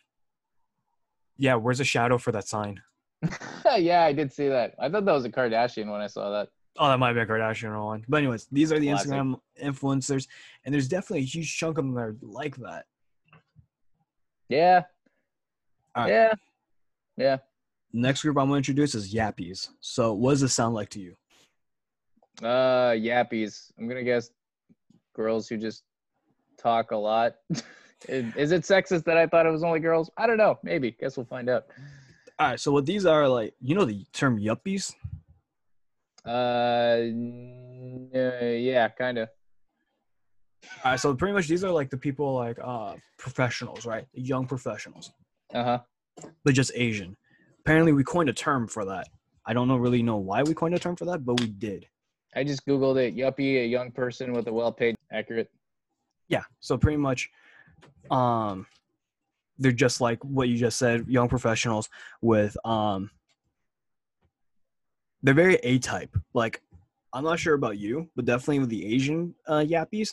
yeah, 1.37 1.55
where's 1.55 1.77
the 1.77 1.83
shadow 1.83 2.17
for 2.17 2.31
that 2.31 2.47
sign? 2.47 2.81
yeah, 3.77 4.03
I 4.03 4.13
did 4.13 4.31
see 4.31 4.47
that. 4.47 4.73
I 4.79 4.89
thought 4.89 5.05
that 5.05 5.11
was 5.11 5.25
a 5.25 5.29
Kardashian 5.29 5.91
when 5.91 6.01
I 6.01 6.07
saw 6.07 6.31
that. 6.31 6.49
Oh, 6.77 6.87
that 6.89 6.99
might 6.99 7.13
be 7.13 7.19
a 7.19 7.25
Kardashian 7.25 7.83
one. 7.83 8.05
But 8.07 8.17
anyways, 8.17 8.47
these 8.51 8.71
are 8.71 8.79
the 8.79 8.89
Classic. 8.89 9.11
Instagram 9.11 9.39
influencers, 9.61 10.27
and 10.63 10.73
there's 10.73 10.87
definitely 10.87 11.19
a 11.19 11.25
huge 11.25 11.57
chunk 11.57 11.77
of 11.77 11.85
them 11.85 11.93
that 11.95 12.01
are 12.01 12.15
like 12.21 12.55
that. 12.57 12.85
Yeah. 14.49 14.83
Yeah. 15.95 16.33
Yeah. 17.15 17.37
Next 17.93 18.21
group 18.21 18.37
I'm 18.37 18.49
to 18.49 18.55
introduce 18.55 18.93
is 18.93 19.13
Yappies. 19.13 19.69
So, 19.79 20.13
what 20.13 20.31
does 20.31 20.41
this 20.41 20.53
sound 20.53 20.75
like 20.75 20.89
to 20.89 20.99
you? 20.99 21.15
Uh, 22.41 22.91
yappies. 22.91 23.71
I'm 23.79 23.87
gonna 23.87 24.03
guess 24.03 24.29
girls 25.15 25.47
who 25.47 25.57
just 25.57 25.83
talk 26.57 26.91
a 26.91 26.95
lot. 26.95 27.35
is, 28.07 28.35
is 28.35 28.51
it 28.51 28.61
sexist 28.61 29.05
that 29.05 29.17
I 29.17 29.25
thought 29.25 29.47
it 29.47 29.51
was 29.51 29.63
only 29.63 29.79
girls? 29.79 30.11
I 30.17 30.27
don't 30.27 30.37
know. 30.37 30.59
Maybe. 30.61 30.91
Guess 30.91 31.17
we'll 31.17 31.25
find 31.25 31.49
out. 31.49 31.65
All 32.39 32.49
right, 32.49 32.59
so 32.59 32.71
what 32.71 32.85
these 32.85 33.07
are 33.07 33.27
like, 33.27 33.55
you 33.59 33.73
know, 33.73 33.85
the 33.85 34.05
term 34.13 34.39
yuppies. 34.39 34.93
Uh, 36.27 36.97
yeah, 38.13 38.89
kind 38.89 39.17
of. 39.19 39.29
All 40.83 40.91
right, 40.91 40.99
so 40.99 41.15
pretty 41.15 41.33
much 41.33 41.47
these 41.47 41.63
are 41.63 41.71
like 41.71 41.89
the 41.89 41.97
people 41.97 42.35
like 42.35 42.57
uh 42.61 42.95
professionals, 43.17 43.85
right? 43.85 44.05
Young 44.13 44.45
professionals, 44.45 45.11
Uh 45.53 45.63
huh. 45.63 45.79
but 46.43 46.53
just 46.53 46.71
Asian. 46.75 47.15
Apparently, 47.59 47.93
we 47.93 48.03
coined 48.03 48.29
a 48.29 48.33
term 48.33 48.67
for 48.67 48.85
that. 48.85 49.07
I 49.45 49.53
don't 49.53 49.67
know 49.67 49.77
really 49.77 50.03
know 50.03 50.17
why 50.17 50.43
we 50.43 50.53
coined 50.53 50.75
a 50.75 50.79
term 50.79 50.95
for 50.95 51.05
that, 51.05 51.25
but 51.25 51.39
we 51.39 51.47
did. 51.47 51.85
I 52.35 52.43
just 52.43 52.65
googled 52.65 52.97
it. 52.97 53.15
Yuppie, 53.15 53.63
a 53.63 53.65
young 53.65 53.91
person 53.91 54.33
with 54.33 54.47
a 54.47 54.53
well-paid, 54.53 54.95
accurate. 55.11 55.49
Yeah. 56.27 56.43
So 56.59 56.77
pretty 56.77 56.97
much, 56.97 57.29
um, 58.11 58.67
they're 59.57 59.71
just 59.71 60.01
like 60.01 60.23
what 60.23 60.49
you 60.49 60.57
just 60.57 60.77
said, 60.77 61.07
young 61.07 61.29
professionals 61.29 61.89
with 62.21 62.57
um. 62.65 63.11
They're 65.23 65.33
very 65.33 65.55
A 65.63 65.79
type. 65.79 66.15
Like, 66.33 66.61
I'm 67.13 67.23
not 67.23 67.39
sure 67.39 67.55
about 67.55 67.77
you, 67.77 68.09
but 68.15 68.25
definitely 68.25 68.59
with 68.59 68.69
the 68.69 68.85
Asian 68.85 69.33
uh, 69.47 69.63
yappies, 69.67 70.09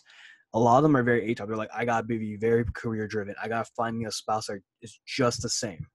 a 0.55 0.59
lot 0.59 0.79
of 0.79 0.83
them 0.85 0.97
are 0.97 1.03
very 1.03 1.31
A 1.31 1.35
type. 1.35 1.49
They're 1.49 1.57
like, 1.57 1.71
I 1.75 1.85
gotta 1.85 2.07
be 2.07 2.37
very 2.37 2.65
career 2.75 3.07
driven. 3.07 3.35
I 3.43 3.49
gotta 3.49 3.69
find 3.77 3.99
me 3.99 4.07
a 4.07 4.13
spouse 4.13 4.47
that 4.47 4.61
is 4.83 4.99
just 5.07 5.43
the 5.43 5.49
same. 5.49 5.87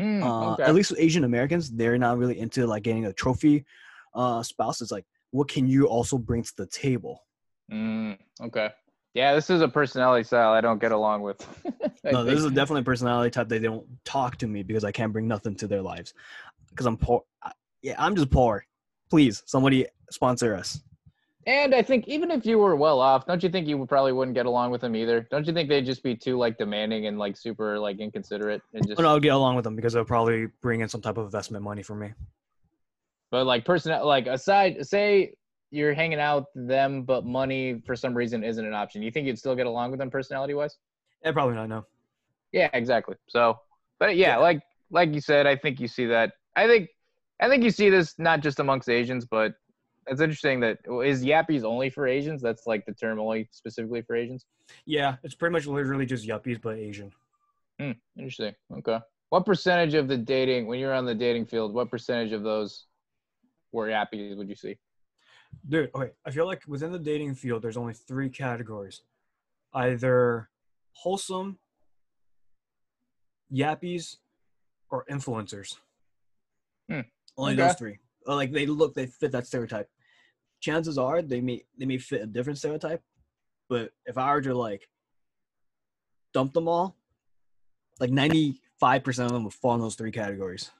Hmm, 0.00 0.22
Uh, 0.22 0.52
okay. 0.54 0.64
At 0.64 0.74
least 0.74 0.90
with 0.90 1.00
Asian 1.00 1.24
Americans, 1.24 1.70
they're 1.70 1.98
not 1.98 2.18
really 2.18 2.38
into 2.38 2.66
like 2.66 2.82
getting 2.82 3.06
a 3.06 3.12
trophy 3.12 3.64
uh, 4.14 4.42
spouse. 4.42 4.80
It's 4.80 4.90
like, 4.90 5.06
what 5.30 5.48
can 5.48 5.66
you 5.68 5.86
also 5.86 6.18
bring 6.18 6.42
to 6.42 6.52
the 6.56 6.66
table? 6.66 7.24
Mm, 7.70 8.18
okay. 8.40 8.70
Yeah, 9.14 9.34
this 9.34 9.50
is 9.50 9.60
a 9.60 9.68
personality 9.68 10.24
style 10.24 10.52
I 10.52 10.60
don't 10.60 10.80
get 10.80 10.92
along 10.92 11.22
with. 11.22 11.46
No, 12.04 12.22
this 12.22 12.38
is 12.38 12.52
definitely 12.52 12.82
a 12.82 12.84
personality 12.84 13.30
type 13.30 13.48
they 13.48 13.58
don't 13.58 13.86
talk 14.04 14.36
to 14.36 14.46
me 14.46 14.62
because 14.62 14.84
I 14.84 14.92
can't 14.92 15.10
bring 15.10 15.26
nothing 15.26 15.54
to 15.56 15.66
their 15.66 15.80
lives. 15.80 16.12
Because 16.68 16.84
I'm 16.84 16.98
poor. 16.98 17.22
Yeah, 17.84 17.94
I'm 17.98 18.16
just 18.16 18.30
poor. 18.30 18.64
Please, 19.10 19.42
somebody 19.44 19.86
sponsor 20.10 20.54
us. 20.56 20.80
And 21.46 21.74
I 21.74 21.82
think 21.82 22.08
even 22.08 22.30
if 22.30 22.46
you 22.46 22.58
were 22.58 22.74
well 22.74 22.98
off, 22.98 23.26
don't 23.26 23.42
you 23.42 23.50
think 23.50 23.68
you 23.68 23.84
probably 23.84 24.12
wouldn't 24.12 24.34
get 24.34 24.46
along 24.46 24.70
with 24.70 24.80
them 24.80 24.96
either? 24.96 25.20
Don't 25.30 25.46
you 25.46 25.52
think 25.52 25.68
they'd 25.68 25.84
just 25.84 26.02
be 26.02 26.16
too 26.16 26.38
like 26.38 26.56
demanding 26.56 27.06
and 27.06 27.18
like 27.18 27.36
super 27.36 27.78
like 27.78 27.98
inconsiderate 28.00 28.62
and 28.72 28.86
just 28.86 28.96
But 28.96 29.04
I'll 29.04 29.20
get 29.20 29.34
along 29.34 29.54
with 29.56 29.64
them 29.64 29.76
because 29.76 29.92
they'll 29.92 30.06
probably 30.06 30.46
bring 30.62 30.80
in 30.80 30.88
some 30.88 31.02
type 31.02 31.18
of 31.18 31.26
investment 31.26 31.62
money 31.62 31.82
for 31.82 31.94
me. 31.94 32.14
but 33.30 33.44
like 33.44 33.66
person 33.66 33.92
like 34.02 34.26
aside 34.26 34.86
say 34.86 35.34
you're 35.70 35.92
hanging 35.92 36.18
out 36.20 36.46
with 36.54 36.68
them 36.68 37.02
but 37.02 37.26
money 37.26 37.82
for 37.84 37.94
some 37.94 38.14
reason 38.14 38.42
isn't 38.42 38.64
an 38.64 38.72
option. 38.72 39.02
You 39.02 39.10
think 39.10 39.26
you'd 39.26 39.38
still 39.38 39.54
get 39.54 39.66
along 39.66 39.90
with 39.90 40.00
them 40.00 40.10
personality 40.10 40.54
wise? 40.54 40.78
Yeah, 41.22 41.32
probably 41.32 41.56
not. 41.56 41.68
No. 41.68 41.84
Yeah, 42.52 42.70
exactly. 42.72 43.16
So, 43.28 43.58
but 43.98 44.16
yeah, 44.16 44.28
Yeah. 44.28 44.36
like 44.38 44.62
like 44.90 45.12
you 45.12 45.20
said, 45.20 45.46
I 45.46 45.56
think 45.56 45.78
you 45.78 45.88
see 45.88 46.06
that. 46.06 46.32
I 46.56 46.66
think 46.66 46.88
I 47.40 47.48
think 47.48 47.64
you 47.64 47.70
see 47.70 47.90
this 47.90 48.14
not 48.18 48.40
just 48.40 48.60
amongst 48.60 48.88
Asians, 48.88 49.24
but 49.24 49.54
it's 50.06 50.20
interesting 50.20 50.60
that 50.60 50.78
is 51.04 51.24
Yappies 51.24 51.64
only 51.64 51.90
for 51.90 52.06
Asians? 52.06 52.42
That's 52.42 52.66
like 52.66 52.84
the 52.86 52.94
term 52.94 53.18
only 53.18 53.48
specifically 53.52 54.02
for 54.02 54.16
Asians. 54.16 54.46
Yeah, 54.86 55.16
it's 55.22 55.34
pretty 55.34 55.52
much 55.52 55.66
literally 55.66 56.06
just 56.06 56.26
yuppies 56.26 56.60
but 56.60 56.76
Asian. 56.76 57.12
Hmm, 57.80 57.92
interesting. 58.16 58.54
Okay. 58.72 58.98
What 59.30 59.46
percentage 59.46 59.94
of 59.94 60.06
the 60.06 60.16
dating 60.16 60.66
when 60.66 60.78
you're 60.78 60.94
on 60.94 61.06
the 61.06 61.14
dating 61.14 61.46
field? 61.46 61.74
What 61.74 61.90
percentage 61.90 62.32
of 62.32 62.42
those 62.42 62.86
were 63.72 63.88
Yappies? 63.88 64.36
Would 64.36 64.48
you 64.48 64.54
see? 64.54 64.76
Dude, 65.68 65.90
okay. 65.94 66.12
I 66.24 66.30
feel 66.30 66.46
like 66.46 66.62
within 66.68 66.92
the 66.92 66.98
dating 66.98 67.34
field, 67.34 67.62
there's 67.62 67.76
only 67.76 67.94
three 67.94 68.28
categories: 68.28 69.02
either 69.72 70.50
wholesome, 70.92 71.58
yappies, 73.52 74.18
or 74.90 75.04
influencers. 75.10 75.78
Hmm, 76.90 77.00
Only 77.36 77.54
okay. 77.54 77.62
those 77.62 77.74
three. 77.74 77.98
Or, 78.26 78.34
Like 78.34 78.52
they 78.52 78.66
look, 78.66 78.94
they 78.94 79.06
fit 79.06 79.32
that 79.32 79.46
stereotype. 79.46 79.88
Chances 80.60 80.96
are 80.98 81.20
they 81.22 81.40
may 81.40 81.62
they 81.78 81.84
may 81.86 81.98
fit 81.98 82.22
a 82.22 82.26
different 82.26 82.58
stereotype, 82.58 83.02
but 83.68 83.90
if 84.06 84.16
I 84.16 84.32
were 84.32 84.40
to 84.42 84.54
like 84.54 84.88
dump 86.32 86.54
them 86.54 86.68
all, 86.68 86.96
like 88.00 88.10
ninety 88.10 88.60
five 88.80 89.04
percent 89.04 89.26
of 89.26 89.32
them 89.34 89.44
would 89.44 89.52
fall 89.52 89.74
in 89.74 89.80
those 89.80 89.94
three 89.94 90.12
categories. 90.12 90.70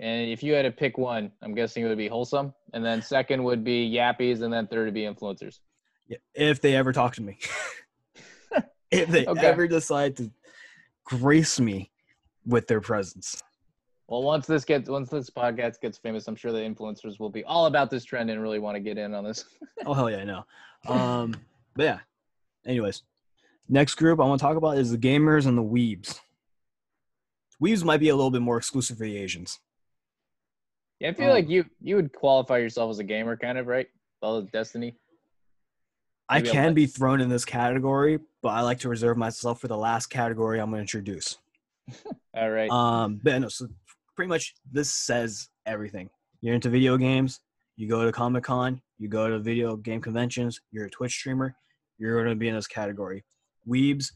And 0.00 0.30
if 0.30 0.42
you 0.42 0.54
had 0.54 0.62
to 0.62 0.70
pick 0.70 0.96
one, 0.96 1.30
I'm 1.42 1.54
guessing 1.54 1.84
it 1.84 1.88
would 1.88 1.98
be 1.98 2.08
wholesome, 2.08 2.54
and 2.72 2.84
then 2.84 3.02
second 3.02 3.44
would 3.44 3.62
be 3.62 3.90
Yappies, 3.92 4.40
and 4.42 4.52
then 4.52 4.66
third 4.66 4.86
would 4.86 4.94
be 4.94 5.02
influencers. 5.02 5.58
Yeah, 6.08 6.16
if 6.34 6.60
they 6.60 6.74
ever 6.74 6.92
talk 6.92 7.14
to 7.16 7.22
me. 7.22 7.38
if 8.90 9.08
they 9.08 9.26
Okay. 9.26 9.46
ever 9.46 9.68
decide 9.68 10.16
to 10.16 10.32
grace 11.04 11.60
me 11.60 11.90
with 12.46 12.66
their 12.66 12.80
presence. 12.80 13.40
Well, 14.10 14.22
once 14.24 14.44
this 14.44 14.64
gets 14.64 14.90
once 14.90 15.08
this 15.08 15.30
podcast 15.30 15.80
gets 15.80 15.96
famous, 15.96 16.26
I'm 16.26 16.34
sure 16.34 16.50
the 16.50 16.58
influencers 16.58 17.20
will 17.20 17.30
be 17.30 17.44
all 17.44 17.66
about 17.66 17.90
this 17.90 18.04
trend 18.04 18.28
and 18.28 18.42
really 18.42 18.58
want 18.58 18.74
to 18.74 18.80
get 18.80 18.98
in 18.98 19.14
on 19.14 19.22
this. 19.24 19.44
Oh 19.86 19.94
hell 19.94 20.10
yeah, 20.10 20.18
I 20.18 20.24
know. 20.24 20.44
Um, 20.88 21.34
but 21.76 21.84
yeah. 21.84 21.98
Anyways, 22.66 23.02
next 23.68 23.94
group 23.94 24.20
I 24.20 24.24
want 24.24 24.40
to 24.40 24.44
talk 24.44 24.56
about 24.56 24.76
is 24.78 24.90
the 24.90 24.98
gamers 24.98 25.46
and 25.46 25.56
the 25.56 25.62
weebs. 25.62 26.18
Weebs 27.62 27.84
might 27.84 28.00
be 28.00 28.08
a 28.08 28.16
little 28.16 28.32
bit 28.32 28.42
more 28.42 28.58
exclusive 28.58 28.98
for 28.98 29.04
the 29.04 29.16
Asians. 29.16 29.60
Yeah, 30.98 31.10
I 31.10 31.12
feel 31.14 31.28
Um, 31.28 31.32
like 31.32 31.48
you 31.48 31.64
you 31.80 31.94
would 31.94 32.12
qualify 32.12 32.58
yourself 32.58 32.90
as 32.90 32.98
a 32.98 33.04
gamer, 33.04 33.36
kind 33.36 33.58
of, 33.58 33.68
right? 33.68 33.86
Follow 34.20 34.42
Destiny. 34.42 34.96
I 36.28 36.38
Maybe 36.38 36.48
I'll 36.48 36.54
can 36.54 36.74
be 36.74 36.86
thrown 36.86 37.20
in 37.20 37.28
this 37.28 37.44
category, 37.44 38.18
but 38.42 38.48
I 38.48 38.62
like 38.62 38.80
to 38.80 38.88
reserve 38.88 39.16
myself 39.16 39.60
for 39.60 39.68
the 39.68 39.78
last 39.78 40.08
category 40.08 40.60
I'm 40.60 40.70
going 40.70 40.78
to 40.78 40.82
introduce. 40.82 41.38
All 42.36 42.50
right. 42.50 42.70
Um, 42.70 43.20
but 43.22 43.38
no, 43.40 43.48
so 43.48 43.68
pretty 44.20 44.28
much 44.28 44.52
this 44.70 44.92
says 44.92 45.48
everything. 45.64 46.10
You're 46.42 46.54
into 46.54 46.68
video 46.68 46.98
games. 46.98 47.40
You 47.78 47.88
go 47.88 48.04
to 48.04 48.12
Comic 48.12 48.44
Con. 48.44 48.82
You 48.98 49.08
go 49.08 49.30
to 49.30 49.38
video 49.38 49.76
game 49.76 50.02
conventions. 50.02 50.60
You're 50.70 50.84
a 50.84 50.90
Twitch 50.90 51.12
streamer. 51.12 51.56
You're 51.96 52.22
going 52.22 52.28
to 52.28 52.38
be 52.38 52.48
in 52.48 52.54
this 52.54 52.66
category. 52.66 53.24
Weebs, 53.66 54.08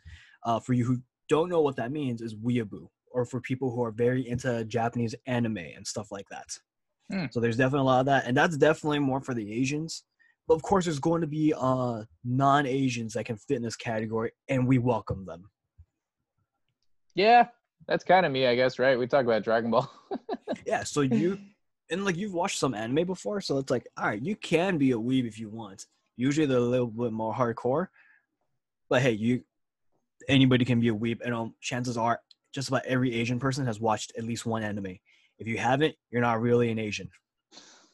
uh, 0.44 0.61
for 0.61 0.74
you 0.74 0.84
who 0.84 0.98
don't 1.30 1.48
know 1.48 1.62
what 1.62 1.76
that 1.76 1.90
means, 1.90 2.20
is 2.20 2.34
weeaboo, 2.34 2.86
or 3.12 3.24
for 3.24 3.40
people 3.40 3.70
who 3.70 3.82
are 3.82 3.92
very 3.92 4.28
into 4.28 4.66
Japanese 4.66 5.14
anime 5.26 5.57
and 5.57 5.86
stuff 5.86 6.09
like 6.11 6.26
that. 6.30 6.48
Hmm. 7.11 7.26
So 7.30 7.40
there's 7.40 7.57
definitely 7.57 7.86
a 7.86 7.90
lot 7.90 8.00
of 8.00 8.07
that, 8.07 8.26
and 8.26 8.36
that's 8.36 8.59
definitely 8.59 8.98
more 8.98 9.22
for 9.22 9.32
the 9.32 9.55
Asians. 9.55 10.05
But 10.46 10.57
of 10.57 10.62
course, 10.62 10.84
there's 10.84 10.98
going 10.98 11.22
to 11.22 11.26
be 11.26 11.55
uh, 11.57 12.02
non-Asians 12.24 13.14
that 13.14 13.24
can 13.24 13.38
fit 13.38 13.57
in 13.57 13.62
this 13.62 13.76
category, 13.76 14.32
and 14.50 14.68
we 14.68 14.76
welcome 14.76 15.24
them. 15.24 15.48
yeah, 17.14 17.46
that's 17.87 18.05
kind 18.05 18.26
of 18.26 18.32
me, 18.32 18.47
I 18.47 18.55
guess, 18.55 18.78
right? 18.78 18.99
We 18.99 19.07
talk 19.07 19.24
about 19.24 19.45
Dragon 19.45 19.70
Ball. 19.70 19.91
Yeah, 20.66 20.85
so 20.85 21.03
you 21.03 21.39
and 21.91 22.05
like 22.05 22.16
you've 22.16 22.32
watched 22.32 22.59
some 22.59 22.74
anime 22.74 23.07
before, 23.07 23.41
so 23.41 23.59
it's 23.59 23.70
like, 23.70 23.87
all 23.99 24.07
right, 24.07 24.22
you 24.22 24.35
can 24.37 24.78
be 24.78 24.93
a 24.93 24.97
weeb 24.97 25.26
if 25.26 25.39
you 25.39 25.51
want. 25.51 25.85
Usually 26.16 26.47
they're 26.47 26.57
a 26.57 26.61
little 26.61 26.87
bit 26.87 27.12
more 27.12 27.35
hardcore, 27.35 27.89
but 28.89 29.03
hey, 29.03 29.11
you 29.12 29.43
anybody 30.28 30.64
can 30.64 30.80
be 30.80 30.89
a 30.89 30.95
weeb, 30.95 31.20
and 31.22 31.35
um, 31.35 31.55
chances 31.61 31.99
are 31.99 32.20
just 32.53 32.68
about 32.68 32.87
every 32.87 33.12
Asian 33.14 33.39
person 33.39 33.66
has 33.66 33.80
watched 33.80 34.12
at 34.16 34.24
least 34.24 34.47
one 34.47 34.62
anime. 34.62 34.97
If 35.39 35.49
you 35.49 35.59
haven't, 35.59 35.97
you're 36.11 36.22
not 36.22 36.41
really 36.41 36.70
an 36.70 36.78
Asian. 36.78 37.11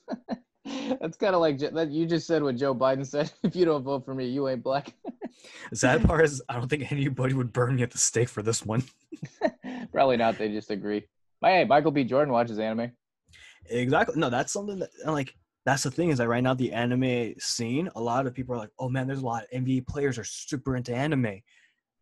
that's 1.01 1.17
kind 1.17 1.35
of 1.35 1.41
like 1.41 1.59
that. 1.59 1.91
You 1.91 2.07
just 2.07 2.27
said 2.27 2.43
what 2.43 2.57
Joe 2.57 2.75
Biden 2.75 3.07
said. 3.07 3.33
If 3.43 3.57
you 3.57 3.65
don't 3.65 3.83
vote 3.83 4.05
for 4.05 4.15
me, 4.15 4.27
you 4.27 4.49
ain't 4.49 4.63
black. 4.63 4.93
The 5.71 5.77
sad 5.77 6.05
part 6.05 6.25
is, 6.25 6.43
I 6.49 6.55
don't 6.55 6.69
think 6.69 6.93
anybody 6.93 7.35
would 7.35 7.53
burn 7.53 7.77
me 7.77 7.83
at 7.83 7.91
the 7.91 7.99
stake 7.99 8.29
for 8.29 8.43
this 8.43 8.65
one. 8.65 8.83
Probably 9.93 10.17
not. 10.17 10.39
They 10.39 10.49
just 10.49 10.71
agree. 10.71 11.07
Hey, 11.43 11.65
Michael 11.65 11.91
B. 11.91 12.05
Jordan 12.05 12.33
watches 12.33 12.59
anime. 12.59 12.93
Exactly. 13.69 14.19
No, 14.19 14.31
that's 14.31 14.53
something 14.53 14.79
that 14.79 14.91
like 15.07 15.35
that's 15.67 15.83
the 15.83 15.91
thing 15.91 16.11
is 16.11 16.19
that 16.19 16.29
right 16.29 16.43
now 16.43 16.55
the 16.55 16.73
anime 16.73 17.35
scene, 17.39 17.89
a 17.95 18.01
lot 18.01 18.27
of 18.27 18.35
people 18.35 18.55
are 18.55 18.59
like, 18.59 18.71
oh 18.79 18.89
man, 18.89 19.07
there's 19.07 19.23
a 19.23 19.27
lot 19.27 19.45
of 19.45 19.51
NBA 19.51 19.87
players 19.87 20.19
are 20.19 20.25
super 20.25 20.77
into 20.77 20.95
anime. 20.95 21.41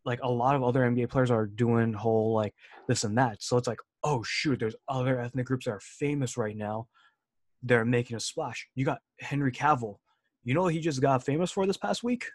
Like 0.05 0.19
a 0.23 0.29
lot 0.29 0.55
of 0.55 0.63
other 0.63 0.81
NBA 0.81 1.09
players 1.09 1.29
are 1.29 1.45
doing 1.45 1.93
whole 1.93 2.33
like 2.33 2.53
this 2.87 3.03
and 3.03 3.17
that. 3.17 3.43
So 3.43 3.57
it's 3.57 3.67
like, 3.67 3.79
oh 4.03 4.23
shoot, 4.23 4.59
there's 4.59 4.75
other 4.87 5.19
ethnic 5.19 5.45
groups 5.45 5.65
that 5.65 5.71
are 5.71 5.81
famous 5.81 6.37
right 6.37 6.55
now. 6.55 6.87
They're 7.61 7.85
making 7.85 8.15
a 8.15 8.21
splash. 8.21 8.67
You 8.75 8.85
got 8.85 8.99
Henry 9.19 9.51
Cavill. 9.51 9.97
You 10.43 10.53
know 10.53 10.67
he 10.67 10.79
just 10.79 11.01
got 11.01 11.25
famous 11.25 11.51
for 11.51 11.67
this 11.67 11.77
past 11.77 12.01
week? 12.01 12.25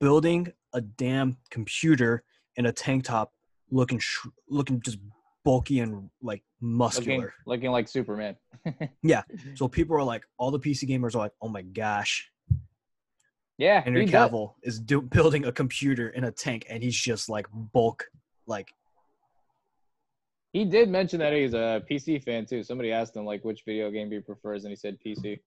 Building 0.00 0.52
a 0.72 0.80
damn 0.80 1.36
computer 1.50 2.24
in 2.56 2.66
a 2.66 2.72
tank 2.72 3.04
top, 3.04 3.32
looking 3.72 3.98
sh- 3.98 4.26
looking 4.48 4.80
just 4.80 4.98
bulky 5.44 5.80
and 5.80 6.08
like 6.22 6.44
muscular. 6.60 7.16
Looking, 7.16 7.30
looking 7.46 7.70
like 7.72 7.88
Superman. 7.88 8.36
Yeah. 9.02 9.22
So 9.54 9.66
people 9.66 9.96
are 9.96 10.04
like, 10.04 10.22
all 10.38 10.52
the 10.52 10.60
PC 10.60 10.88
gamers 10.88 11.16
are 11.16 11.18
like, 11.18 11.32
oh 11.42 11.48
my 11.48 11.62
gosh, 11.62 12.30
Yeah, 13.58 13.80
Henry 13.82 14.06
he 14.06 14.12
does- 14.12 14.30
is 14.62 14.78
do- 14.78 15.02
building 15.02 15.44
a 15.46 15.50
computer 15.52 16.10
in 16.10 16.22
a 16.24 16.30
tank, 16.30 16.66
and 16.68 16.80
he's 16.82 16.96
just 16.96 17.28
like 17.28 17.46
bulk, 17.52 18.04
like 18.46 18.68
He 20.52 20.64
did 20.64 20.88
mention 20.90 21.18
that 21.20 21.32
he's 21.32 21.54
a 21.54 21.82
PC 21.90 22.22
fan 22.22 22.46
too. 22.46 22.62
Somebody 22.62 22.92
asked 22.92 23.16
him 23.16 23.24
like 23.24 23.44
which 23.44 23.62
video 23.64 23.90
game 23.90 24.10
he 24.12 24.20
prefers, 24.20 24.64
and 24.64 24.70
he 24.70 24.76
said 24.76 24.96
PC. 25.04 25.40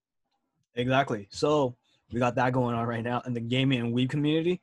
exactly. 0.74 1.28
So 1.30 1.76
we 2.12 2.18
got 2.20 2.34
that 2.34 2.52
going 2.52 2.74
on 2.74 2.86
right 2.86 3.02
now 3.04 3.22
in 3.26 3.32
the 3.32 3.40
gaming 3.40 3.80
and 3.80 3.94
weeb 3.94 4.10
community. 4.10 4.60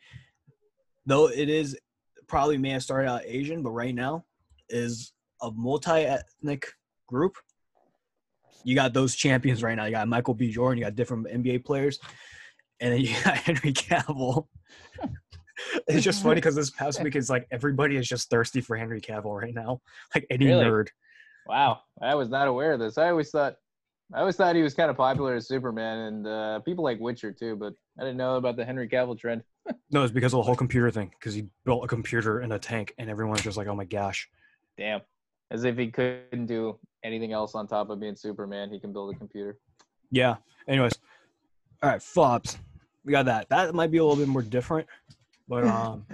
Though 1.06 1.28
it 1.30 1.50
is 1.50 1.78
probably 2.28 2.58
may 2.58 2.70
have 2.70 2.84
started 2.84 3.10
out 3.10 3.22
Asian, 3.26 3.62
but 3.64 3.72
right 3.72 3.94
now 3.94 4.26
is 4.70 5.14
a 5.42 5.52
multi-ethnic 5.52 6.68
group. 7.08 7.36
You 8.64 8.76
got 8.76 8.94
those 8.94 9.16
champions 9.16 9.62
right 9.62 9.76
now. 9.76 9.86
You 9.86 9.92
got 9.92 10.08
Michael 10.08 10.34
B. 10.34 10.52
Jordan. 10.52 10.78
You 10.80 10.86
got 10.86 10.96
different 10.96 11.28
NBA 11.28 11.66
players, 11.66 12.00
and 12.80 12.94
then 12.94 13.02
you 13.02 13.14
got 13.24 13.38
Henry 13.38 13.74
Cavill. 13.74 14.48
it's 15.88 16.04
just 16.04 16.24
funny 16.24 16.36
because 16.36 16.56
this 16.56 16.70
past 16.70 17.02
week 17.04 17.16
it's 17.16 17.30
like 17.30 17.48
everybody 17.52 17.98
is 17.98 18.08
just 18.08 18.30
thirsty 18.30 18.62
for 18.62 18.76
Henry 18.78 19.02
Cavill 19.02 19.40
right 19.40 19.54
now. 19.54 19.82
Like 20.16 20.26
any 20.30 20.46
Really? 20.48 20.66
nerd. 20.66 20.88
Wow, 21.46 21.82
I 22.02 22.16
was 22.16 22.30
not 22.30 22.48
aware 22.48 22.74
of 22.74 22.80
this. 22.80 22.98
I 22.98 23.10
always 23.10 23.30
thought, 23.30 23.56
I 24.14 24.20
always 24.22 24.38
thought 24.38 24.56
he 24.56 24.62
was 24.62 24.74
kind 24.74 24.90
of 24.90 24.96
popular 24.96 25.36
as 25.36 25.48
Superman, 25.48 25.98
and 26.00 26.28
uh, 26.28 26.60
people 26.62 26.84
like 26.86 27.00
Witcher 27.02 27.34
too. 27.34 27.58
But 27.58 27.74
I 28.00 28.04
didn't 28.04 28.18
know 28.18 28.36
about 28.38 28.56
the 28.56 28.64
Henry 28.64 28.88
Cavill 28.88 29.20
trend. 29.20 29.44
No, 29.92 30.04
it's 30.04 30.12
because 30.12 30.34
of 30.34 30.40
the 30.40 30.44
whole 30.44 30.56
computer 30.56 30.92
thing. 30.92 31.12
Because 31.18 31.34
he 31.34 31.48
built 31.66 31.84
a 31.84 31.88
computer 31.88 32.42
in 32.42 32.52
a 32.52 32.60
tank, 32.60 32.94
and 32.98 33.10
everyone's 33.10 33.42
just 33.42 33.58
like, 33.58 33.68
"Oh 33.68 33.76
my 33.76 33.86
gosh." 33.86 34.30
Damn, 34.78 35.02
as 35.52 35.64
if 35.64 35.78
he 35.78 35.90
couldn't 35.90 36.48
do 36.48 36.78
anything 37.04 37.32
else 37.32 37.56
on 37.56 37.68
top 37.68 37.90
of 37.90 38.00
being 38.00 38.16
Superman, 38.16 38.70
he 38.72 38.80
can 38.80 38.92
build 38.92 39.14
a 39.14 39.18
computer. 39.18 39.58
Yeah. 40.12 40.36
Anyways, 40.68 40.94
all 41.82 41.90
right, 41.90 42.02
fobs. 42.02 42.58
We 43.04 43.12
got 43.12 43.26
that. 43.26 43.50
That 43.50 43.74
might 43.76 43.92
be 43.92 43.98
a 43.98 44.04
little 44.04 44.18
bit 44.18 44.30
more 44.30 44.42
different, 44.42 44.88
but 45.48 45.64
um, 45.68 46.06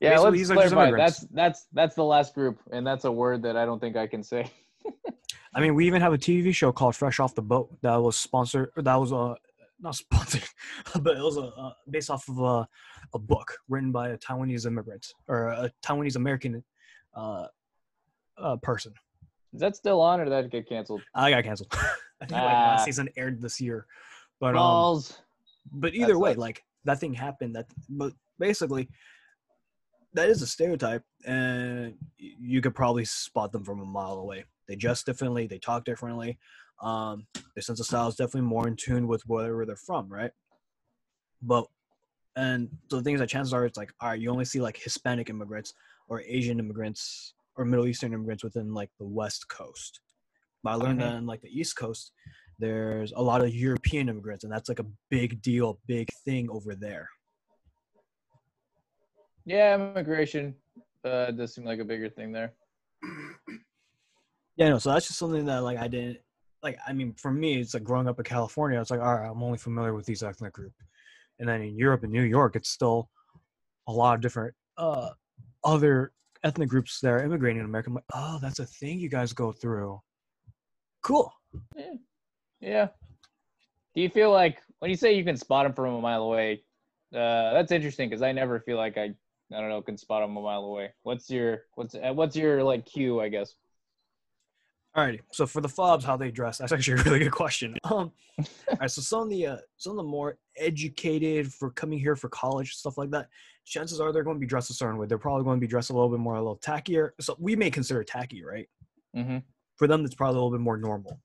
Yeah, 0.00 0.18
let's 0.18 0.32
these 0.32 0.50
clarify. 0.50 0.90
That's 0.92 1.20
that's 1.32 1.66
that's 1.72 1.94
the 1.94 2.04
last 2.04 2.34
group, 2.34 2.58
and 2.70 2.86
that's 2.86 3.04
a 3.04 3.12
word 3.12 3.42
that 3.42 3.56
I 3.56 3.64
don't 3.64 3.80
think 3.80 3.96
I 3.96 4.06
can 4.06 4.22
say. 4.22 4.50
I 5.54 5.60
mean, 5.60 5.74
we 5.74 5.86
even 5.86 6.02
have 6.02 6.12
a 6.12 6.18
TV 6.18 6.54
show 6.54 6.72
called 6.72 6.96
Fresh 6.96 7.20
Off 7.20 7.34
the 7.34 7.42
Boat 7.42 7.70
that 7.82 7.96
was 7.96 8.16
sponsored. 8.16 8.70
That 8.76 8.96
was 8.96 9.12
uh, 9.12 9.34
not 9.84 9.94
sponsored, 10.04 10.42
but 11.00 11.16
it 11.16 11.22
was 11.22 11.36
a 11.36 11.42
uh, 11.42 11.72
based 11.88 12.10
off 12.10 12.28
of 12.28 12.38
a, 12.40 12.68
a 13.14 13.18
book 13.18 13.56
written 13.68 13.92
by 13.92 14.08
a 14.08 14.18
Taiwanese 14.18 14.66
immigrant 14.66 15.06
or 15.28 15.48
a 15.48 15.70
Taiwanese 15.84 16.16
American 16.16 16.64
uh, 17.14 17.46
uh, 18.38 18.56
person. 18.56 18.92
Is 19.52 19.60
that 19.60 19.76
still 19.76 20.00
on, 20.00 20.20
or 20.20 20.24
did 20.24 20.32
that 20.32 20.50
get 20.50 20.68
canceled? 20.68 21.02
I 21.14 21.30
got 21.30 21.44
canceled. 21.44 21.72
I 22.20 22.26
think 22.26 22.32
like 22.32 22.42
Ah. 22.42 22.70
last 22.72 22.84
season 22.86 23.08
aired 23.16 23.40
this 23.40 23.60
year, 23.60 23.86
but 24.40 24.48
um, 24.48 24.54
Balls. 24.54 25.20
but 25.70 25.92
That 25.92 25.98
either 26.00 26.18
way, 26.18 26.30
sucks. 26.30 26.38
like 26.40 26.62
that 26.84 26.98
thing 26.98 27.14
happened. 27.14 27.54
That 27.54 27.66
but 27.88 28.12
basically, 28.38 28.88
that 30.14 30.28
is 30.28 30.42
a 30.42 30.46
stereotype, 30.46 31.04
and 31.26 31.94
you 32.18 32.60
could 32.60 32.74
probably 32.74 33.04
spot 33.04 33.52
them 33.52 33.62
from 33.64 33.80
a 33.80 33.84
mile 33.84 34.14
away. 34.18 34.44
They 34.66 34.76
dress 34.76 35.02
differently. 35.04 35.46
They 35.46 35.58
talk 35.58 35.84
differently. 35.84 36.38
Um, 36.82 37.26
their 37.54 37.62
sense 37.62 37.80
of 37.80 37.86
style 37.86 38.08
is 38.08 38.16
definitely 38.16 38.48
more 38.48 38.66
in 38.68 38.76
tune 38.76 39.06
with 39.06 39.22
wherever 39.26 39.64
they're 39.64 39.76
from, 39.76 40.08
right? 40.08 40.32
But 41.42 41.66
And 42.36 42.68
so 42.90 42.96
the 42.96 43.02
thing 43.02 43.14
is 43.14 43.20
that 43.20 43.28
chances 43.28 43.52
are 43.54 43.64
it's 43.64 43.78
like, 43.78 43.92
all 44.00 44.08
right, 44.10 44.20
you 44.20 44.30
only 44.30 44.44
see 44.44 44.60
like 44.60 44.76
Hispanic 44.76 45.30
immigrants 45.30 45.72
or 46.08 46.20
Asian 46.22 46.58
immigrants 46.58 47.34
or 47.56 47.64
Middle 47.64 47.86
Eastern 47.86 48.12
immigrants 48.12 48.42
within 48.42 48.74
like 48.74 48.90
the 48.98 49.06
West 49.06 49.48
Coast. 49.48 50.00
But 50.62 50.70
I 50.70 50.74
learned 50.74 50.98
Mhm. 51.00 51.04
that 51.04 51.16
in 51.18 51.26
like 51.26 51.42
the 51.42 51.48
East 51.60 51.76
Coast, 51.76 52.12
there's 52.58 53.12
a 53.12 53.22
lot 53.22 53.42
of 53.42 53.54
European 53.54 54.08
immigrants, 54.08 54.44
and 54.44 54.52
that's 54.52 54.68
like 54.68 54.80
a 54.80 54.86
big 55.10 55.40
deal, 55.42 55.78
big 55.86 56.08
thing 56.24 56.48
over 56.50 56.74
there. 56.74 57.08
Yeah, 59.44 59.74
immigration 59.74 60.54
uh, 61.04 61.30
does 61.32 61.54
seem 61.54 61.64
like 61.64 61.78
a 61.80 61.84
bigger 61.84 62.08
thing 62.08 62.32
there. 62.32 62.54
Yeah, 64.56 64.70
no, 64.70 64.78
so 64.78 64.92
that's 64.92 65.06
just 65.06 65.18
something 65.18 65.44
that 65.46 65.62
like 65.62 65.78
I 65.78 65.88
didn't 65.88 66.18
like. 66.64 66.78
I 66.86 66.92
mean, 66.92 67.14
for 67.14 67.30
me, 67.30 67.60
it's 67.60 67.74
like 67.74 67.84
growing 67.84 68.08
up 68.08 68.18
in 68.18 68.24
California. 68.24 68.80
It's 68.80 68.90
like, 68.90 69.00
all 69.00 69.14
right, 69.14 69.30
I'm 69.30 69.42
only 69.42 69.58
familiar 69.58 69.94
with 69.94 70.06
these 70.06 70.22
ethnic 70.22 70.52
group, 70.52 70.72
and 71.38 71.48
then 71.48 71.62
in 71.62 71.76
Europe 71.76 72.02
and 72.02 72.12
New 72.12 72.22
York, 72.22 72.56
it's 72.56 72.70
still 72.70 73.08
a 73.86 73.92
lot 73.92 74.14
of 74.14 74.20
different 74.20 74.54
uh 74.78 75.10
other 75.62 76.12
ethnic 76.44 76.68
groups 76.68 77.00
that 77.00 77.10
are 77.10 77.24
immigrating 77.24 77.60
in 77.60 77.64
America. 77.64 77.88
I'm 77.90 77.94
like, 77.94 78.04
oh, 78.14 78.38
that's 78.40 78.58
a 78.58 78.66
thing 78.66 78.98
you 78.98 79.08
guys 79.08 79.32
go 79.32 79.50
through. 79.50 80.00
Cool. 81.02 81.32
Yeah. 81.76 81.94
yeah. 82.60 82.88
Do 83.94 84.02
you 84.02 84.08
feel 84.10 84.30
like 84.30 84.58
when 84.78 84.90
you 84.90 84.96
say 84.96 85.14
you 85.14 85.24
can 85.24 85.36
spot 85.36 85.64
them 85.64 85.72
from 85.72 85.94
a 85.94 86.00
mile 86.00 86.22
away? 86.22 86.62
Uh, 87.14 87.52
that's 87.52 87.72
interesting 87.72 88.08
because 88.08 88.22
I 88.22 88.32
never 88.32 88.60
feel 88.60 88.76
like 88.76 88.98
I, 88.98 89.14
I 89.52 89.60
don't 89.60 89.68
know, 89.68 89.80
can 89.82 89.96
spot 89.96 90.22
them 90.22 90.36
a 90.36 90.40
mile 90.40 90.64
away. 90.64 90.92
What's 91.02 91.30
your 91.30 91.62
what's 91.74 91.94
uh, 91.94 92.12
what's 92.12 92.36
your 92.36 92.62
like 92.62 92.84
cue? 92.84 93.20
I 93.20 93.28
guess. 93.28 93.54
Alrighty. 94.96 95.20
So 95.32 95.46
for 95.46 95.60
the 95.60 95.68
fobs, 95.68 96.04
how 96.04 96.16
they 96.16 96.30
dress, 96.30 96.58
that's 96.58 96.72
actually 96.72 97.00
a 97.00 97.04
really 97.04 97.18
good 97.20 97.32
question. 97.32 97.76
Um, 97.84 98.12
all 98.38 98.78
right. 98.80 98.90
So 98.90 99.00
some 99.00 99.22
of 99.22 99.30
the 99.30 99.46
uh, 99.46 99.56
some 99.76 99.92
of 99.92 99.96
the 99.98 100.02
more 100.02 100.38
educated 100.56 101.52
for 101.52 101.70
coming 101.70 101.98
here 102.00 102.16
for 102.16 102.28
college 102.28 102.74
stuff 102.74 102.98
like 102.98 103.10
that, 103.10 103.28
chances 103.64 104.00
are 104.00 104.12
they're 104.12 104.24
going 104.24 104.36
to 104.36 104.40
be 104.40 104.46
dressed 104.46 104.70
a 104.70 104.74
certain 104.74 104.98
way. 104.98 105.06
They're 105.06 105.18
probably 105.18 105.44
going 105.44 105.56
to 105.58 105.60
be 105.60 105.68
dressed 105.68 105.90
a 105.90 105.92
little 105.92 106.08
bit 106.08 106.18
more 106.18 106.34
a 106.34 106.38
little 106.38 106.58
tackier. 106.58 107.10
So 107.20 107.36
we 107.38 107.54
may 107.54 107.70
consider 107.70 108.02
tacky, 108.02 108.44
right? 108.44 108.68
Mm-hmm. 109.16 109.38
For 109.76 109.86
them, 109.86 110.04
it's 110.04 110.14
probably 110.16 110.38
a 110.38 110.42
little 110.42 110.50
bit 110.58 110.62
more 110.62 110.76
normal. 110.76 111.20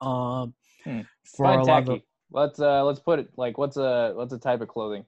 Um, 0.00 0.54
Hmm. 0.84 1.00
for 1.24 1.46
Fine 1.46 1.58
a 1.58 1.64
lot 1.64 1.88
of 1.88 2.00
Let's 2.30 2.60
uh 2.60 2.84
let's 2.84 3.00
put 3.00 3.18
it 3.18 3.28
like 3.36 3.56
what's 3.58 3.76
a 3.76 4.12
what's 4.14 4.32
a 4.32 4.38
type 4.38 4.60
of 4.60 4.68
clothing? 4.68 5.04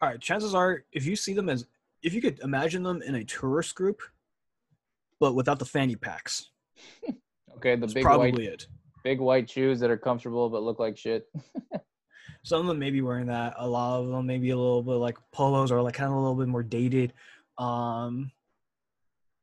all 0.00 0.08
right. 0.08 0.20
Chances 0.20 0.54
are, 0.54 0.84
if 0.92 1.06
you 1.06 1.14
see 1.14 1.32
them 1.32 1.48
as 1.48 1.66
if 2.02 2.12
you 2.14 2.20
could 2.20 2.40
imagine 2.40 2.82
them 2.82 3.02
in 3.02 3.14
a 3.16 3.24
tourist 3.24 3.74
group, 3.74 4.00
but 5.20 5.34
without 5.34 5.58
the 5.58 5.64
fanny 5.64 5.94
packs, 5.94 6.50
Okay, 7.56 7.74
the 7.76 7.82
that's 7.82 7.94
big 7.94 8.04
white 8.06 8.36
it. 8.40 8.66
big 9.04 9.20
white 9.20 9.48
shoes 9.48 9.78
that 9.80 9.88
are 9.90 9.96
comfortable 9.96 10.48
but 10.50 10.62
look 10.64 10.80
like 10.80 10.96
shit. 10.98 11.26
Some 12.44 12.60
of 12.62 12.66
them 12.66 12.78
may 12.80 12.90
be 12.90 13.02
wearing 13.02 13.26
that. 13.26 13.54
A 13.58 13.68
lot 13.68 14.00
of 14.00 14.08
them 14.08 14.26
maybe 14.26 14.50
a 14.50 14.56
little 14.56 14.82
bit 14.82 14.94
like 14.94 15.16
polos 15.32 15.70
or 15.70 15.80
like 15.80 15.94
kind 15.94 16.10
of 16.10 16.16
a 16.16 16.20
little 16.20 16.34
bit 16.34 16.48
more 16.48 16.64
dated. 16.64 17.12
Um, 17.58 18.32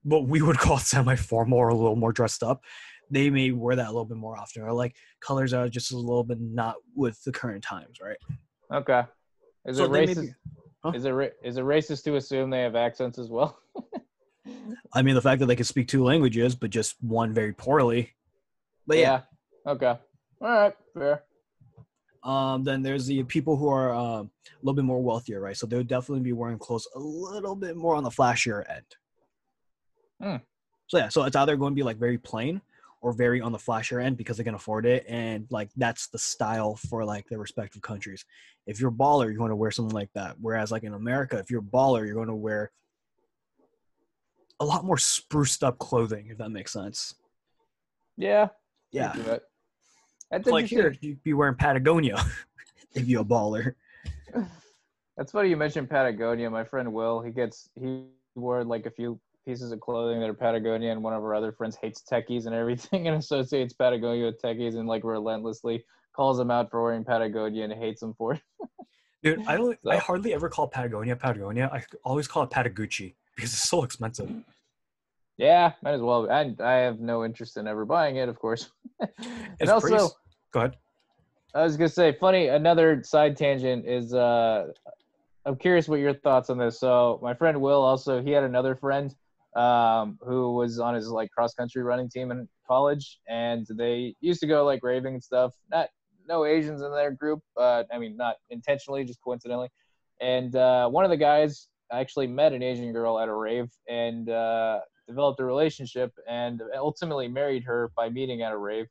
what 0.04 0.28
we 0.28 0.42
would 0.42 0.58
call 0.66 0.78
semi-formal 0.80 1.58
or 1.58 1.70
a 1.70 1.76
little 1.76 1.96
more 1.96 2.12
dressed 2.12 2.44
up. 2.44 2.62
They 3.10 3.30
may 3.30 3.52
wear 3.52 3.76
that 3.78 3.86
a 3.88 3.92
little 3.92 4.06
bit 4.06 4.18
more 4.18 4.38
often, 4.38 4.64
or 4.64 4.74
like 4.74 4.96
colors 5.22 5.54
are 5.54 5.70
just 5.70 5.94
a 5.94 5.98
little 5.98 6.24
bit 6.26 6.40
not 6.42 6.76
with 6.96 7.22
the 7.24 7.32
current 7.32 7.64
times, 7.64 7.98
right? 8.04 8.18
Okay. 8.74 9.04
Is 9.66 9.78
So 9.78 9.86
it 9.86 9.92
racist? 9.92 10.22
be- 10.22 10.34
Huh? 10.84 10.92
Is 10.96 11.04
it 11.06 11.14
is 11.44 11.58
it 11.58 11.64
racist 11.64 12.04
to 12.06 12.16
assume 12.18 12.50
they 12.50 12.62
have 12.62 12.76
accents 12.76 13.18
as 13.20 13.30
well? 13.30 13.60
I 14.94 15.02
mean, 15.02 15.16
the 15.16 15.22
fact 15.22 15.40
that 15.40 15.46
they 15.46 15.56
can 15.56 15.66
speak 15.66 15.88
two 15.88 16.04
languages, 16.04 16.56
but 16.56 16.70
just 16.70 16.96
one 17.02 17.34
very 17.34 17.54
poorly. 17.54 18.14
But 18.88 18.98
yeah, 18.98 19.22
Okay. 19.70 19.98
All 20.42 20.48
right. 20.48 20.74
Fair. 20.94 21.24
Um, 22.24 22.64
then 22.64 22.82
there's 22.82 23.06
the 23.06 23.24
people 23.24 23.56
who 23.56 23.70
are 23.70 23.94
um, 23.94 24.32
a 24.48 24.60
little 24.64 24.76
bit 24.76 24.86
more 24.86 25.02
wealthier, 25.02 25.40
right? 25.40 25.56
So 25.56 25.68
they'll 25.68 25.84
definitely 25.84 26.24
be 26.24 26.34
wearing 26.34 26.58
clothes 26.58 26.88
a 26.96 27.00
little 27.00 27.56
bit 27.56 27.78
more 27.78 27.96
on 27.96 28.04
the 28.04 28.10
flashier 28.10 28.64
end. 28.70 28.86
Hmm. 30.22 30.44
So 30.88 30.98
yeah, 30.98 31.10
so 31.10 31.24
it's 31.24 31.36
either 31.36 31.56
going 31.56 31.72
to 31.72 31.76
be 31.76 31.84
like 31.84 31.98
very 31.98 32.18
plain 32.18 32.62
or 33.02 33.14
very 33.14 33.40
on 33.40 33.52
the 33.54 33.58
flashier 33.58 34.04
end 34.04 34.18
because 34.18 34.38
they 34.38 34.44
can 34.44 34.56
afford 34.56 34.86
it, 34.86 35.06
and 35.08 35.48
like 35.50 35.70
that's 35.78 36.08
the 36.08 36.18
style 36.18 36.76
for 36.76 37.06
like 37.06 37.30
their 37.30 37.40
respective 37.40 37.82
countries. 37.82 38.26
If 38.66 38.82
you're 38.82 38.90
a 38.90 38.94
baller, 38.94 39.26
you're 39.26 39.38
going 39.38 39.52
to 39.52 39.56
wear 39.56 39.72
something 39.72 39.96
like 39.96 40.10
that. 40.16 40.36
Whereas 40.42 40.72
like 40.72 40.84
in 40.84 40.94
America, 40.94 41.38
if 41.38 41.50
you're 41.50 41.62
a 41.62 41.64
baller, 41.64 42.06
you're 42.06 42.16
going 42.16 42.28
to 42.28 42.36
wear 42.36 42.72
a 44.60 44.66
lot 44.66 44.86
more 44.86 44.98
spruced 44.98 45.64
up 45.64 45.80
clothing, 45.80 46.28
if 46.30 46.38
that 46.38 46.50
makes 46.50 46.74
sense. 46.74 47.16
Yeah. 48.18 48.48
Yeah. 48.92 49.38
That's 50.32 50.48
like 50.48 50.66
here 50.66 50.96
you'd 51.02 51.24
be 51.24 51.34
wearing 51.34 51.56
Patagonia 51.56 52.24
if 52.94 53.08
you're 53.08 53.22
a 53.22 53.26
baller. 53.26 53.74
That's 55.18 55.32
funny 55.32 55.50
you 55.50 55.58
mentioned 55.58 55.90
Patagonia. 55.90 56.50
My 56.50 56.64
friend 56.64 56.94
Will, 56.94 57.22
he 57.22 57.32
gets 57.32 57.70
he 57.76 58.06
wore 58.36 58.64
like 58.64 58.86
a 58.86 58.92
few 58.92 59.20
pieces 59.46 59.72
of 59.72 59.80
clothing 59.80 60.20
that 60.20 60.30
are 60.30 60.34
Patagonia, 60.34 60.92
and 60.92 61.02
one 61.02 61.14
of 61.14 61.24
our 61.24 61.34
other 61.34 61.52
friends 61.52 61.78
hates 61.82 62.04
techies 62.10 62.46
and 62.46 62.54
everything, 62.54 63.08
and 63.10 63.18
associates 63.18 63.74
Patagonia 63.74 64.26
with 64.26 64.42
techies, 64.42 64.76
and 64.76 64.88
like 64.88 65.04
relentlessly 65.04 65.84
calls 66.16 66.38
them 66.38 66.52
out 66.52 66.70
for 66.70 66.84
wearing 66.84 67.04
Patagonia 67.04 67.64
and 67.64 67.74
hates 67.74 68.02
them 68.02 68.14
for 68.14 68.34
it. 68.34 68.42
Dude, 69.24 69.46
I 69.48 69.58
don't. 69.58 69.78
I 69.88 69.98
hardly 69.98 70.34
ever 70.34 70.50
call 70.50 70.68
Patagonia 70.68 71.16
Patagonia. 71.16 71.70
I 71.74 71.84
always 72.04 72.28
call 72.28 72.44
it 72.44 72.50
Patagucci 72.50 73.16
because 73.40 73.54
it's 73.54 73.70
so 73.70 73.84
expensive. 73.84 74.30
Yeah, 75.38 75.72
might 75.82 75.94
as 75.94 76.02
well. 76.02 76.30
And 76.30 76.60
I 76.60 76.74
have 76.80 77.00
no 77.00 77.24
interest 77.24 77.56
in 77.56 77.68
ever 77.68 77.86
buying 77.86 78.18
it, 78.18 78.28
of 78.28 78.38
course. 78.38 78.70
and 79.00 79.10
It's 79.60 79.72
also, 79.72 79.88
pretty 79.88 80.04
Go 80.52 80.60
ahead. 80.60 80.76
I 81.56 81.64
was 81.64 81.78
gonna 81.78 81.88
say, 81.88 82.12
funny. 82.20 82.48
Another 82.48 83.02
side 83.04 83.38
tangent 83.38 83.88
is, 83.88 84.14
uh, 84.14 84.68
I'm 85.46 85.56
curious 85.56 85.88
what 85.88 86.02
your 86.02 86.14
thoughts 86.14 86.50
on 86.50 86.58
this. 86.58 86.80
So 86.80 87.20
my 87.24 87.34
friend 87.34 87.62
Will 87.62 87.82
also 87.82 88.22
he 88.22 88.32
had 88.32 88.44
another 88.44 88.76
friend 88.76 89.16
um, 89.56 90.20
who 90.22 90.56
was 90.56 90.80
on 90.80 90.94
his 90.94 91.08
like 91.08 91.32
cross 91.32 91.54
country 91.54 91.82
running 91.82 92.10
team 92.10 92.32
in 92.32 92.48
college, 92.68 93.20
and 93.30 93.66
they 93.78 94.16
used 94.20 94.42
to 94.42 94.48
go 94.48 94.66
like 94.66 94.82
raving 94.84 95.14
and 95.14 95.24
stuff. 95.24 95.54
Not 95.72 95.90
no 96.28 96.46
Asians 96.46 96.82
in 96.82 96.92
their 96.92 97.12
group, 97.12 97.40
but 97.56 97.88
I 97.94 97.98
mean 97.98 98.18
not 98.18 98.36
intentionally, 98.50 99.06
just 99.06 99.22
coincidentally. 99.22 99.70
And 100.20 100.56
uh, 100.56 100.90
one 100.90 101.06
of 101.06 101.10
the 101.10 101.18
guys 101.18 101.70
actually 101.92 102.28
met 102.28 102.54
an 102.54 102.64
Asian 102.64 102.92
girl 102.94 103.20
at 103.20 103.28
a 103.28 103.34
rave 103.34 103.70
and 103.88 104.30
uh, 104.30 104.80
developed 105.08 105.40
a 105.40 105.46
relationship, 105.46 106.14
and 106.28 106.62
ultimately 106.78 107.28
married 107.28 107.64
her 107.64 107.92
by 107.96 108.10
meeting 108.10 108.42
at 108.42 108.52
a 108.52 108.58
rave. 108.58 108.86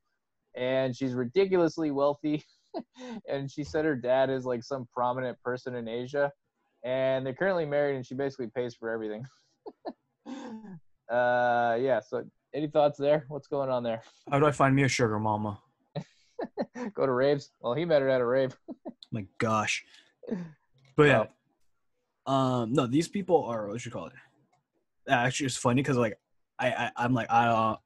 And 0.56 0.94
she's 0.94 1.14
ridiculously 1.14 1.90
wealthy. 1.90 2.44
And 3.28 3.50
she 3.50 3.64
said 3.64 3.86
her 3.86 3.96
dad 3.96 4.28
is 4.28 4.44
like 4.44 4.62
some 4.62 4.86
prominent 4.94 5.40
person 5.42 5.74
in 5.74 5.88
asia. 5.88 6.30
And 6.84 7.24
they're 7.24 7.34
currently 7.34 7.64
married 7.64 7.96
and 7.96 8.06
she 8.06 8.14
basically 8.14 8.48
pays 8.48 8.74
for 8.74 8.90
everything. 8.90 9.24
Uh 11.10 11.78
yeah. 11.80 12.00
So 12.00 12.22
any 12.54 12.66
thoughts 12.66 12.98
there? 12.98 13.24
What's 13.28 13.46
going 13.46 13.70
on 13.70 13.82
there? 13.82 14.02
How 14.30 14.38
do 14.38 14.44
I 14.44 14.50
find 14.50 14.76
me 14.76 14.82
a 14.82 14.88
sugar 14.88 15.18
mama? 15.18 15.58
go 16.94 17.06
to 17.06 17.12
raves. 17.12 17.50
Well 17.60 17.72
he 17.72 17.86
met 17.86 18.02
her 18.02 18.10
at 18.10 18.20
a 18.20 18.26
rave. 18.26 18.54
My 19.10 19.24
gosh. 19.38 19.82
But 20.96 21.04
yeah, 21.04 21.24
um, 22.28 22.72
no, 22.72 22.86
these 22.86 23.08
people 23.08 23.44
are 23.44 23.68
what 23.68 23.84
you 23.84 23.90
call 23.90 24.06
it. 24.06 24.12
Actually, 25.08 25.46
it's 25.46 25.56
funny 25.56 25.82
because 25.82 25.96
like 25.96 26.18
I, 26.58 26.68
I 26.68 26.90
I'm 26.96 27.14
like 27.14 27.30
I 27.30 27.46
don't 27.46 27.78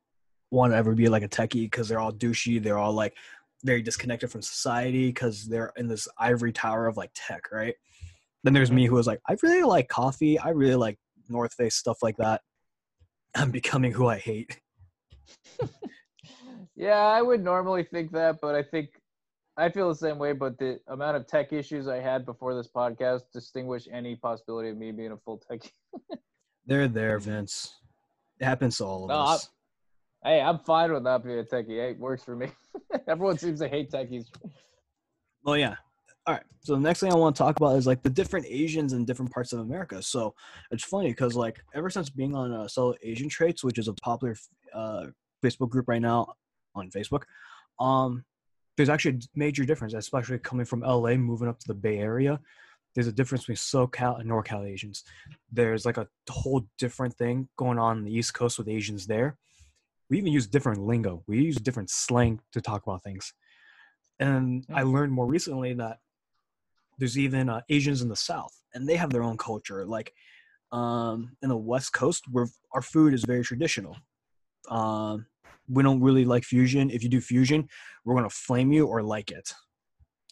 want 0.50 0.72
to 0.72 0.76
ever 0.76 0.94
be 0.94 1.08
like 1.08 1.22
a 1.22 1.28
techie 1.28 1.64
because 1.64 1.88
they're 1.88 2.00
all 2.00 2.12
douchey. 2.12 2.62
They're 2.62 2.78
all 2.78 2.92
like 2.92 3.16
very 3.64 3.80
disconnected 3.80 4.30
from 4.30 4.42
society 4.42 5.08
because 5.08 5.46
they're 5.46 5.72
in 5.76 5.86
this 5.86 6.08
ivory 6.18 6.52
tower 6.52 6.88
of 6.88 6.96
like 6.96 7.10
tech, 7.14 7.52
right? 7.52 7.74
Then 8.42 8.52
there's 8.52 8.72
me 8.72 8.86
who 8.86 8.96
was 8.96 9.06
like, 9.06 9.20
I 9.28 9.36
really 9.42 9.62
like 9.62 9.88
coffee. 9.88 10.38
I 10.38 10.48
really 10.48 10.74
like 10.74 10.98
North 11.28 11.54
Face 11.54 11.76
stuff 11.76 11.98
like 12.02 12.16
that. 12.16 12.40
I'm 13.36 13.52
becoming 13.52 13.92
who 13.92 14.08
I 14.08 14.18
hate. 14.18 14.60
yeah 16.76 17.06
i 17.06 17.20
would 17.20 17.42
normally 17.42 17.84
think 17.84 18.10
that 18.12 18.40
but 18.40 18.54
i 18.54 18.62
think 18.62 18.88
i 19.56 19.68
feel 19.68 19.88
the 19.88 19.94
same 19.94 20.18
way 20.18 20.32
but 20.32 20.58
the 20.58 20.78
amount 20.88 21.16
of 21.16 21.26
tech 21.26 21.52
issues 21.52 21.88
i 21.88 21.98
had 21.98 22.24
before 22.24 22.54
this 22.54 22.68
podcast 22.68 23.22
distinguish 23.32 23.86
any 23.92 24.16
possibility 24.16 24.68
of 24.70 24.76
me 24.76 24.92
being 24.92 25.12
a 25.12 25.16
full 25.16 25.42
techie 25.50 25.70
They're 26.66 26.88
there, 26.88 27.18
Vince. 27.18 27.76
It 28.38 28.44
happens 28.44 28.78
to 28.78 28.84
all 28.84 29.04
of 29.04 29.08
No, 29.08 29.14
us. 29.16 29.48
Hey, 30.24 30.40
I'm 30.40 30.60
fine 30.60 30.92
with 30.92 31.02
not 31.02 31.24
being 31.24 31.38
a 31.38 31.42
techie. 31.42 31.80
Hey, 31.80 31.90
it 31.90 31.98
works 31.98 32.22
for 32.22 32.36
me. 32.36 32.48
Everyone 33.08 33.38
seems 33.38 33.60
to 33.60 33.68
hate 33.68 33.90
techies. 33.90 34.26
Well, 35.44 35.56
yeah. 35.56 35.74
All 36.26 36.34
right. 36.34 36.44
So 36.60 36.74
the 36.74 36.80
next 36.80 37.00
thing 37.00 37.12
I 37.12 37.16
want 37.16 37.34
to 37.34 37.42
talk 37.42 37.56
about 37.56 37.76
is 37.76 37.86
like 37.86 38.02
the 38.04 38.10
different 38.10 38.46
Asians 38.48 38.92
in 38.92 39.04
different 39.04 39.32
parts 39.32 39.52
of 39.52 39.58
America. 39.58 40.00
So 40.02 40.34
it's 40.70 40.84
funny 40.84 41.08
because 41.08 41.34
like 41.34 41.60
ever 41.74 41.90
since 41.90 42.08
being 42.08 42.36
on 42.36 42.52
uh, 42.52 42.68
Subtle 42.68 42.94
Asian 43.02 43.28
Traits, 43.28 43.64
which 43.64 43.78
is 43.78 43.88
a 43.88 43.94
popular 43.94 44.36
uh, 44.72 45.06
Facebook 45.44 45.70
group 45.70 45.88
right 45.88 46.00
now 46.02 46.32
on 46.76 46.90
Facebook, 46.90 47.24
um, 47.80 48.24
there's 48.82 48.88
actually 48.88 49.14
a 49.14 49.38
major 49.38 49.64
difference, 49.64 49.94
especially 49.94 50.40
coming 50.40 50.66
from 50.66 50.80
LA, 50.80 51.14
moving 51.14 51.46
up 51.46 51.56
to 51.60 51.68
the 51.68 51.74
Bay 51.74 51.98
Area. 51.98 52.40
There's 52.96 53.06
a 53.06 53.12
difference 53.12 53.44
between 53.44 53.56
SoCal 53.58 54.20
and 54.20 54.28
NorCal 54.28 54.68
Asians. 54.68 55.04
There's 55.52 55.86
like 55.86 55.98
a 55.98 56.08
whole 56.28 56.66
different 56.78 57.14
thing 57.14 57.48
going 57.56 57.78
on 57.78 57.98
in 57.98 58.04
the 58.04 58.12
East 58.12 58.34
Coast 58.34 58.58
with 58.58 58.66
Asians 58.66 59.06
there. 59.06 59.36
We 60.10 60.18
even 60.18 60.32
use 60.32 60.48
different 60.48 60.80
lingo. 60.80 61.22
We 61.28 61.40
use 61.42 61.58
different 61.58 61.90
slang 61.90 62.40
to 62.54 62.60
talk 62.60 62.82
about 62.82 63.04
things. 63.04 63.32
And 64.18 64.66
I 64.74 64.82
learned 64.82 65.12
more 65.12 65.28
recently 65.28 65.74
that 65.74 65.98
there's 66.98 67.16
even 67.16 67.48
uh, 67.48 67.60
Asians 67.68 68.02
in 68.02 68.08
the 68.08 68.16
South, 68.16 68.52
and 68.74 68.88
they 68.88 68.96
have 68.96 69.10
their 69.10 69.22
own 69.22 69.36
culture. 69.36 69.86
Like 69.86 70.12
um, 70.72 71.36
in 71.40 71.50
the 71.50 71.56
West 71.56 71.92
Coast, 71.92 72.24
where 72.32 72.48
our 72.72 72.82
food 72.82 73.14
is 73.14 73.24
very 73.24 73.44
traditional. 73.44 73.96
Um, 74.68 75.26
we 75.72 75.82
don't 75.82 76.00
really 76.00 76.24
like 76.24 76.44
fusion. 76.44 76.90
If 76.90 77.02
you 77.02 77.08
do 77.08 77.20
fusion, 77.20 77.68
we're 78.04 78.14
gonna 78.14 78.30
flame 78.30 78.72
you 78.72 78.86
or 78.86 79.02
like 79.02 79.30
it. 79.30 79.52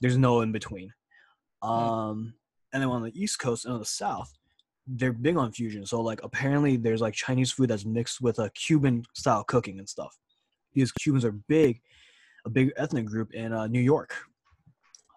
There's 0.01 0.17
no 0.17 0.41
in 0.43 0.53
between. 0.53 0.93
Um, 1.63 2.35
and 2.73 2.83
then 2.83 2.91
on 2.91 3.03
the 3.03 3.21
East 3.21 3.39
Coast 3.39 3.65
and 3.65 3.75
on 3.75 3.81
the 3.81 3.87
South, 3.87 4.33
they're 4.87 5.13
big 5.13 5.37
on 5.37 5.53
fusion. 5.53 5.85
So 5.87 6.01
like 6.01 6.21
apparently 6.23 6.77
there's 6.77 7.01
like 7.01 7.15
Chinese 7.15 7.53
food 7.53 7.69
that's 7.71 7.85
mixed 7.85 8.21
with 8.21 8.39
a 8.39 8.51
Cuban 8.51 9.05
style 9.15 9.45
cooking 9.45 9.79
and 9.79 9.89
stuff. 9.89 10.17
Because 10.73 10.93
Cubans 10.93 11.25
are 11.25 11.33
big, 11.33 11.81
a 12.45 12.51
big 12.51 12.73
ethnic 12.77 13.07
group 13.07 13.35
in 13.35 13.53
uh, 13.53 13.67
New 13.67 13.81
York. 13.81 14.15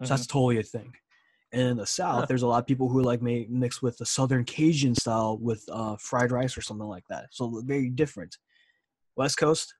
So 0.02 0.08
that's 0.08 0.26
totally 0.26 0.58
a 0.58 0.62
thing. 0.62 0.92
And 1.52 1.62
in 1.62 1.76
the 1.76 1.86
South, 1.86 2.20
Huh. 2.20 2.26
there's 2.28 2.42
a 2.42 2.46
lot 2.46 2.58
of 2.58 2.66
people 2.66 2.88
who 2.88 3.00
like 3.02 3.22
may 3.22 3.46
mix 3.48 3.80
with 3.80 3.96
the 3.96 4.04
Southern 4.06 4.44
Cajun 4.44 4.94
style 4.96 5.38
with 5.38 5.64
uh, 5.70 5.96
fried 5.98 6.32
rice 6.32 6.58
or 6.58 6.62
something 6.62 6.88
like 6.88 7.04
that. 7.08 7.26
So 7.30 7.62
very 7.64 7.88
different. 7.90 8.36
West 9.16 9.38
Coast, 9.38 9.72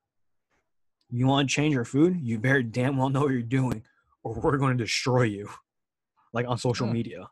you 1.15 1.27
want 1.27 1.49
to 1.49 1.55
change 1.55 1.73
your 1.73 1.85
food, 1.85 2.19
you 2.21 2.37
better 2.37 2.61
damn 2.61 2.97
well 2.97 3.09
know 3.09 3.21
what 3.21 3.31
you're 3.31 3.41
doing, 3.41 3.81
or 4.23 4.33
we're 4.33 4.57
going 4.57 4.77
to 4.77 4.83
destroy 4.83 5.23
you, 5.23 5.49
like 6.33 6.47
on 6.47 6.57
social 6.57 6.87
Hmm. 6.87 6.93
media. 6.93 7.29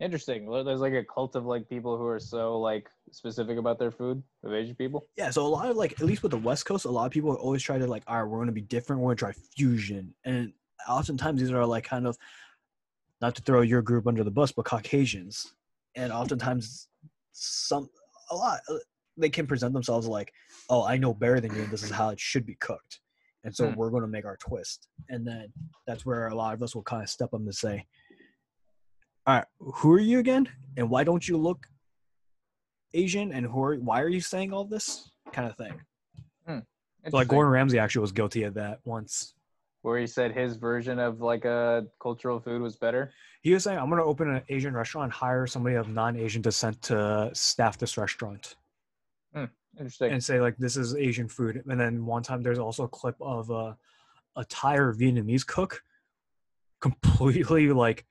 Interesting. 0.00 0.50
There's 0.50 0.80
like 0.80 0.94
a 0.94 1.04
cult 1.04 1.36
of 1.36 1.44
like 1.44 1.68
people 1.68 1.96
who 1.96 2.06
are 2.06 2.18
so 2.18 2.58
like 2.58 2.90
specific 3.12 3.56
about 3.58 3.78
their 3.78 3.92
food 3.92 4.20
of 4.42 4.52
Asian 4.52 4.74
people. 4.74 5.06
Yeah, 5.16 5.30
so 5.30 5.46
a 5.46 5.46
lot 5.46 5.70
of 5.70 5.76
like, 5.76 5.92
at 5.92 6.00
least 6.00 6.24
with 6.24 6.32
the 6.32 6.38
West 6.38 6.66
Coast, 6.66 6.86
a 6.86 6.90
lot 6.90 7.06
of 7.06 7.12
people 7.12 7.32
always 7.34 7.62
try 7.62 7.78
to 7.78 7.86
like, 7.86 8.02
all 8.08 8.16
right, 8.16 8.28
we're 8.28 8.38
going 8.38 8.46
to 8.48 8.52
be 8.52 8.62
different. 8.62 9.00
We're 9.00 9.14
going 9.14 9.18
to 9.18 9.20
try 9.20 9.32
fusion, 9.56 10.12
and 10.24 10.52
oftentimes 10.88 11.40
these 11.40 11.52
are 11.52 11.64
like 11.64 11.84
kind 11.84 12.08
of, 12.08 12.18
not 13.20 13.36
to 13.36 13.42
throw 13.42 13.60
your 13.60 13.82
group 13.82 14.08
under 14.08 14.24
the 14.24 14.32
bus, 14.32 14.50
but 14.50 14.64
Caucasians, 14.64 15.54
and 15.94 16.12
oftentimes 16.12 16.88
some 17.30 17.88
a 18.32 18.34
lot 18.34 18.58
they 19.16 19.28
can 19.30 19.46
present 19.46 19.72
themselves 19.74 20.06
like, 20.06 20.32
oh, 20.70 20.84
I 20.84 20.96
know 20.96 21.12
better 21.14 21.40
than 21.40 21.54
you, 21.54 21.66
this 21.66 21.82
is 21.82 21.90
how 21.90 22.08
it 22.10 22.18
should 22.20 22.46
be 22.46 22.54
cooked, 22.56 23.00
and 23.44 23.54
so 23.54 23.68
Hmm. 23.70 23.76
we're 23.76 23.90
going 23.90 24.02
to 24.02 24.08
make 24.08 24.24
our 24.24 24.36
twist, 24.38 24.88
and 25.08 25.26
then 25.26 25.52
that's 25.86 26.04
where 26.06 26.28
a 26.28 26.34
lot 26.34 26.54
of 26.54 26.62
us 26.62 26.74
will 26.74 26.82
kind 26.82 27.02
of 27.02 27.08
step 27.08 27.32
up 27.34 27.40
and 27.40 27.54
say, 27.54 27.86
all 29.26 29.34
right, 29.36 29.44
who 29.58 29.92
are 29.92 29.98
you 30.00 30.18
again, 30.18 30.48
and 30.76 30.88
why 30.90 31.04
don't 31.04 31.26
you 31.28 31.36
look 31.36 31.66
Asian, 32.94 33.32
and 33.32 33.46
who 33.46 33.62
are, 33.62 33.76
why 33.76 34.00
are 34.02 34.08
you 34.08 34.20
saying 34.20 34.52
all 34.52 34.64
this? 34.64 35.10
Kind 35.32 35.48
of 35.48 35.56
thing? 35.56 35.80
So, 37.10 37.16
like 37.16 37.26
Gordon 37.28 37.50
Ramsay 37.52 37.78
actually 37.80 38.02
was 38.02 38.12
guilty 38.12 38.44
of 38.44 38.54
that 38.54 38.78
once. 38.84 39.34
where 39.80 39.98
he 39.98 40.06
said 40.06 40.30
his 40.32 40.56
version 40.56 41.00
of 41.00 41.20
like 41.20 41.44
a 41.44 41.84
cultural 42.00 42.38
food 42.38 42.62
was 42.62 42.76
better. 42.76 43.12
He 43.42 43.52
was 43.52 43.64
saying, 43.64 43.76
"I'm 43.78 43.88
going 43.88 43.98
to 43.98 44.04
open 44.04 44.30
an 44.32 44.42
Asian 44.48 44.72
restaurant, 44.72 45.06
and 45.06 45.12
hire 45.12 45.46
somebody 45.48 45.74
of 45.74 45.88
non-Asian 45.88 46.42
descent 46.42 46.80
to 46.82 47.30
staff 47.34 47.76
this 47.78 47.96
restaurant, 47.98 48.54
Interesting. 49.78 50.12
and 50.12 50.22
say 50.22 50.40
like 50.40 50.56
this 50.56 50.76
is 50.76 50.94
Asian 50.94 51.28
food." 51.28 51.62
And 51.66 51.80
then 51.80 52.04
one 52.06 52.22
time, 52.22 52.42
there's 52.42 52.58
also 52.58 52.84
a 52.84 52.88
clip 52.88 53.16
of 53.20 53.50
a 53.50 53.76
Thai 54.48 54.76
or 54.76 54.94
Vietnamese 54.94 55.46
cook 55.46 55.82
completely 56.80 57.68
like 57.72 58.04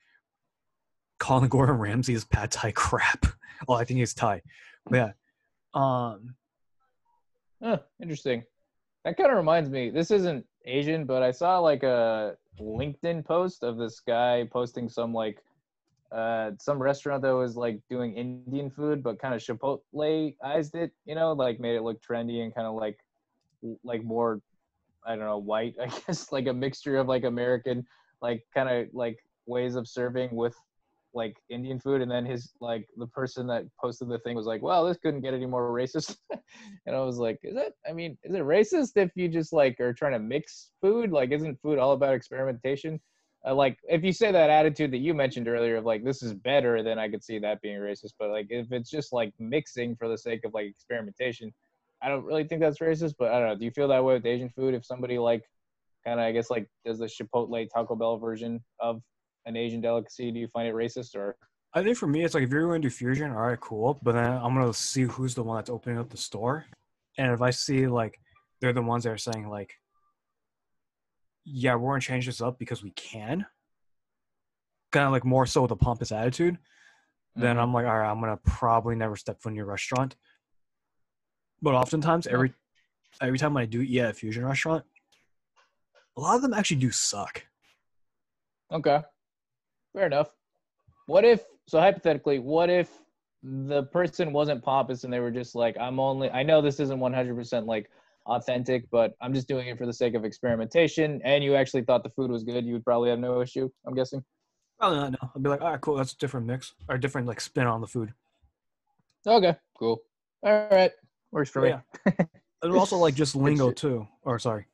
calling 1.19 1.49
Gordon 1.49 1.77
Ramsay's 1.77 2.25
pad 2.25 2.51
Thai 2.51 2.71
crap. 2.71 3.25
Oh, 3.67 3.75
I 3.75 3.85
think 3.85 3.99
he's 3.99 4.15
Thai, 4.15 4.41
but 4.87 4.95
yeah. 4.95 5.11
Um, 5.79 6.33
Huh, 7.61 7.77
interesting. 8.01 8.43
That 9.05 9.17
kind 9.17 9.29
of 9.29 9.37
reminds 9.37 9.69
me. 9.69 9.91
This 9.91 10.09
isn't 10.11 10.45
Asian, 10.65 11.05
but 11.05 11.21
I 11.21 11.31
saw 11.31 11.59
like 11.59 11.83
a 11.83 12.35
LinkedIn 12.59 13.23
post 13.23 13.63
of 13.63 13.77
this 13.77 13.99
guy 13.99 14.47
posting 14.51 14.89
some 14.89 15.13
like 15.13 15.43
uh 16.11 16.51
some 16.59 16.81
restaurant 16.81 17.21
that 17.23 17.35
was 17.35 17.55
like 17.55 17.79
doing 17.89 18.15
Indian 18.15 18.69
food, 18.69 19.03
but 19.03 19.19
kind 19.19 19.33
of 19.33 19.41
Chipotleized 19.41 20.75
it. 20.75 20.91
You 21.05 21.15
know, 21.15 21.33
like 21.33 21.59
made 21.59 21.75
it 21.75 21.83
look 21.83 22.01
trendy 22.01 22.43
and 22.43 22.53
kind 22.53 22.67
of 22.67 22.75
like 22.75 22.97
like 23.83 24.03
more 24.03 24.41
I 25.05 25.15
don't 25.15 25.25
know 25.25 25.37
white. 25.37 25.75
I 25.81 25.87
guess 25.87 26.31
like 26.31 26.47
a 26.47 26.53
mixture 26.53 26.97
of 26.97 27.07
like 27.07 27.23
American 27.23 27.85
like 28.21 28.43
kind 28.53 28.69
of 28.69 28.87
like 28.93 29.17
ways 29.45 29.75
of 29.75 29.87
serving 29.87 30.35
with 30.35 30.55
like 31.13 31.35
Indian 31.49 31.79
food, 31.79 32.01
and 32.01 32.09
then 32.09 32.25
his 32.25 32.53
like 32.61 32.87
the 32.97 33.07
person 33.07 33.47
that 33.47 33.65
posted 33.79 34.09
the 34.09 34.19
thing 34.19 34.35
was 34.35 34.45
like, 34.45 34.61
"Well, 34.61 34.85
this 34.85 34.97
couldn't 34.97 35.21
get 35.21 35.33
any 35.33 35.45
more 35.45 35.69
racist," 35.71 36.15
and 36.85 36.95
I 36.95 36.99
was 37.01 37.17
like, 37.17 37.39
"Is 37.43 37.55
it? 37.57 37.73
I 37.87 37.93
mean, 37.93 38.17
is 38.23 38.33
it 38.33 38.41
racist 38.41 38.91
if 38.95 39.11
you 39.15 39.27
just 39.27 39.51
like 39.53 39.79
are 39.79 39.93
trying 39.93 40.13
to 40.13 40.19
mix 40.19 40.71
food? 40.81 41.11
Like, 41.11 41.31
isn't 41.31 41.59
food 41.61 41.79
all 41.79 41.93
about 41.93 42.13
experimentation?" 42.13 42.99
Uh, 43.45 43.55
like, 43.55 43.77
if 43.89 44.03
you 44.03 44.13
say 44.13 44.31
that 44.31 44.49
attitude 44.49 44.91
that 44.91 44.99
you 44.99 45.13
mentioned 45.13 45.47
earlier 45.47 45.77
of 45.77 45.85
like 45.85 46.03
this 46.03 46.21
is 46.21 46.33
better, 46.33 46.83
then 46.83 46.99
I 46.99 47.09
could 47.09 47.23
see 47.23 47.39
that 47.39 47.61
being 47.61 47.79
racist. 47.79 48.13
But 48.19 48.29
like, 48.29 48.47
if 48.49 48.71
it's 48.71 48.89
just 48.89 49.13
like 49.13 49.33
mixing 49.39 49.95
for 49.95 50.07
the 50.07 50.17
sake 50.17 50.41
of 50.45 50.53
like 50.53 50.67
experimentation, 50.67 51.51
I 52.03 52.09
don't 52.09 52.25
really 52.25 52.43
think 52.43 52.61
that's 52.61 52.79
racist. 52.79 53.15
But 53.17 53.31
I 53.31 53.39
don't 53.39 53.49
know. 53.49 53.55
Do 53.55 53.65
you 53.65 53.71
feel 53.71 53.87
that 53.87 54.03
way 54.03 54.13
with 54.13 54.25
Asian 54.25 54.49
food? 54.49 54.75
If 54.75 54.85
somebody 54.85 55.17
like 55.17 55.43
kind 56.05 56.19
of, 56.19 56.25
I 56.25 56.31
guess, 56.31 56.49
like 56.49 56.67
does 56.85 56.99
the 56.99 57.05
Chipotle 57.05 57.67
Taco 57.73 57.95
Bell 57.95 58.17
version 58.17 58.63
of 58.79 59.01
an 59.45 59.57
Asian 59.57 59.81
delicacy, 59.81 60.31
do 60.31 60.39
you 60.39 60.47
find 60.47 60.67
it 60.67 60.75
racist 60.75 61.15
or? 61.15 61.35
I 61.73 61.81
think 61.81 61.97
for 61.97 62.07
me, 62.07 62.23
it's 62.23 62.33
like 62.33 62.43
if 62.43 62.51
you're 62.51 62.67
going 62.67 62.81
to 62.81 62.89
do 62.89 62.93
fusion, 62.93 63.31
all 63.31 63.47
right, 63.47 63.59
cool. 63.59 63.97
But 64.03 64.13
then 64.13 64.31
I'm 64.31 64.53
gonna 64.53 64.73
see 64.73 65.03
who's 65.03 65.35
the 65.35 65.43
one 65.43 65.57
that's 65.57 65.69
opening 65.69 65.97
up 65.97 66.09
the 66.09 66.17
store, 66.17 66.65
and 67.17 67.31
if 67.31 67.41
I 67.41 67.49
see 67.49 67.87
like 67.87 68.19
they're 68.59 68.73
the 68.73 68.81
ones 68.81 69.05
that 69.05 69.11
are 69.11 69.17
saying 69.17 69.47
like, 69.47 69.73
yeah, 71.43 71.75
we're 71.75 71.91
gonna 71.91 72.01
change 72.01 72.25
this 72.25 72.41
up 72.41 72.59
because 72.59 72.83
we 72.83 72.91
can, 72.91 73.45
kind 74.91 75.05
of 75.05 75.11
like 75.11 75.25
more 75.25 75.45
so 75.45 75.61
with 75.61 75.71
a 75.71 75.75
pompous 75.75 76.11
attitude, 76.11 76.57
then 77.35 77.55
Mhm. 77.55 77.61
I'm 77.61 77.73
like, 77.73 77.85
all 77.85 77.97
right, 77.97 78.09
I'm 78.09 78.19
gonna 78.19 78.37
probably 78.37 78.95
never 78.95 79.15
step 79.15 79.41
foot 79.41 79.49
in 79.49 79.55
your 79.55 79.65
restaurant. 79.65 80.15
But 81.61 81.75
oftentimes, 81.75 82.27
every 82.27 82.53
every 83.21 83.37
time 83.37 83.55
I 83.57 83.65
do 83.65 83.81
eat 83.81 83.99
at 83.99 84.09
a 84.11 84.13
fusion 84.13 84.45
restaurant, 84.45 84.85
a 86.17 86.21
lot 86.21 86.35
of 86.35 86.41
them 86.41 86.53
actually 86.53 86.77
do 86.77 86.91
suck. 86.91 87.45
Okay. 88.71 89.01
Fair 89.93 90.05
enough. 90.07 90.33
What 91.05 91.25
if 91.25 91.43
so 91.67 91.79
hypothetically, 91.79 92.39
what 92.39 92.69
if 92.69 92.89
the 93.43 93.83
person 93.83 94.33
wasn't 94.33 94.63
pompous 94.63 95.03
and 95.03 95.11
they 95.11 95.19
were 95.19 95.31
just 95.31 95.55
like, 95.55 95.77
I'm 95.77 95.99
only 95.99 96.29
I 96.29 96.43
know 96.43 96.61
this 96.61 96.79
isn't 96.79 96.99
one 96.99 97.13
hundred 97.13 97.35
percent 97.35 97.65
like 97.65 97.89
authentic, 98.35 98.89
but 98.91 99.13
I'm 99.21 99.33
just 99.33 99.47
doing 99.47 99.67
it 99.67 99.77
for 99.77 99.85
the 99.85 99.93
sake 99.93 100.13
of 100.13 100.25
experimentation 100.25 101.21
and 101.23 101.43
you 101.43 101.55
actually 101.55 101.83
thought 101.83 102.03
the 102.03 102.09
food 102.09 102.31
was 102.31 102.43
good, 102.43 102.65
you 102.65 102.73
would 102.73 102.85
probably 102.85 103.09
have 103.09 103.19
no 103.19 103.41
issue, 103.41 103.69
I'm 103.85 103.93
guessing. 103.93 104.23
Probably 104.79 104.97
not. 104.99 105.11
No, 105.11 105.31
I'd 105.35 105.43
be 105.43 105.49
like, 105.49 105.61
all 105.61 105.71
right, 105.71 105.81
cool. 105.81 105.95
That's 105.95 106.13
a 106.13 106.17
different 106.17 106.47
mix 106.47 106.73
or 106.89 106.97
different 106.97 107.27
like 107.27 107.39
spin 107.41 107.67
on 107.67 107.81
the 107.81 107.87
food. 107.87 108.13
Okay, 109.27 109.55
cool. 109.77 110.01
All 110.43 110.67
right. 110.71 110.91
Works 111.31 111.49
for 111.49 111.61
me. 111.61 111.69
Yeah. 111.69 112.11
And 112.63 112.73
also 112.73 112.97
like 112.97 113.15
just 113.15 113.35
lingo 113.35 113.71
too. 113.71 114.07
Or 114.21 114.37
sorry. 114.37 114.67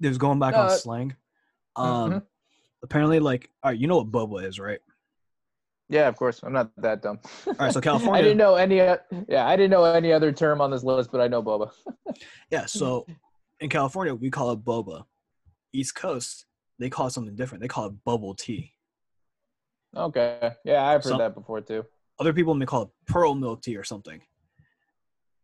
There's 0.00 0.16
going 0.16 0.38
back 0.38 0.54
No, 0.54 0.60
on 0.60 0.66
uh, 0.68 0.70
slang. 0.70 1.14
Um 1.76 2.10
mhm. 2.10 2.22
apparently 2.82 3.18
like 3.18 3.50
all 3.62 3.70
right, 3.70 3.78
you 3.78 3.86
know 3.86 3.98
what 3.98 4.10
boba 4.10 4.42
is, 4.46 4.58
right? 4.58 4.80
Yeah, 5.88 6.08
of 6.08 6.16
course. 6.16 6.40
I'm 6.42 6.52
not 6.52 6.70
that 6.78 7.02
dumb. 7.02 7.20
All 7.46 7.54
right, 7.58 7.72
so 7.72 7.80
California. 7.88 8.18
I 8.18 8.22
didn't 8.22 8.38
know 8.38 8.56
any 8.56 8.80
uh, 8.80 8.96
yeah, 9.28 9.46
I 9.46 9.56
didn't 9.56 9.70
know 9.70 9.84
any 9.84 10.12
other 10.12 10.32
term 10.32 10.60
on 10.60 10.70
this 10.70 10.82
list, 10.82 11.10
but 11.12 11.20
I 11.20 11.28
know 11.28 11.42
boba. 11.42 11.70
Yeah, 12.50 12.66
so 12.66 13.06
in 13.60 13.68
California 13.68 14.14
we 14.14 14.30
call 14.30 14.52
it 14.52 14.64
boba. 14.64 15.04
East 15.72 15.94
Coast, 15.94 16.46
they 16.78 16.88
call 16.88 17.08
it 17.08 17.10
something 17.10 17.36
different. 17.36 17.60
They 17.60 17.68
call 17.68 17.86
it 17.86 18.04
bubble 18.04 18.34
tea. 18.34 18.72
Okay. 19.94 20.52
Yeah, 20.64 20.82
I've 20.84 21.04
heard 21.04 21.10
So- 21.12 21.18
that 21.18 21.34
before 21.34 21.60
too. 21.60 21.84
Other 22.18 22.32
people 22.32 22.54
may 22.54 22.64
call 22.64 22.82
it 22.82 22.88
pearl 23.06 23.34
milk 23.34 23.60
tea 23.60 23.76
or 23.76 23.84
something. 23.84 24.22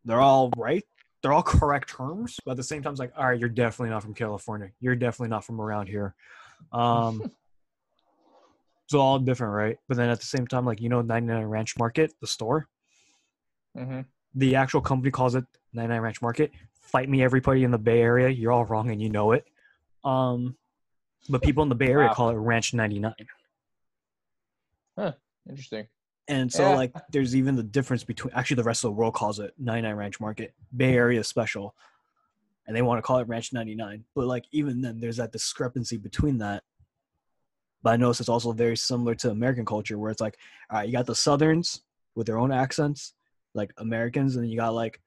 They're 0.07 0.20
all 0.20 0.51
right. 0.57 0.82
They're 1.22 1.32
all 1.32 1.43
correct 1.43 1.90
terms, 1.90 2.40
but 2.45 2.53
at 2.53 2.57
the 2.57 2.62
same 2.64 2.82
time, 2.82 2.93
it's 2.93 2.99
like, 2.99 3.12
all 3.16 3.26
right, 3.26 3.38
you're 3.38 3.49
definitely 3.51 3.90
not 3.90 4.03
from 4.03 4.14
California. 4.14 4.70
You're 4.80 4.97
definitely 4.97 5.28
not 5.28 5.45
from 5.45 5.61
around 5.61 5.86
here. 5.88 6.14
Um, 6.72 7.30
it's 8.93 9.01
all 9.01 9.18
different, 9.18 9.55
right? 9.55 9.78
But 9.88 9.97
then 9.97 10.11
at 10.11 10.20
the 10.20 10.26
same 10.26 10.47
time, 10.47 10.66
like 10.66 10.80
you 10.80 10.90
know, 10.90 11.01
99 11.01 11.45
Ranch 11.47 11.78
Market, 11.78 12.12
the 12.20 12.26
store, 12.26 12.68
hmm 13.76 14.01
the 14.34 14.57
actual 14.57 14.80
company 14.80 15.11
calls 15.11 15.34
it 15.34 15.45
99 15.74 16.01
Ranch 16.01 16.22
Market. 16.22 16.53
Fight 16.80 17.09
me, 17.09 17.22
everybody 17.22 17.64
in 17.64 17.70
the 17.70 17.78
Bay 17.78 18.01
Area. 18.01 18.28
You're 18.30 18.53
all 18.53 18.64
wrong, 18.64 18.90
and 18.90 19.01
you 19.01 19.11
know 19.11 19.32
it. 19.32 19.45
Um, 20.05 20.57
but 21.28 21.43
people 21.43 21.62
in 21.62 21.68
the 21.68 21.74
Bay 21.74 21.88
Area 21.88 22.09
Wow. 22.09 22.14
call 22.14 22.30
it 22.30 22.34
Ranch 22.34 22.72
99. 22.74 23.14
Huh. 24.99 25.12
Interesting. 25.49 25.86
And 26.28 26.51
so, 26.53 26.70
Yeah. 26.70 26.76
like, 26.76 26.95
there's 27.11 27.34
even 27.36 27.57
the 27.57 27.62
difference 27.62 28.05
between 28.05 28.32
actually 28.34 28.57
the 28.57 28.62
rest 28.62 28.84
of 28.84 28.88
the 28.88 28.93
world 28.93 29.14
calls 29.14 29.38
it 29.38 29.55
99 29.59 29.95
Ranch 29.97 30.20
Market, 30.20 30.55
Bay 30.74 30.95
Area 30.95 31.22
Special, 31.24 31.74
and 32.66 32.74
they 32.76 32.82
want 32.82 32.99
to 32.99 33.03
call 33.03 33.18
it 33.18 33.28
Ranch 33.28 33.53
99. 33.53 34.05
But 34.14 34.26
like, 34.26 34.45
even 34.53 34.80
then, 34.80 34.99
there's 35.01 35.16
that 35.18 35.32
discrepancy 35.32 35.97
between 35.99 36.38
that. 36.38 36.64
But 37.83 37.95
I 37.95 37.97
notice 37.97 38.20
it's 38.20 38.28
also 38.28 38.53
very 38.53 38.76
similar 38.76 39.14
to 39.16 39.30
American 39.30 39.64
culture, 39.64 39.99
where 39.99 40.11
it's 40.11 40.20
like, 40.20 40.37
all 40.70 40.78
right, 40.78 40.87
you 40.87 40.93
got 40.93 41.07
the 41.07 41.14
Southerns 41.14 41.83
with 42.14 42.26
their 42.26 42.39
own 42.39 42.53
accents, 42.53 43.14
like 43.55 43.72
Americans, 43.78 44.37
and 44.37 44.45
then 44.45 44.51
you 44.51 44.57
got 44.59 44.74
like 44.74 45.01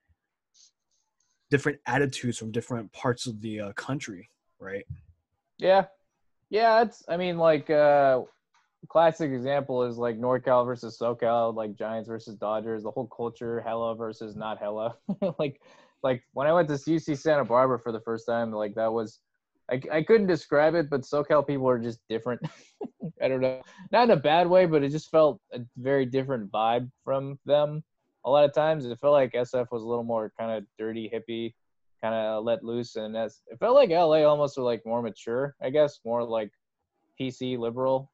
different 1.50 1.80
attitudes 1.86 2.38
from 2.38 2.52
different 2.52 2.92
parts 2.92 3.28
of 3.28 3.42
the 3.42 3.60
uh, 3.62 3.74
country, 3.74 4.30
right? 4.60 4.86
Yeah. 5.58 5.86
Yeah, 6.50 6.82
it's. 6.82 7.04
I 7.08 7.18
mean, 7.18 7.38
like, 7.38 7.70
uh, 7.70 8.22
classic 8.90 9.32
example 9.32 9.84
is 9.84 9.98
like 9.98 10.20
NorCal 10.20 10.66
versus 10.66 10.98
SoCal, 11.02 11.56
like 11.56 11.76
Giants 11.76 12.08
versus 12.08 12.36
Dodgers. 12.36 12.84
The 12.84 12.92
whole 12.92 13.08
culture, 13.08 13.62
hella 13.62 13.96
versus 13.96 14.36
not 14.36 14.60
hella. 14.60 14.96
like, 15.40 15.62
like 16.04 16.24
when 16.34 16.48
I 16.48 16.54
went 16.54 16.68
to 16.68 16.76
UC 16.76 17.18
Santa 17.18 17.46
Barbara 17.46 17.80
for 17.80 17.92
the 17.92 18.02
first 18.02 18.26
time, 18.28 18.52
like 18.52 18.76
that 18.76 18.92
was. 18.92 19.20
I, 19.70 19.82
I 19.92 20.04
couldn't 20.04 20.28
describe 20.28 20.76
it, 20.76 20.90
but 20.90 21.02
SoCal 21.02 21.46
people 21.46 21.68
are 21.68 21.80
just 21.80 22.00
different. 22.08 22.42
I 23.22 23.28
don't 23.28 23.42
know, 23.42 23.62
not 23.92 24.06
in 24.06 24.12
a 24.12 24.16
bad 24.16 24.48
way, 24.48 24.66
but 24.66 24.84
it 24.84 24.90
just 24.90 25.10
felt 25.10 25.40
a 25.54 25.60
very 25.78 26.06
different 26.06 26.52
vibe 26.52 26.90
from 27.04 27.40
them. 27.46 27.84
A 28.26 28.30
lot 28.30 28.46
of 28.46 28.54
times, 28.54 28.86
it 28.86 29.00
felt 29.00 29.14
like 29.14 29.34
SF 29.34 29.68
was 29.72 29.84
a 29.84 29.88
little 29.88 30.04
more 30.04 30.32
kind 30.40 30.52
of 30.52 30.66
dirty, 30.78 31.12
hippie, 31.14 31.54
kind 32.02 32.14
of 32.16 32.44
let 32.44 32.64
loose, 32.64 32.96
and 32.96 33.16
as 33.16 33.42
it 33.48 33.60
felt 33.60 33.76
like 33.76 33.90
LA 33.90 34.24
almost 34.24 34.58
was 34.58 34.66
like 34.66 34.82
more 34.86 35.02
mature, 35.02 35.56
I 35.62 35.70
guess, 35.70 36.00
more 36.06 36.24
like 36.24 36.52
PC 37.20 37.58
liberal, 37.58 38.12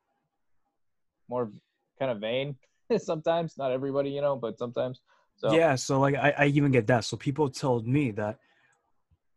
more 1.29 1.51
kind 1.99 2.11
of 2.11 2.19
vain 2.19 2.55
sometimes. 2.97 3.57
Not 3.57 3.71
everybody, 3.71 4.09
you 4.09 4.21
know, 4.21 4.35
but 4.35 4.57
sometimes. 4.57 5.01
So 5.37 5.53
Yeah, 5.53 5.75
so 5.75 5.99
like 5.99 6.15
I, 6.15 6.33
I 6.37 6.45
even 6.47 6.71
get 6.71 6.87
that. 6.87 7.03
So 7.03 7.17
people 7.17 7.49
told 7.49 7.87
me 7.87 8.11
that 8.11 8.37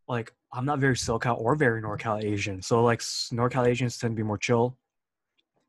like 0.09 0.33
I'm 0.53 0.65
not 0.65 0.79
very 0.79 0.95
SoCal 0.95 1.41
or 1.41 1.55
very 1.55 1.83
NorCal 1.83 2.23
Asian. 2.23 2.63
So 2.63 2.83
like 2.83 3.01
NorCal 3.01 3.67
Asians 3.67 3.99
tend 3.99 4.13
to 4.13 4.17
be 4.17 4.23
more 4.23 4.39
chill. 4.39 4.77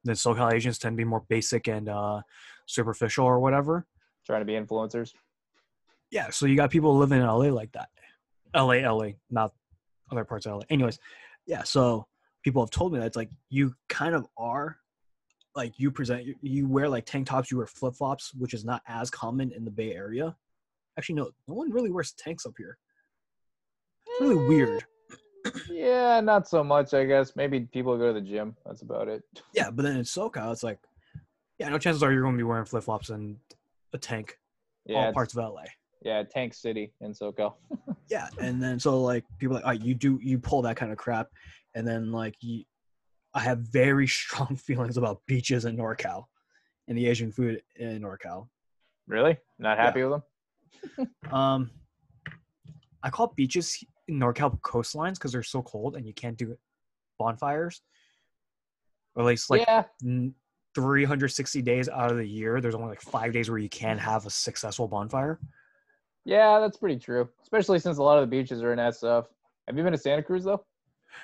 Then 0.04 0.16
SoCal 0.16 0.54
Asians 0.54 0.78
tend 0.78 0.94
to 0.94 0.98
be 0.98 1.06
more 1.06 1.24
basic 1.28 1.68
and 1.68 1.90
uh 1.90 2.22
superficial 2.66 3.26
or 3.26 3.40
whatever. 3.40 3.86
trying 4.26 4.42
to 4.42 4.46
be 4.46 4.54
influencers. 4.54 5.14
Yeah, 6.12 6.30
so 6.30 6.46
you 6.46 6.56
got 6.56 6.70
people 6.70 6.96
living 6.98 7.20
in 7.20 7.26
LA 7.26 7.50
like 7.50 7.72
that. 7.74 7.90
LA, 8.56 8.90
LA, 8.90 9.14
not 9.30 9.54
other 10.12 10.24
parts 10.24 10.46
of 10.46 10.54
LA. 10.54 10.62
Anyways, 10.70 11.00
yeah, 11.46 11.64
so 11.64 12.08
people 12.44 12.62
have 12.62 12.70
told 12.70 12.94
me 12.94 13.00
that 13.00 13.06
it's 13.06 13.18
like 13.18 13.30
you 13.50 13.74
kind 13.90 14.16
of 14.16 14.26
are 14.38 14.78
like 15.56 15.74
you 15.78 15.90
present 15.90 16.26
you, 16.26 16.36
you 16.42 16.68
wear 16.68 16.88
like 16.88 17.06
tank 17.06 17.28
tops, 17.28 17.50
you 17.50 17.58
wear 17.58 17.68
flip 17.68 17.96
flops, 17.96 18.34
which 18.36 18.54
is 18.54 18.66
not 18.66 18.82
as 18.88 19.10
common 19.10 19.52
in 19.52 19.66
the 19.66 19.72
Bay 19.72 19.94
Area. 19.94 20.36
Actually, 20.98 21.16
no, 21.16 21.32
no 21.48 21.54
one 21.54 21.72
really 21.72 21.92
wears 21.92 22.14
tanks 22.14 22.46
up 22.46 22.54
here. 22.58 22.78
Really 24.20 24.36
weird. 24.36 24.86
Yeah, 25.70 26.22
not 26.22 26.48
so 26.48 26.64
much, 26.64 26.94
I 26.94 27.06
guess. 27.06 27.36
Maybe 27.36 27.62
people 27.62 27.98
go 27.98 28.08
to 28.08 28.20
the 28.20 28.26
gym. 28.26 28.56
That's 28.66 28.82
about 28.82 29.08
it. 29.08 29.24
Yeah, 29.54 29.70
but 29.70 29.84
then 29.84 29.98
in 29.98 30.04
SoCal, 30.04 30.52
it's 30.52 30.64
like, 30.64 30.80
yeah, 31.60 31.70
no 31.70 31.78
chances 31.78 32.02
are 32.02 32.12
you're 32.12 32.22
going 32.24 32.34
to 32.34 32.38
be 32.38 32.44
wearing 32.44 32.66
flip 32.66 32.84
flops 32.84 33.10
and 33.10 33.38
a 33.94 33.98
tank, 33.98 34.38
Yeah, 34.86 35.08
all 35.08 35.14
parts 35.14 35.36
of 35.36 35.44
LA. 35.44 35.64
yeah, 36.02 36.24
Tank 36.24 36.54
City 36.54 36.94
in 37.02 37.14
SoCal. 37.14 37.56
Yeah, 38.08 38.28
and 38.40 38.62
then 38.62 38.80
so 38.80 39.02
like 39.02 39.24
people 39.40 39.56
are 39.56 39.60
like, 39.62 39.66
all 39.66 39.72
right, 39.72 39.82
you 39.82 39.96
do 39.96 40.20
you 40.22 40.38
pull 40.38 40.62
that 40.62 40.76
kind 40.78 40.92
of 40.92 40.98
crap, 41.00 41.28
and 41.74 41.88
then 41.88 42.12
like 42.12 42.36
you, 42.40 42.64
I 43.34 43.40
have 43.40 43.60
very 43.60 44.06
strong 44.22 44.56
feelings 44.56 44.98
about 44.98 45.22
beaches 45.26 45.66
in 45.66 45.76
NorCal, 45.76 46.26
and 46.88 46.96
the 46.96 47.08
Asian 47.08 47.32
food 47.32 47.64
in 47.78 48.00
NorCal. 48.04 48.48
Really? 49.08 49.38
Not 49.58 49.80
happy 49.80 50.04
with 50.04 50.22
them? 50.98 51.10
Um, 51.34 51.72
I 53.02 53.10
call 53.10 53.34
beaches 53.36 53.84
NorCal 54.10 54.60
coastlines 54.62 55.16
because 55.16 55.32
they're 55.32 55.44
so 55.44 55.62
cold 55.62 55.96
and 55.96 56.06
you 56.06 56.14
can't 56.14 56.38
do 56.38 56.56
bonfires, 57.18 57.82
or 59.16 59.24
at 59.24 59.28
least 59.28 59.50
like 59.50 59.62
yeah, 59.62 59.84
360 60.76 61.62
days 61.62 61.90
out 61.90 62.12
of 62.12 62.18
the 62.18 62.28
year. 62.28 62.62
There's 62.62 62.76
only 62.76 62.90
like 62.90 63.02
five 63.02 63.34
days 63.34 63.50
where 63.50 63.60
you 63.60 63.70
can 63.70 63.98
have 63.98 64.26
a 64.26 64.30
successful 64.30 64.88
bonfire. 64.88 65.40
yeah, 66.26 66.60
that's 66.60 66.78
pretty 66.78 67.00
true. 67.00 67.30
Especially 67.44 67.80
since 67.80 67.98
a 67.98 68.04
lot 68.04 68.18
of 68.18 68.22
the 68.22 68.28
beaches 68.28 68.62
are 68.62 68.74
in 68.74 68.80
SF. 68.80 69.26
Have 69.68 69.78
you 69.78 69.84
been 69.84 69.94
to 69.94 69.98
Santa 69.98 70.22
Cruz 70.22 70.44
though? 70.44 70.64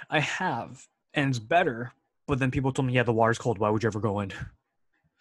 I 0.10 0.20
have, 0.22 0.88
and 1.14 1.30
it's 1.30 1.40
better. 1.40 1.92
But 2.28 2.40
then 2.40 2.50
people 2.50 2.72
told 2.72 2.88
me, 2.88 2.94
yeah, 2.94 3.04
the 3.04 3.14
water's 3.14 3.38
cold. 3.38 3.58
Why 3.58 3.70
would 3.70 3.84
you 3.84 3.88
ever 3.88 4.00
go 4.00 4.22
in? 4.22 4.32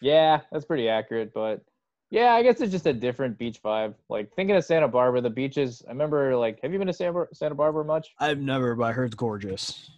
Yeah, 0.00 0.40
that's 0.52 0.64
pretty 0.64 0.88
accurate. 0.88 1.32
But 1.34 1.62
yeah, 2.11 2.32
I 2.32 2.42
guess 2.42 2.61
it's 2.61 2.72
just 2.72 2.86
a 2.86 2.92
different 2.92 3.38
beach 3.38 3.62
vibe. 3.62 3.94
Like 4.08 4.32
thinking 4.34 4.56
of 4.56 4.64
Santa 4.64 4.88
Barbara, 4.88 5.20
the 5.20 5.30
beaches. 5.30 5.82
I 5.86 5.90
remember 5.90 6.36
like, 6.36 6.58
have 6.62 6.72
you 6.72 6.78
been 6.78 6.88
to 6.88 6.92
Santa, 6.92 7.26
Santa 7.32 7.54
Barbara 7.54 7.84
much? 7.84 8.08
I've 8.18 8.40
never, 8.40 8.74
but 8.74 8.84
I 8.84 8.92
heard 8.92 9.06
it's 9.06 9.14
gorgeous. 9.14 9.90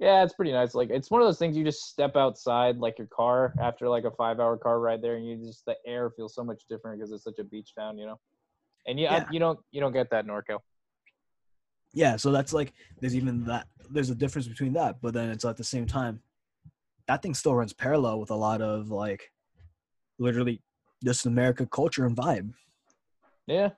Yeah, 0.00 0.24
it's 0.24 0.34
pretty 0.34 0.50
nice. 0.50 0.74
Like 0.74 0.90
it's 0.90 1.10
one 1.10 1.22
of 1.22 1.28
those 1.28 1.38
things 1.38 1.56
you 1.56 1.64
just 1.64 1.84
step 1.84 2.16
outside 2.16 2.78
like 2.78 2.98
your 2.98 3.06
car 3.06 3.54
after 3.60 3.88
like 3.88 4.04
a 4.04 4.10
five 4.10 4.40
hour 4.40 4.56
car 4.56 4.80
ride 4.80 5.00
there, 5.00 5.14
and 5.14 5.24
you 5.26 5.36
just 5.36 5.64
the 5.64 5.76
air 5.86 6.10
feels 6.10 6.34
so 6.34 6.42
much 6.42 6.62
different 6.68 6.98
because 6.98 7.12
it's 7.12 7.24
such 7.24 7.38
a 7.38 7.44
beach 7.44 7.72
town, 7.78 7.96
you 7.96 8.06
know. 8.06 8.18
And 8.86 8.98
you 8.98 9.06
Yeah. 9.06 9.24
you 9.30 9.38
don't 9.38 9.60
you 9.70 9.80
don't 9.80 9.92
get 9.92 10.10
that 10.10 10.24
in 10.24 10.30
NorCal. 10.30 10.58
Yeah, 11.92 12.16
so 12.16 12.32
that's 12.32 12.52
like 12.52 12.72
there's 13.00 13.14
even 13.14 13.44
that 13.44 13.68
there's 13.88 14.10
a 14.10 14.16
difference 14.16 14.48
between 14.48 14.72
that, 14.72 14.96
but 15.00 15.14
then 15.14 15.30
it's 15.30 15.44
at 15.44 15.56
the 15.56 15.64
same 15.64 15.86
time 15.86 16.20
that 17.06 17.22
thing 17.22 17.34
still 17.34 17.54
runs 17.54 17.72
parallel 17.72 18.18
with 18.18 18.30
a 18.30 18.34
lot 18.34 18.60
of 18.62 18.88
like 18.90 19.30
literally 20.18 20.60
just 21.04 21.26
America 21.26 21.66
culture 21.66 22.06
and 22.06 22.16
vibe. 22.16 22.52
Yeah, 23.46 23.70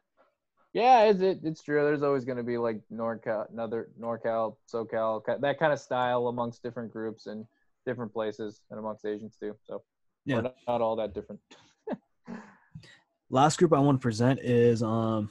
yeah, 0.73 1.05
it's 1.05 1.21
it, 1.21 1.41
it's 1.43 1.63
true. 1.63 1.83
There's 1.85 2.03
always 2.03 2.25
going 2.25 2.39
to 2.39 2.45
be 2.45 2.59
like 2.59 2.81
NorCal, 2.93 3.51
another 3.53 3.89
NorCal, 4.01 4.57
SoCal, 4.73 5.23
that 5.41 5.59
kind 5.59 5.73
of 5.73 5.81
style 5.81 6.29
amongst 6.29 6.63
different 6.63 6.93
groups 6.93 7.27
and 7.27 7.45
different 7.85 8.13
places 8.13 8.61
and 8.71 8.79
amongst 8.79 9.05
Asians 9.05 9.37
too. 9.41 9.57
So 9.65 9.83
Yeah. 10.25 10.43
not, 10.43 10.57
not 10.69 10.81
all 10.83 10.97
that 10.97 11.15
different. 11.15 11.41
Last 13.31 13.59
group 13.59 13.73
I 13.73 13.79
want 13.81 13.99
to 13.99 14.03
present 14.03 14.41
is 14.41 14.83
um 14.83 15.31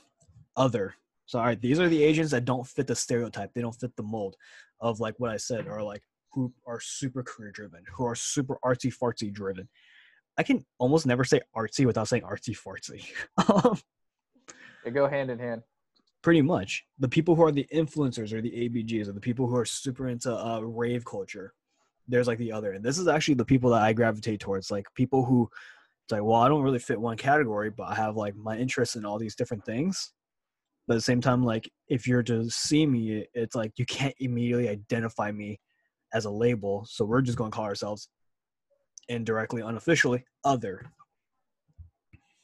other. 0.57 0.95
So 1.27 1.39
all 1.39 1.45
right, 1.45 1.61
these 1.61 1.79
are 1.79 1.89
the 1.89 2.03
Asians 2.03 2.31
that 2.31 2.45
don't 2.45 2.67
fit 2.67 2.87
the 2.87 2.95
stereotype. 2.95 3.53
They 3.53 3.61
don't 3.61 3.79
fit 3.79 3.95
the 3.95 4.03
mold 4.03 4.35
of 4.81 4.99
like 4.99 5.15
what 5.19 5.31
I 5.31 5.37
said, 5.37 5.67
or 5.67 5.81
like 5.81 6.03
who 6.33 6.51
are 6.67 6.79
super 6.79 7.23
career 7.23 7.51
driven, 7.51 7.83
who 7.95 8.05
are 8.05 8.15
super 8.15 8.57
artsy 8.65 8.93
fartsy 8.93 9.31
driven. 9.31 9.69
I 10.37 10.43
can 10.43 10.65
almost 10.79 11.05
never 11.05 11.23
say 11.23 11.41
artsy 11.55 11.85
without 11.85 12.07
saying 12.07 12.23
artsy 12.23 12.55
fartsy. 12.57 13.05
Um, 13.65 13.77
They 14.83 14.91
go 14.91 15.07
hand 15.07 15.29
in 15.31 15.39
hand. 15.39 15.63
pretty 16.21 16.41
much 16.41 16.85
the 16.99 17.07
people 17.09 17.35
who 17.35 17.43
are 17.43 17.51
the 17.51 17.67
influencers 17.73 18.33
or 18.33 18.41
the 18.41 18.51
abgs 18.51 19.07
or 19.07 19.13
the 19.13 19.21
people 19.21 19.47
who 19.47 19.55
are 19.55 19.65
super 19.65 20.07
into 20.09 20.31
uh, 20.33 20.59
rave 20.59 21.05
culture 21.05 21.53
there's 22.07 22.27
like 22.27 22.37
the 22.39 22.51
other 22.51 22.73
and 22.73 22.83
this 22.83 22.97
is 22.97 23.07
actually 23.07 23.33
the 23.35 23.45
people 23.45 23.69
that 23.71 23.81
i 23.81 23.93
gravitate 23.93 24.39
towards 24.39 24.69
like 24.71 24.85
people 24.95 25.23
who 25.25 25.49
it's 26.03 26.11
like 26.11 26.23
well 26.23 26.41
i 26.41 26.47
don't 26.47 26.61
really 26.63 26.79
fit 26.79 26.99
one 26.99 27.17
category 27.17 27.69
but 27.69 27.83
i 27.87 27.95
have 27.95 28.15
like 28.15 28.35
my 28.35 28.55
interests 28.57 28.95
in 28.95 29.05
all 29.05 29.17
these 29.19 29.35
different 29.35 29.63
things 29.65 30.13
but 30.87 30.93
at 30.93 30.97
the 30.97 31.01
same 31.01 31.21
time 31.21 31.43
like 31.43 31.69
if 31.87 32.07
you're 32.07 32.23
to 32.23 32.47
see 32.49 32.85
me 32.85 33.25
it's 33.33 33.55
like 33.55 33.71
you 33.77 33.85
can't 33.85 34.15
immediately 34.19 34.69
identify 34.69 35.31
me 35.31 35.59
as 36.13 36.25
a 36.25 36.29
label 36.29 36.85
so 36.87 37.05
we're 37.05 37.21
just 37.21 37.37
going 37.37 37.49
to 37.51 37.55
call 37.55 37.65
ourselves 37.65 38.07
indirectly 39.09 39.61
unofficially 39.61 40.23
other 40.43 40.81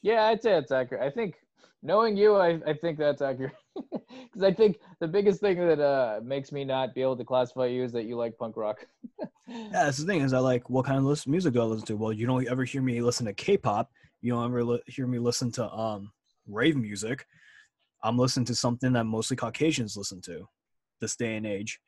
Yeah, 0.02 0.24
I'd 0.24 0.42
say 0.42 0.56
it's 0.56 0.72
accurate. 0.72 1.02
I 1.02 1.10
think 1.10 1.36
knowing 1.82 2.16
you, 2.16 2.36
I, 2.36 2.60
I 2.66 2.74
think 2.74 2.98
that's 2.98 3.22
accurate. 3.22 3.54
Because 4.24 4.42
I 4.44 4.52
think 4.52 4.78
the 5.00 5.08
biggest 5.08 5.40
thing 5.40 5.58
that 5.58 5.80
uh, 5.80 6.20
makes 6.22 6.52
me 6.52 6.64
not 6.64 6.94
be 6.94 7.02
able 7.02 7.16
to 7.16 7.24
classify 7.24 7.66
you 7.66 7.82
is 7.84 7.92
that 7.92 8.04
you 8.04 8.16
like 8.16 8.38
punk 8.38 8.56
rock. 8.56 8.86
Yeah, 9.48 9.68
that's 9.72 9.98
the 9.98 10.06
thing 10.06 10.22
is 10.22 10.32
I 10.32 10.38
like 10.38 10.70
what 10.70 10.86
kind 10.86 11.04
of 11.04 11.26
music 11.26 11.52
do 11.52 11.60
I 11.60 11.64
listen 11.64 11.86
to? 11.86 11.96
Well, 11.96 12.12
you 12.12 12.26
don't 12.26 12.46
ever 12.48 12.64
hear 12.64 12.80
me 12.80 13.00
listen 13.02 13.26
to 13.26 13.34
K-pop. 13.34 13.90
You 14.20 14.32
don't 14.32 14.44
ever 14.44 14.64
li- 14.64 14.82
hear 14.86 15.06
me 15.06 15.18
listen 15.18 15.50
to 15.52 15.68
um 15.70 16.12
rave 16.46 16.76
music. 16.76 17.26
I'm 18.02 18.16
listening 18.16 18.46
to 18.46 18.54
something 18.54 18.92
that 18.92 19.04
mostly 19.04 19.36
Caucasians 19.36 19.96
listen 19.96 20.20
to 20.22 20.46
this 21.00 21.16
day 21.16 21.36
and 21.36 21.46
age. 21.46 21.80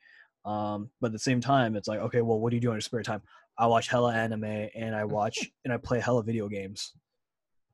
Um, 0.45 0.89
but 1.01 1.07
at 1.07 1.13
the 1.13 1.19
same 1.19 1.41
time, 1.41 1.75
it's 1.75 1.87
like, 1.87 1.99
okay, 1.99 2.21
well, 2.21 2.39
what 2.39 2.51
do 2.51 2.55
you 2.55 2.61
do 2.61 2.69
in 2.69 2.75
your 2.75 2.81
spare 2.81 3.01
time? 3.03 3.21
I 3.57 3.65
watch 3.67 3.87
hella 3.87 4.13
anime 4.13 4.69
and 4.75 4.95
I 4.95 5.03
watch 5.05 5.39
and 5.65 5.73
I 5.73 5.77
play 5.77 5.99
hella 5.99 6.23
video 6.23 6.47
games. 6.47 6.93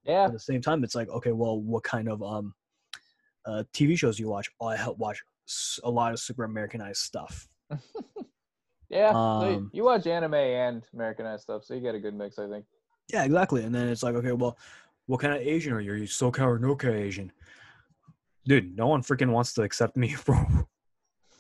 yeah, 0.05 0.26
At 0.26 0.32
the 0.34 0.39
same 0.39 0.61
time, 0.61 0.84
it's 0.84 0.95
like, 0.95 1.09
okay, 1.09 1.32
well, 1.34 1.59
what 1.59 1.84
kind 1.84 2.07
of 2.09 2.24
um 2.24 2.53
uh, 3.45 3.63
TV 3.74 3.97
shows 3.97 4.17
do 4.17 4.24
you 4.24 4.30
watch? 4.30 4.49
Oh, 4.59 4.67
I 4.67 4.78
help 4.78 4.97
watch 4.99 5.22
a 5.84 5.89
lot 5.89 6.13
of 6.13 6.19
super 6.19 6.43
Americanized 6.45 6.99
stuff. 7.01 7.47
yeah. 8.89 9.11
so 9.11 9.49
you- 9.49 9.55
Um, 9.57 9.72
you 9.74 9.84
watch 9.84 10.07
anime 10.07 10.34
and 10.36 10.84
Americanized 10.93 11.43
stuff, 11.43 11.65
so 11.65 11.74
you 11.74 11.82
get 11.82 11.95
a 11.95 11.99
good 11.99 12.13
mix, 12.13 12.38
I 12.39 12.47
think. 12.49 12.65
Yeah, 13.11 13.24
exactly. 13.26 13.63
And 13.63 13.74
then 13.76 13.89
it's 13.89 14.03
like, 14.03 14.15
okay, 14.15 14.32
well, 14.32 14.57
what 15.07 15.19
kind 15.19 15.34
of 15.34 15.41
Asian 15.41 15.74
are 15.74 15.82
you? 15.82 15.91
Are 15.91 15.97
you 15.97 16.05
SoCal 16.07 16.45
or 16.45 16.59
NoCal 16.59 16.93
Asian? 16.95 17.32
Dude, 18.45 18.78
no 18.78 18.88
one 18.88 19.01
freaking 19.01 19.32
wants 19.32 19.53
to 19.55 19.63
accept 19.63 19.97
me 19.97 20.09
for. 20.13 20.67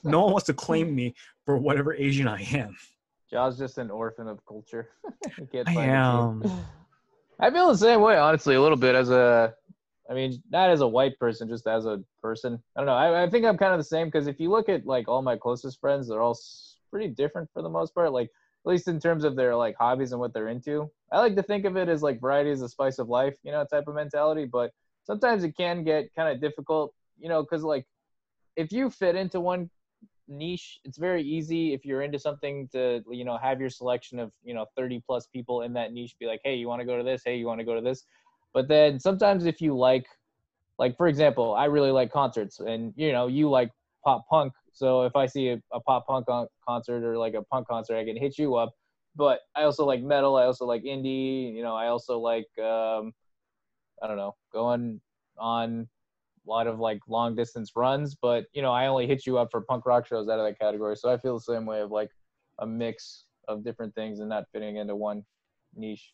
No 0.03 0.21
one 0.21 0.31
wants 0.31 0.45
to 0.47 0.53
claim 0.53 0.93
me 0.93 1.15
for 1.45 1.57
whatever 1.57 1.93
Asian 1.93 2.27
I 2.27 2.41
am. 2.53 2.75
Jaw's 3.29 3.57
just 3.57 3.77
an 3.77 3.89
orphan 3.89 4.27
of 4.27 4.45
culture. 4.45 4.89
I 5.67 5.73
am. 5.73 6.43
I 7.39 7.49
feel 7.49 7.69
the 7.69 7.77
same 7.77 8.01
way, 8.01 8.17
honestly, 8.17 8.55
a 8.55 8.61
little 8.61 8.77
bit 8.77 8.93
as 8.93 9.09
a, 9.09 9.53
I 10.09 10.13
mean, 10.13 10.43
not 10.51 10.69
as 10.69 10.81
a 10.81 10.87
white 10.87 11.17
person, 11.17 11.47
just 11.47 11.65
as 11.65 11.85
a 11.85 12.03
person. 12.21 12.61
I 12.75 12.79
don't 12.79 12.87
know. 12.87 12.93
I, 12.93 13.23
I 13.23 13.29
think 13.29 13.45
I'm 13.45 13.57
kind 13.57 13.73
of 13.73 13.79
the 13.79 13.85
same 13.85 14.07
because 14.07 14.27
if 14.27 14.39
you 14.39 14.49
look 14.49 14.69
at 14.69 14.85
like 14.85 15.07
all 15.07 15.21
my 15.21 15.37
closest 15.37 15.79
friends, 15.79 16.09
they're 16.09 16.21
all 16.21 16.37
pretty 16.91 17.07
different 17.07 17.49
for 17.53 17.61
the 17.61 17.69
most 17.69 17.95
part. 17.95 18.11
Like 18.11 18.29
at 18.65 18.69
least 18.69 18.87
in 18.87 18.99
terms 18.99 19.23
of 19.23 19.35
their 19.35 19.55
like 19.55 19.75
hobbies 19.79 20.11
and 20.11 20.19
what 20.19 20.33
they're 20.33 20.49
into. 20.49 20.91
I 21.11 21.19
like 21.19 21.35
to 21.35 21.43
think 21.43 21.65
of 21.65 21.77
it 21.77 21.89
as 21.89 22.03
like 22.03 22.21
variety 22.21 22.51
is 22.51 22.59
the 22.59 22.69
spice 22.69 22.99
of 22.99 23.09
life, 23.09 23.35
you 23.43 23.51
know, 23.51 23.65
type 23.65 23.87
of 23.87 23.95
mentality. 23.95 24.45
But 24.45 24.71
sometimes 25.03 25.43
it 25.43 25.57
can 25.57 25.83
get 25.83 26.13
kind 26.15 26.29
of 26.29 26.39
difficult, 26.39 26.93
you 27.17 27.27
know, 27.27 27.41
because 27.41 27.63
like 27.63 27.85
if 28.55 28.71
you 28.71 28.89
fit 28.89 29.15
into 29.15 29.39
one 29.39 29.69
niche. 30.31 30.79
It's 30.83 30.97
very 30.97 31.23
easy 31.23 31.73
if 31.73 31.85
you're 31.85 32.01
into 32.01 32.17
something 32.17 32.67
to 32.69 33.03
you 33.09 33.25
know 33.25 33.37
have 33.37 33.59
your 33.59 33.69
selection 33.69 34.19
of 34.19 34.31
you 34.43 34.53
know 34.53 34.65
30 34.75 35.01
plus 35.05 35.27
people 35.27 35.61
in 35.61 35.73
that 35.73 35.93
niche. 35.93 36.15
Be 36.19 36.25
like, 36.25 36.41
hey, 36.43 36.55
you 36.55 36.67
want 36.67 36.79
to 36.81 36.85
go 36.85 36.97
to 36.97 37.03
this? 37.03 37.21
Hey, 37.23 37.37
you 37.37 37.45
want 37.45 37.59
to 37.59 37.65
go 37.65 37.75
to 37.75 37.81
this? 37.81 38.05
But 38.53 38.67
then 38.67 38.99
sometimes 38.99 39.45
if 39.45 39.61
you 39.61 39.77
like, 39.77 40.05
like 40.79 40.97
for 40.97 41.07
example, 41.07 41.53
I 41.53 41.65
really 41.65 41.91
like 41.91 42.11
concerts, 42.11 42.59
and 42.59 42.93
you 42.95 43.11
know 43.11 43.27
you 43.27 43.49
like 43.49 43.71
pop 44.03 44.25
punk. 44.29 44.53
So 44.73 45.03
if 45.03 45.15
I 45.15 45.25
see 45.25 45.49
a, 45.49 45.61
a 45.73 45.79
pop 45.81 46.07
punk 46.07 46.25
con- 46.27 46.47
concert 46.67 47.03
or 47.03 47.17
like 47.17 47.33
a 47.33 47.43
punk 47.43 47.67
concert, 47.67 47.97
I 47.97 48.05
can 48.05 48.17
hit 48.17 48.37
you 48.37 48.55
up. 48.55 48.73
But 49.15 49.41
I 49.55 49.63
also 49.63 49.85
like 49.85 50.01
metal. 50.01 50.37
I 50.37 50.45
also 50.45 50.65
like 50.65 50.83
indie. 50.83 51.53
You 51.53 51.63
know, 51.63 51.75
I 51.75 51.87
also 51.87 52.19
like 52.19 52.47
um, 52.57 53.13
I 54.01 54.07
don't 54.07 54.17
know, 54.17 54.35
going 54.53 55.01
on 55.37 55.87
a 56.45 56.49
lot 56.49 56.67
of 56.67 56.79
like 56.79 56.99
long 57.07 57.35
distance 57.35 57.71
runs. 57.75 58.15
But 58.15 58.45
you 58.53 58.61
know, 58.61 58.71
I 58.71 58.87
only 58.87 59.07
hit 59.07 59.25
you 59.25 59.37
up 59.37 59.49
for 59.51 59.61
punk 59.61 59.85
rock 59.85 60.07
shows 60.07 60.27
out 60.29 60.39
of 60.39 60.45
that 60.45 60.59
category. 60.59 60.95
So 60.95 61.11
I 61.11 61.17
feel 61.17 61.35
the 61.35 61.41
same 61.41 61.65
way 61.65 61.81
of 61.81 61.91
like 61.91 62.09
a 62.59 62.67
mix 62.67 63.25
of 63.47 63.63
different 63.63 63.93
things 63.95 64.19
and 64.19 64.29
not 64.29 64.45
fitting 64.51 64.77
into 64.77 64.95
one 64.95 65.23
niche. 65.75 66.11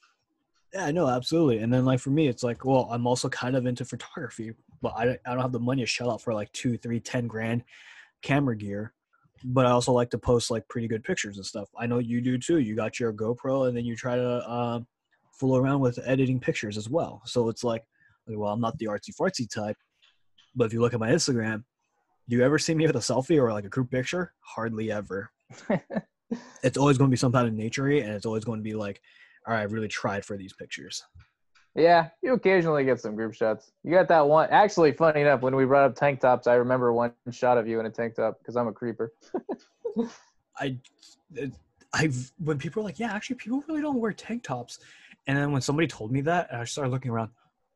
Yeah, 0.73 0.91
no, 0.91 1.07
absolutely. 1.07 1.59
And 1.59 1.73
then 1.73 1.85
like 1.85 1.99
for 1.99 2.09
me, 2.09 2.27
it's 2.27 2.43
like, 2.43 2.65
well, 2.65 2.89
I'm 2.91 3.07
also 3.07 3.29
kind 3.29 3.55
of 3.55 3.65
into 3.65 3.85
photography, 3.85 4.51
but 4.81 4.93
I, 4.97 5.17
I 5.25 5.33
don't 5.33 5.41
have 5.41 5.53
the 5.53 5.59
money 5.59 5.81
to 5.81 5.87
shell 5.87 6.11
out 6.11 6.21
for 6.21 6.33
like 6.33 6.51
two, 6.51 6.77
three, 6.77 6.99
ten 6.99 7.27
grand 7.27 7.63
camera 8.21 8.55
gear. 8.55 8.93
But 9.43 9.65
I 9.65 9.71
also 9.71 9.93
like 9.93 10.09
to 10.09 10.17
post 10.17 10.51
like 10.51 10.67
pretty 10.67 10.87
good 10.87 11.03
pictures 11.03 11.37
and 11.37 11.45
stuff. 11.45 11.69
I 11.77 11.85
know 11.85 11.99
you 11.99 12.21
do 12.21 12.37
too. 12.37 12.57
You 12.57 12.75
got 12.75 12.99
your 12.99 13.13
GoPro 13.13 13.67
and 13.67 13.77
then 13.77 13.85
you 13.85 13.95
try 13.95 14.15
to 14.15 14.27
uh, 14.27 14.79
fool 15.31 15.55
around 15.57 15.79
with 15.79 15.99
editing 16.05 16.39
pictures 16.39 16.77
as 16.77 16.89
well. 16.89 17.21
So 17.25 17.47
it's 17.47 17.63
like, 17.63 17.83
well, 18.27 18.51
I'm 18.51 18.59
not 18.59 18.77
the 18.77 18.87
artsy 18.87 19.15
fartsy 19.15 19.49
type, 19.49 19.77
but 20.57 20.65
if 20.65 20.73
you 20.73 20.81
look 20.81 20.93
at 20.93 20.99
my 20.99 21.09
Instagram, 21.09 21.63
do 22.27 22.35
you 22.35 22.43
ever 22.43 22.59
see 22.59 22.73
me 22.73 22.87
with 22.87 22.95
a 22.95 22.99
selfie 22.99 23.41
or 23.41 23.53
like 23.53 23.65
a 23.65 23.69
group 23.69 23.91
picture? 23.91 24.33
Hardly 24.41 24.91
ever. 24.91 25.31
it's 26.63 26.77
always 26.77 26.97
going 26.97 27.09
to 27.09 27.11
be 27.11 27.17
some 27.17 27.31
kind 27.31 27.47
of 27.47 27.53
naturey, 27.53 28.03
and 28.03 28.11
it's 28.11 28.25
always 28.25 28.43
going 28.43 28.59
to 28.59 28.63
be 28.63 28.73
like, 28.73 29.01
all 29.47 29.53
right, 29.53 29.61
I 29.61 29.63
really 29.63 29.87
tried 29.87 30.25
for 30.25 30.35
these 30.35 30.51
pictures. 30.51 31.03
Yeah, 31.75 32.09
you 32.23 32.33
occasionally 32.33 32.83
get 32.83 32.99
some 32.99 33.15
group 33.15 33.35
shots. 33.35 33.71
You 33.83 33.91
got 33.91 34.07
that 34.07 34.27
one. 34.27 34.49
Actually, 34.49 34.91
funny 34.93 35.21
enough, 35.21 35.41
when 35.41 35.55
we 35.55 35.63
brought 35.63 35.85
up 35.85 35.95
tank 35.95 36.19
tops, 36.19 36.47
I 36.47 36.55
remember 36.55 36.91
one 36.91 37.13
shot 37.31 37.57
of 37.57 37.67
you 37.67 37.79
in 37.79 37.85
a 37.85 37.91
tank 37.91 38.15
top 38.15 38.39
because 38.39 38.55
I'm 38.57 38.67
a 38.67 38.73
creeper. 38.73 39.13
I, 40.59 40.75
I, 41.93 42.09
when 42.39 42.57
people 42.57 42.81
are 42.81 42.85
like, 42.85 42.99
yeah, 42.99 43.13
actually, 43.13 43.35
people 43.35 43.63
really 43.67 43.81
don't 43.81 43.99
wear 43.99 44.11
tank 44.11 44.43
tops, 44.43 44.79
and 45.27 45.37
then 45.37 45.51
when 45.51 45.61
somebody 45.61 45.87
told 45.87 46.11
me 46.11 46.21
that, 46.21 46.51
I 46.53 46.63
started 46.65 46.89
looking 46.89 47.11
around. 47.11 47.29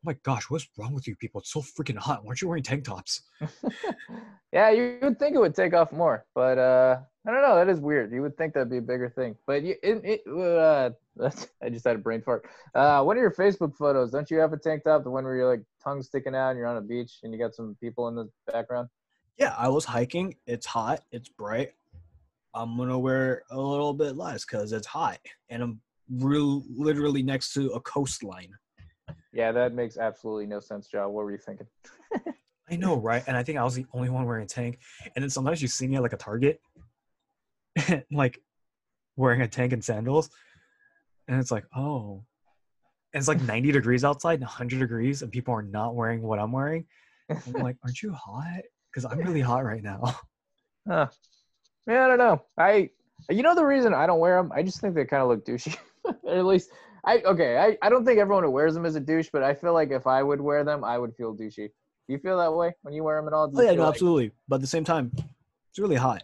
Oh 0.04 0.10
my 0.10 0.16
gosh, 0.24 0.50
what's 0.50 0.66
wrong 0.76 0.94
with 0.94 1.06
you 1.06 1.14
people? 1.14 1.40
It's 1.40 1.52
so 1.52 1.60
freaking 1.60 1.96
hot. 1.96 2.24
Why 2.24 2.30
aren't 2.30 2.42
you 2.42 2.48
wearing 2.48 2.64
tank 2.64 2.82
tops? 2.84 3.22
yeah, 4.52 4.70
you 4.70 4.98
would 5.00 5.16
think 5.16 5.36
it 5.36 5.38
would 5.38 5.54
take 5.54 5.74
off 5.74 5.92
more, 5.92 6.26
but 6.34 6.58
uh, 6.58 6.98
I 7.24 7.30
don't 7.30 7.40
know. 7.40 7.54
That 7.54 7.68
is 7.68 7.78
weird. 7.78 8.10
You 8.10 8.20
would 8.22 8.36
think 8.36 8.54
that'd 8.54 8.68
be 8.68 8.78
a 8.78 8.82
bigger 8.82 9.08
thing, 9.08 9.36
but 9.46 9.62
you, 9.62 9.76
it, 9.80 10.00
it, 10.04 10.20
uh, 10.26 10.90
I 11.62 11.68
just 11.68 11.84
had 11.84 11.94
a 11.94 12.00
brain 12.00 12.20
fart. 12.20 12.44
Uh, 12.74 13.04
one 13.04 13.16
of 13.16 13.20
your 13.20 13.30
Facebook 13.30 13.76
photos, 13.76 14.10
don't 14.10 14.28
you 14.28 14.38
have 14.38 14.52
a 14.52 14.56
tank 14.56 14.82
top? 14.82 15.04
The 15.04 15.10
one 15.10 15.22
where 15.22 15.36
you're 15.36 15.48
like 15.48 15.62
tongue 15.84 16.02
sticking 16.02 16.34
out 16.34 16.50
and 16.50 16.58
you're 16.58 16.66
on 16.66 16.78
a 16.78 16.82
beach 16.82 17.20
and 17.22 17.32
you 17.32 17.38
got 17.38 17.54
some 17.54 17.76
people 17.80 18.08
in 18.08 18.16
the 18.16 18.28
background. 18.50 18.88
Yeah, 19.38 19.54
I 19.56 19.68
was 19.68 19.84
hiking. 19.84 20.34
It's 20.48 20.66
hot. 20.66 21.02
It's 21.12 21.28
bright. 21.28 21.74
I'm 22.54 22.76
gonna 22.76 22.98
wear 22.98 23.44
a 23.52 23.60
little 23.60 23.94
bit 23.94 24.16
less 24.16 24.44
because 24.44 24.72
it's 24.72 24.86
hot, 24.86 25.18
and 25.48 25.62
I'm 25.62 25.80
real 26.10 26.64
literally 26.68 27.22
next 27.22 27.52
to 27.54 27.70
a 27.70 27.80
coastline. 27.80 28.50
Yeah, 29.32 29.52
that 29.52 29.72
makes 29.72 29.96
absolutely 29.96 30.46
no 30.46 30.60
sense, 30.60 30.88
Joe. 30.88 31.08
What 31.08 31.24
were 31.24 31.32
you 31.32 31.38
thinking? 31.38 31.66
I 32.70 32.76
know, 32.76 32.96
right? 32.96 33.24
And 33.26 33.36
I 33.36 33.42
think 33.42 33.58
I 33.58 33.64
was 33.64 33.74
the 33.74 33.86
only 33.92 34.10
one 34.10 34.24
wearing 34.24 34.44
a 34.44 34.46
tank. 34.46 34.78
And 35.14 35.22
then 35.22 35.30
sometimes 35.30 35.60
you 35.60 35.68
see 35.68 35.86
me 35.86 35.96
at 35.96 36.02
like 36.02 36.12
a 36.12 36.18
Target, 36.18 36.60
like 38.12 38.40
wearing 39.16 39.42
a 39.42 39.48
tank 39.48 39.72
and 39.72 39.84
sandals, 39.84 40.30
and 41.28 41.40
it's 41.40 41.50
like, 41.50 41.64
oh, 41.76 42.24
and 43.14 43.20
it's 43.20 43.28
like 43.28 43.40
90 43.46 43.72
degrees 43.72 44.04
outside 44.04 44.34
and 44.34 44.42
100 44.42 44.78
degrees, 44.78 45.22
and 45.22 45.32
people 45.32 45.54
are 45.54 45.62
not 45.62 45.94
wearing 45.94 46.22
what 46.22 46.38
I'm 46.38 46.52
wearing. 46.52 46.86
I'm 47.30 47.62
like, 47.62 47.76
aren't 47.82 48.02
you 48.02 48.12
hot? 48.12 48.62
Because 48.90 49.04
I'm 49.10 49.18
really 49.18 49.40
hot 49.40 49.64
right 49.64 49.82
now. 49.82 50.02
Huh. 50.86 51.06
Yeah, 51.86 52.04
I 52.04 52.08
don't 52.08 52.18
know. 52.18 52.42
I, 52.58 52.90
you 53.30 53.42
know, 53.42 53.54
the 53.54 53.64
reason 53.64 53.94
I 53.94 54.06
don't 54.06 54.20
wear 54.20 54.36
them, 54.36 54.52
I 54.54 54.62
just 54.62 54.80
think 54.80 54.94
they 54.94 55.04
kind 55.04 55.22
of 55.22 55.28
look 55.28 55.46
douchey. 55.46 55.76
at 56.28 56.44
least 56.44 56.70
I 57.04 57.18
okay. 57.22 57.58
I, 57.58 57.76
I 57.84 57.88
don't 57.88 58.04
think 58.04 58.18
everyone 58.18 58.44
who 58.44 58.50
wears 58.50 58.74
them 58.74 58.86
is 58.86 58.94
a 58.94 59.00
douche, 59.00 59.28
but 59.32 59.42
I 59.42 59.54
feel 59.54 59.72
like 59.72 59.90
if 59.90 60.06
I 60.06 60.22
would 60.22 60.40
wear 60.40 60.62
them, 60.62 60.84
I 60.84 60.98
would 60.98 61.14
feel 61.16 61.34
douchey. 61.34 61.68
Do 62.06 62.12
you 62.12 62.18
feel 62.18 62.38
that 62.38 62.52
way 62.52 62.74
when 62.82 62.94
you 62.94 63.02
wear 63.04 63.16
them 63.16 63.26
at 63.26 63.32
all? 63.32 63.50
Oh 63.54 63.60
yeah, 63.60 63.72
no, 63.72 63.82
like, 63.82 63.90
absolutely. 63.90 64.30
But 64.48 64.56
at 64.56 64.60
the 64.60 64.66
same 64.66 64.84
time, 64.84 65.10
it's 65.16 65.78
really 65.78 65.96
hot. 65.96 66.22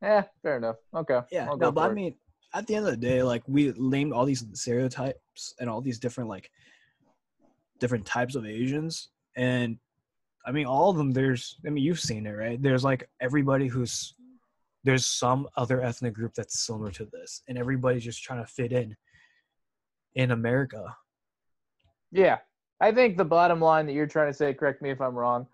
Yeah, 0.00 0.24
fair 0.42 0.58
enough. 0.58 0.76
Okay. 0.94 1.20
Yeah, 1.32 1.48
I'll 1.50 1.56
no, 1.56 1.72
but 1.72 1.88
I 1.88 1.90
it. 1.90 1.94
mean, 1.94 2.14
at 2.52 2.66
the 2.66 2.76
end 2.76 2.86
of 2.86 2.92
the 2.92 2.96
day, 2.96 3.22
like 3.22 3.42
we 3.48 3.72
named 3.76 4.12
all 4.12 4.24
these 4.24 4.44
stereotypes 4.52 5.54
and 5.58 5.68
all 5.68 5.80
these 5.80 5.98
different 5.98 6.30
like 6.30 6.50
different 7.80 8.06
types 8.06 8.36
of 8.36 8.46
Asians, 8.46 9.08
and 9.36 9.78
I 10.46 10.52
mean, 10.52 10.66
all 10.66 10.90
of 10.90 10.96
them. 10.96 11.10
There's, 11.10 11.56
I 11.66 11.70
mean, 11.70 11.82
you've 11.82 12.00
seen 12.00 12.26
it, 12.26 12.32
right? 12.32 12.62
There's 12.62 12.84
like 12.84 13.08
everybody 13.20 13.66
who's 13.66 14.14
there's 14.84 15.06
some 15.06 15.48
other 15.56 15.80
ethnic 15.80 16.14
group 16.14 16.34
that's 16.34 16.64
similar 16.64 16.90
to 16.92 17.06
this, 17.06 17.42
and 17.48 17.58
everybody's 17.58 18.04
just 18.04 18.22
trying 18.22 18.40
to 18.44 18.46
fit 18.46 18.70
in 18.70 18.94
in 20.14 20.30
America. 20.30 20.96
Yeah, 22.12 22.38
I 22.80 22.92
think 22.92 23.16
the 23.16 23.24
bottom 23.24 23.60
line 23.60 23.86
that 23.86 23.92
you're 23.92 24.06
trying 24.06 24.30
to 24.30 24.36
say, 24.36 24.54
correct 24.54 24.82
me 24.82 24.90
if 24.90 25.00
I'm 25.00 25.14
wrong, 25.14 25.46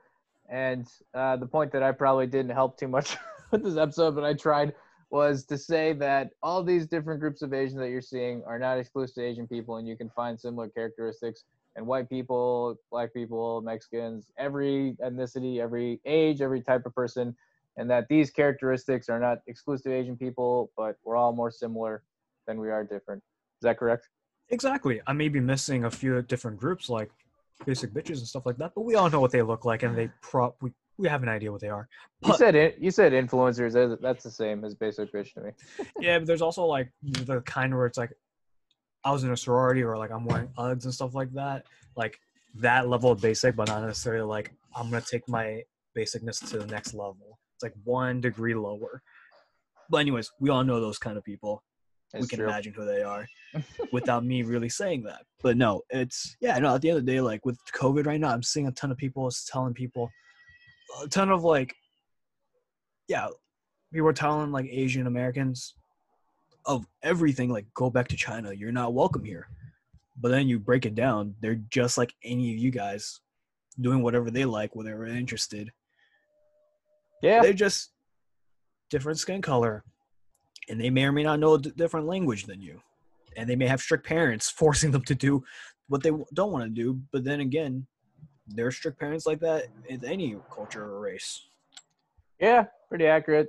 and 0.48 0.86
uh, 1.14 1.36
the 1.36 1.46
point 1.46 1.72
that 1.72 1.82
I 1.82 1.92
probably 1.92 2.26
didn't 2.26 2.52
help 2.52 2.78
too 2.78 2.88
much 2.88 3.16
with 3.50 3.62
this 3.62 3.76
episode, 3.76 4.14
but 4.14 4.24
I 4.24 4.34
tried, 4.34 4.74
was 5.10 5.44
to 5.46 5.58
say 5.58 5.92
that 5.94 6.30
all 6.42 6.62
these 6.62 6.86
different 6.86 7.20
groups 7.20 7.42
of 7.42 7.52
Asians 7.52 7.80
that 7.80 7.90
you're 7.90 8.00
seeing 8.00 8.42
are 8.46 8.58
not 8.58 8.78
exclusive 8.78 9.16
to 9.16 9.24
Asian 9.24 9.48
people, 9.48 9.76
and 9.76 9.88
you 9.88 9.96
can 9.96 10.10
find 10.10 10.38
similar 10.38 10.68
characteristics 10.68 11.44
in 11.76 11.86
white 11.86 12.08
people, 12.08 12.76
black 12.90 13.12
people, 13.12 13.60
Mexicans, 13.62 14.30
every 14.38 14.96
ethnicity, 15.02 15.60
every 15.60 16.00
age, 16.04 16.40
every 16.40 16.62
type 16.62 16.86
of 16.86 16.94
person, 16.94 17.34
and 17.76 17.90
that 17.90 18.06
these 18.08 18.30
characteristics 18.30 19.08
are 19.08 19.20
not 19.20 19.38
exclusive 19.46 19.84
to 19.84 19.94
Asian 19.94 20.16
people, 20.16 20.70
but 20.76 20.96
we're 21.04 21.16
all 21.16 21.32
more 21.32 21.50
similar 21.50 22.02
than 22.46 22.60
we 22.60 22.70
are 22.70 22.84
different. 22.84 23.22
Is 23.22 23.62
that 23.62 23.78
correct? 23.78 24.08
Exactly. 24.50 25.00
I 25.06 25.12
may 25.12 25.28
be 25.28 25.40
missing 25.40 25.84
a 25.84 25.90
few 25.90 26.20
different 26.22 26.58
groups 26.58 26.88
like 26.88 27.10
basic 27.64 27.92
bitches 27.92 28.18
and 28.18 28.26
stuff 28.26 28.46
like 28.46 28.56
that, 28.58 28.72
but 28.74 28.82
we 28.82 28.94
all 28.94 29.08
know 29.10 29.20
what 29.20 29.30
they 29.30 29.42
look 29.42 29.64
like, 29.64 29.82
and 29.82 29.96
they 29.96 30.10
prop 30.22 30.56
we 30.60 30.72
we 30.98 31.08
have 31.08 31.22
an 31.22 31.28
idea 31.28 31.50
what 31.50 31.60
they 31.60 31.68
are. 31.68 31.88
You 32.26 32.34
said 32.34 32.54
it. 32.54 32.76
You 32.78 32.90
said 32.90 33.12
influencers. 33.12 33.98
That's 34.00 34.22
the 34.22 34.30
same 34.30 34.64
as 34.64 34.74
basic 34.74 35.12
bitch 35.12 35.32
to 35.34 35.40
me. 35.40 35.50
yeah, 36.00 36.18
but 36.18 36.26
there's 36.26 36.42
also 36.42 36.64
like 36.64 36.90
the 37.02 37.40
kind 37.42 37.74
where 37.74 37.86
it's 37.86 37.96
like 37.96 38.12
I 39.04 39.10
was 39.10 39.24
in 39.24 39.30
a 39.30 39.36
sorority 39.36 39.82
or 39.82 39.96
like 39.96 40.10
I'm 40.10 40.26
wearing 40.26 40.48
Uggs 40.58 40.84
and 40.84 40.92
stuff 40.92 41.14
like 41.14 41.32
that. 41.32 41.64
Like 41.96 42.18
that 42.56 42.88
level 42.88 43.10
of 43.10 43.20
basic, 43.20 43.56
but 43.56 43.68
not 43.68 43.82
necessarily 43.82 44.26
like 44.26 44.52
I'm 44.74 44.90
gonna 44.90 45.00
take 45.00 45.26
my 45.28 45.62
basicness 45.96 46.46
to 46.50 46.58
the 46.58 46.66
next 46.66 46.92
level. 46.92 47.38
It's 47.54 47.62
like 47.62 47.74
one 47.84 48.20
degree 48.20 48.54
lower. 48.54 49.02
But 49.88 49.98
anyways, 49.98 50.30
we 50.38 50.50
all 50.50 50.64
know 50.64 50.80
those 50.80 50.98
kind 50.98 51.16
of 51.16 51.24
people. 51.24 51.62
we 52.12 52.26
can 52.26 52.40
true. 52.40 52.48
imagine 52.48 52.74
who 52.74 52.84
they 52.84 53.02
are 53.02 53.26
without 53.92 54.24
me 54.24 54.42
really 54.42 54.68
saying 54.68 55.02
that. 55.04 55.22
But 55.42 55.56
no, 55.56 55.82
it's 55.90 56.36
yeah, 56.40 56.58
no, 56.58 56.74
at 56.74 56.82
the 56.82 56.90
end 56.90 56.98
of 56.98 57.06
the 57.06 57.12
day, 57.12 57.20
like 57.20 57.44
with 57.44 57.58
COVID 57.74 58.06
right 58.06 58.20
now, 58.20 58.30
I'm 58.30 58.42
seeing 58.42 58.66
a 58.66 58.72
ton 58.72 58.90
of 58.90 58.96
people 58.96 59.30
telling 59.46 59.74
people 59.74 60.10
a 61.02 61.08
ton 61.08 61.30
of 61.30 61.44
like 61.44 61.74
yeah, 63.08 63.28
people 63.92 64.08
are 64.08 64.12
telling 64.12 64.52
like 64.52 64.66
Asian 64.70 65.06
Americans 65.06 65.74
of 66.64 66.86
everything, 67.02 67.50
like 67.50 67.66
go 67.74 67.90
back 67.90 68.08
to 68.08 68.16
China. 68.16 68.52
You're 68.52 68.72
not 68.72 68.94
welcome 68.94 69.24
here. 69.24 69.48
But 70.20 70.30
then 70.30 70.48
you 70.48 70.58
break 70.58 70.86
it 70.86 70.94
down, 70.94 71.34
they're 71.40 71.60
just 71.70 71.98
like 71.98 72.14
any 72.22 72.52
of 72.52 72.58
you 72.58 72.70
guys 72.70 73.20
doing 73.80 74.02
whatever 74.02 74.30
they 74.30 74.44
like, 74.44 74.76
whatever 74.76 75.06
they're 75.06 75.16
interested. 75.16 75.72
Yeah. 77.22 77.40
They're 77.42 77.52
just 77.52 77.90
different 78.90 79.18
skin 79.18 79.42
color, 79.42 79.82
and 80.68 80.80
they 80.80 80.90
may 80.90 81.04
or 81.04 81.12
may 81.12 81.22
not 81.22 81.40
know 81.40 81.54
a 81.54 81.60
d- 81.60 81.72
different 81.74 82.06
language 82.06 82.44
than 82.44 82.60
you, 82.60 82.80
and 83.36 83.48
they 83.48 83.56
may 83.56 83.66
have 83.66 83.80
strict 83.80 84.06
parents 84.06 84.50
forcing 84.62 84.90
them 84.90 85.04
to 85.04 85.14
do 85.14 85.42
what 85.88 86.02
they 86.02 86.10
don't 86.34 86.52
want 86.52 86.64
to 86.64 86.70
do. 86.70 87.00
But 87.12 87.24
then 87.24 87.40
again, 87.40 87.86
there 88.46 88.66
are 88.66 88.72
strict 88.72 88.98
parents 88.98 89.26
like 89.26 89.40
that 89.40 89.66
in 89.88 90.04
any 90.04 90.36
culture 90.52 90.84
or 90.84 91.00
race. 91.00 91.46
Yeah, 92.40 92.66
pretty 92.88 93.06
accurate. 93.06 93.48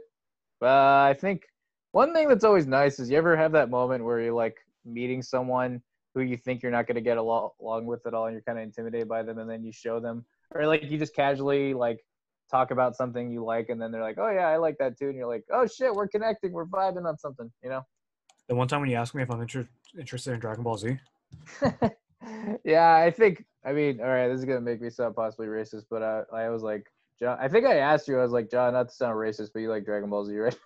Uh, 0.62 0.68
I 0.68 1.16
think 1.20 1.44
one 1.92 2.14
thing 2.14 2.28
that's 2.28 2.44
always 2.44 2.68
nice 2.68 3.00
is 3.00 3.10
you 3.10 3.18
ever 3.18 3.36
have 3.36 3.52
that 3.54 3.70
moment 3.70 4.04
where 4.04 4.20
you're 4.20 4.34
like 4.34 4.58
meeting 4.86 5.22
someone 5.22 5.82
who 6.14 6.22
you 6.22 6.38
think 6.38 6.62
you're 6.62 6.72
not 6.72 6.88
going 6.88 6.96
to 6.96 7.02
get 7.02 7.18
along 7.18 7.52
with 7.60 8.06
at 8.06 8.14
all, 8.14 8.26
and 8.26 8.34
you're 8.34 8.42
kind 8.42 8.58
of 8.58 8.64
intimidated 8.64 9.08
by 9.08 9.24
them, 9.24 9.40
and 9.40 9.50
then 9.50 9.64
you 9.64 9.72
show 9.72 10.00
them, 10.00 10.26
or 10.54 10.68
like 10.68 10.84
you 10.90 10.98
just 10.98 11.16
casually 11.16 11.74
like 11.74 12.00
talk 12.50 12.72
about 12.72 12.96
something 12.96 13.32
you 13.32 13.44
like, 13.44 13.70
and 13.70 13.82
then 13.82 13.92
they're 13.92 14.02
like, 14.02 14.18
"Oh 14.20 14.30
yeah, 14.30 14.48
I 14.48 14.58
like 14.58 14.78
that 14.80 14.98
too," 14.98 15.08
and 15.08 15.16
you're 15.16 15.28
like, 15.28 15.46
"Oh 15.52 15.66
shit, 15.66 15.94
we're 15.94 16.08
connecting, 16.08 16.52
we're 16.52 16.66
vibing 16.66 17.08
on 17.08 17.18
something," 17.18 17.50
you 17.64 17.70
know? 17.70 17.82
The 18.48 18.56
one 18.56 18.68
time 18.68 18.82
when 18.82 18.90
you 18.90 18.98
asked 18.98 19.16
me 19.16 19.24
if 19.24 19.32
I'm 19.32 19.42
inter- 19.42 19.70
interested 19.98 20.34
in 20.34 20.40
Dragon 20.40 20.64
Ball 20.64 20.78
Z, 20.78 20.98
yeah, 22.64 22.96
I 22.96 23.12
think. 23.12 23.46
I 23.64 23.74
mean, 23.74 24.02
all 24.02 24.08
right, 24.08 24.28
this 24.28 24.40
is 24.40 24.46
gonna 24.46 24.62
make 24.62 24.82
me 24.82 24.90
sound 24.90 25.16
possibly 25.16 25.48
racist, 25.48 25.86
but 25.90 26.02
uh, 26.02 26.24
I 26.34 26.50
was 26.50 26.64
like, 26.64 26.92
John. 27.20 27.38
I 27.40 27.48
think 27.48 27.66
I 27.66 27.78
asked 27.78 28.08
you. 28.08 28.18
I 28.20 28.24
was 28.24 28.32
like, 28.32 28.50
John, 28.50 28.74
not 28.74 28.90
to 28.90 28.96
sound 28.96 29.16
racist, 29.16 29.52
but 29.54 29.60
you 29.60 29.70
like 29.70 29.86
Dragon 29.86 30.10
Ball 30.10 30.26
Z, 30.26 30.36
right? 30.36 30.58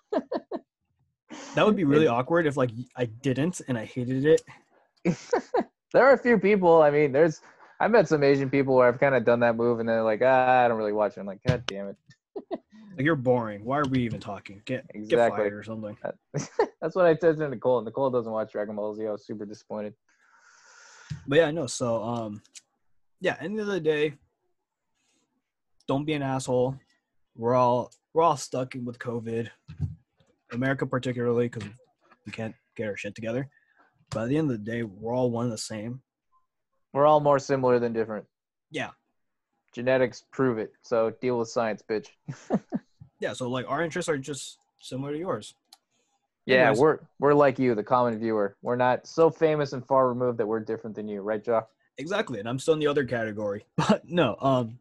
That 1.55 1.65
would 1.65 1.75
be 1.75 1.83
really 1.85 2.07
awkward 2.07 2.45
if 2.45 2.57
like 2.57 2.71
I 2.95 3.05
didn't 3.05 3.61
and 3.67 3.77
I 3.77 3.85
hated 3.85 4.25
it. 4.25 4.41
there 5.93 6.05
are 6.05 6.13
a 6.13 6.17
few 6.17 6.37
people. 6.39 6.81
I 6.81 6.91
mean, 6.91 7.11
there's. 7.11 7.41
I 7.79 7.89
met 7.89 8.07
some 8.07 8.23
Asian 8.23 8.49
people 8.49 8.75
where 8.75 8.87
I've 8.87 8.99
kind 9.01 9.15
of 9.15 9.25
done 9.25 9.41
that 9.41 9.57
move, 9.57 9.79
and 9.79 9.89
they're 9.89 10.01
like, 10.01 10.21
ah, 10.23 10.63
I 10.63 10.67
don't 10.67 10.77
really 10.77 10.93
watch 10.93 11.17
it. 11.17 11.19
I'm 11.19 11.25
like, 11.25 11.41
God 11.45 11.65
damn 11.65 11.89
it. 11.89 11.97
Like 12.95 13.05
you're 13.05 13.15
boring. 13.15 13.65
Why 13.65 13.79
are 13.79 13.87
we 13.89 13.99
even 14.03 14.21
talking? 14.21 14.61
Get 14.65 14.85
get 15.07 15.31
fired 15.31 15.53
or 15.53 15.63
something. 15.63 15.97
That's 16.81 16.95
what 16.95 17.05
I 17.05 17.15
said 17.15 17.37
to 17.37 17.49
Nicole. 17.49 17.81
Nicole 17.81 18.09
doesn't 18.09 18.31
watch 18.31 18.53
Dragon 18.53 18.75
Ball 18.75 18.95
Z. 18.95 19.05
I 19.05 19.11
was 19.11 19.25
super 19.25 19.45
disappointed. 19.45 19.93
But 21.27 21.37
yeah, 21.37 21.47
I 21.47 21.51
know. 21.51 21.67
So 21.67 22.01
um, 22.01 22.41
yeah. 23.19 23.35
End 23.41 23.59
of 23.59 23.67
the 23.67 23.81
day, 23.81 24.13
don't 25.87 26.05
be 26.05 26.13
an 26.13 26.21
asshole. 26.21 26.77
We're 27.35 27.55
all 27.55 27.91
we're 28.13 28.23
all 28.23 28.37
stuck 28.37 28.73
with 28.81 28.97
COVID. 28.97 29.49
America 30.53 30.85
particularly 30.85 31.49
because 31.49 31.69
we 32.25 32.31
can't 32.31 32.55
get 32.77 32.87
our 32.87 32.95
shit 32.95 33.13
together. 33.13 33.49
But 34.11 34.23
at 34.23 34.29
the 34.29 34.37
end 34.37 34.51
of 34.51 34.57
the 34.57 34.71
day, 34.71 34.83
we're 34.83 35.13
all 35.13 35.31
one 35.31 35.45
and 35.45 35.53
the 35.53 35.57
same. 35.57 36.01
We're 36.93 37.05
all 37.05 37.19
more 37.19 37.39
similar 37.39 37.79
than 37.79 37.91
different. 37.91 38.25
Yeah. 38.71 38.91
Genetics 39.73 40.23
prove 40.31 40.57
it. 40.57 40.71
So 40.81 41.11
deal 41.21 41.39
with 41.39 41.49
science, 41.49 41.83
bitch. 41.89 42.07
Yeah. 43.19 43.33
So 43.33 43.49
like 43.49 43.65
our 43.67 43.81
interests 43.83 44.09
are 44.09 44.17
just 44.17 44.59
similar 44.79 45.13
to 45.13 45.17
yours. 45.19 45.55
Yeah, 46.45 46.57
Anyways. 46.57 46.79
we're 46.79 46.99
we're 47.19 47.33
like 47.33 47.57
you, 47.57 47.73
the 47.73 47.83
common 47.83 48.19
viewer. 48.19 48.55
We're 48.61 48.75
not 48.75 49.07
so 49.07 49.29
famous 49.31 49.73
and 49.73 49.85
far 49.85 50.07
removed 50.07 50.37
that 50.37 50.45
we're 50.45 50.59
different 50.59 50.95
than 50.95 51.07
you, 51.07 51.21
right, 51.21 51.43
Joe? 51.43 51.65
Exactly, 51.97 52.39
and 52.39 52.47
I'm 52.47 52.59
still 52.59 52.73
in 52.75 52.79
the 52.79 52.87
other 52.87 53.03
category. 53.05 53.65
But 53.77 54.07
no, 54.07 54.35
um, 54.39 54.77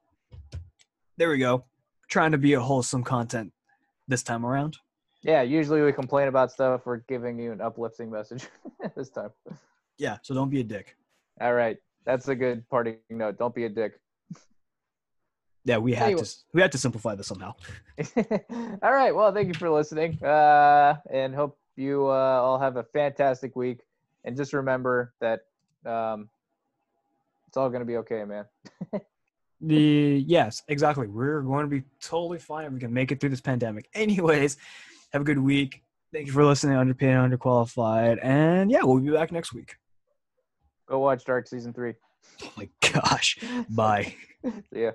there 1.16 1.30
we 1.30 1.38
go. 1.38 1.64
Trying 2.08 2.32
to 2.32 2.38
be 2.38 2.52
a 2.52 2.60
wholesome 2.60 3.02
content 3.02 3.52
this 4.08 4.22
time 4.22 4.44
around. 4.44 4.76
Yeah, 5.22 5.40
usually 5.40 5.80
we 5.80 5.90
complain 5.92 6.28
about 6.28 6.52
stuff. 6.52 6.82
We're 6.84 6.98
giving 6.98 7.38
you 7.38 7.52
an 7.52 7.62
uplifting 7.62 8.10
message 8.10 8.44
this 8.96 9.08
time. 9.08 9.30
Yeah, 9.96 10.18
so 10.22 10.34
don't 10.34 10.50
be 10.50 10.60
a 10.60 10.64
dick. 10.64 10.96
All 11.40 11.54
right, 11.54 11.78
that's 12.04 12.28
a 12.28 12.34
good 12.34 12.68
parting 12.68 12.98
note. 13.08 13.38
Don't 13.38 13.54
be 13.54 13.64
a 13.64 13.70
dick. 13.70 14.00
Yeah, 15.64 15.78
we 15.78 15.94
had 15.94 16.06
Anyway. 16.06 16.22
to 16.22 16.36
we 16.52 16.60
had 16.60 16.72
to 16.72 16.78
simplify 16.78 17.14
this 17.14 17.26
somehow. 17.28 17.54
all 18.82 18.92
right, 18.92 19.14
well, 19.14 19.32
thank 19.32 19.48
you 19.48 19.54
for 19.54 19.70
listening, 19.70 20.22
uh, 20.22 20.96
and 21.10 21.34
hope 21.34 21.58
you 21.76 22.06
uh, 22.06 22.10
all 22.42 22.58
have 22.58 22.76
a 22.76 22.84
fantastic 22.84 23.56
week. 23.56 23.80
And 24.24 24.36
just 24.36 24.52
remember 24.52 25.14
that 25.20 25.40
um, 25.86 26.28
it's 27.48 27.56
all 27.56 27.70
gonna 27.70 27.84
be 27.84 27.96
okay, 27.98 28.24
man. 28.24 28.44
The 29.60 30.22
yes, 30.26 30.62
exactly. 30.68 31.06
We're 31.06 31.40
going 31.40 31.64
to 31.64 31.70
be 31.70 31.84
totally 32.02 32.38
fine. 32.38 32.74
We 32.74 32.80
can 32.80 32.92
make 32.92 33.12
it 33.12 33.20
through 33.20 33.30
this 33.30 33.40
pandemic. 33.40 33.88
Anyways, 33.94 34.58
have 35.12 35.22
a 35.22 35.24
good 35.24 35.38
week. 35.38 35.82
Thank 36.12 36.26
you 36.26 36.32
for 36.32 36.44
listening. 36.44 36.76
Underpaid, 36.76 37.10
and 37.10 37.32
underqualified, 37.32 38.18
and 38.22 38.70
yeah, 38.70 38.82
we'll 38.82 39.00
be 39.00 39.10
back 39.10 39.32
next 39.32 39.54
week. 39.54 39.76
Go 40.86 40.98
watch 40.98 41.24
Dark 41.24 41.48
season 41.48 41.72
three. 41.72 41.94
Oh 42.42 42.52
my 42.56 42.68
gosh, 42.92 43.38
bye. 43.70 44.14
See 44.72 44.82
ya. 44.82 44.90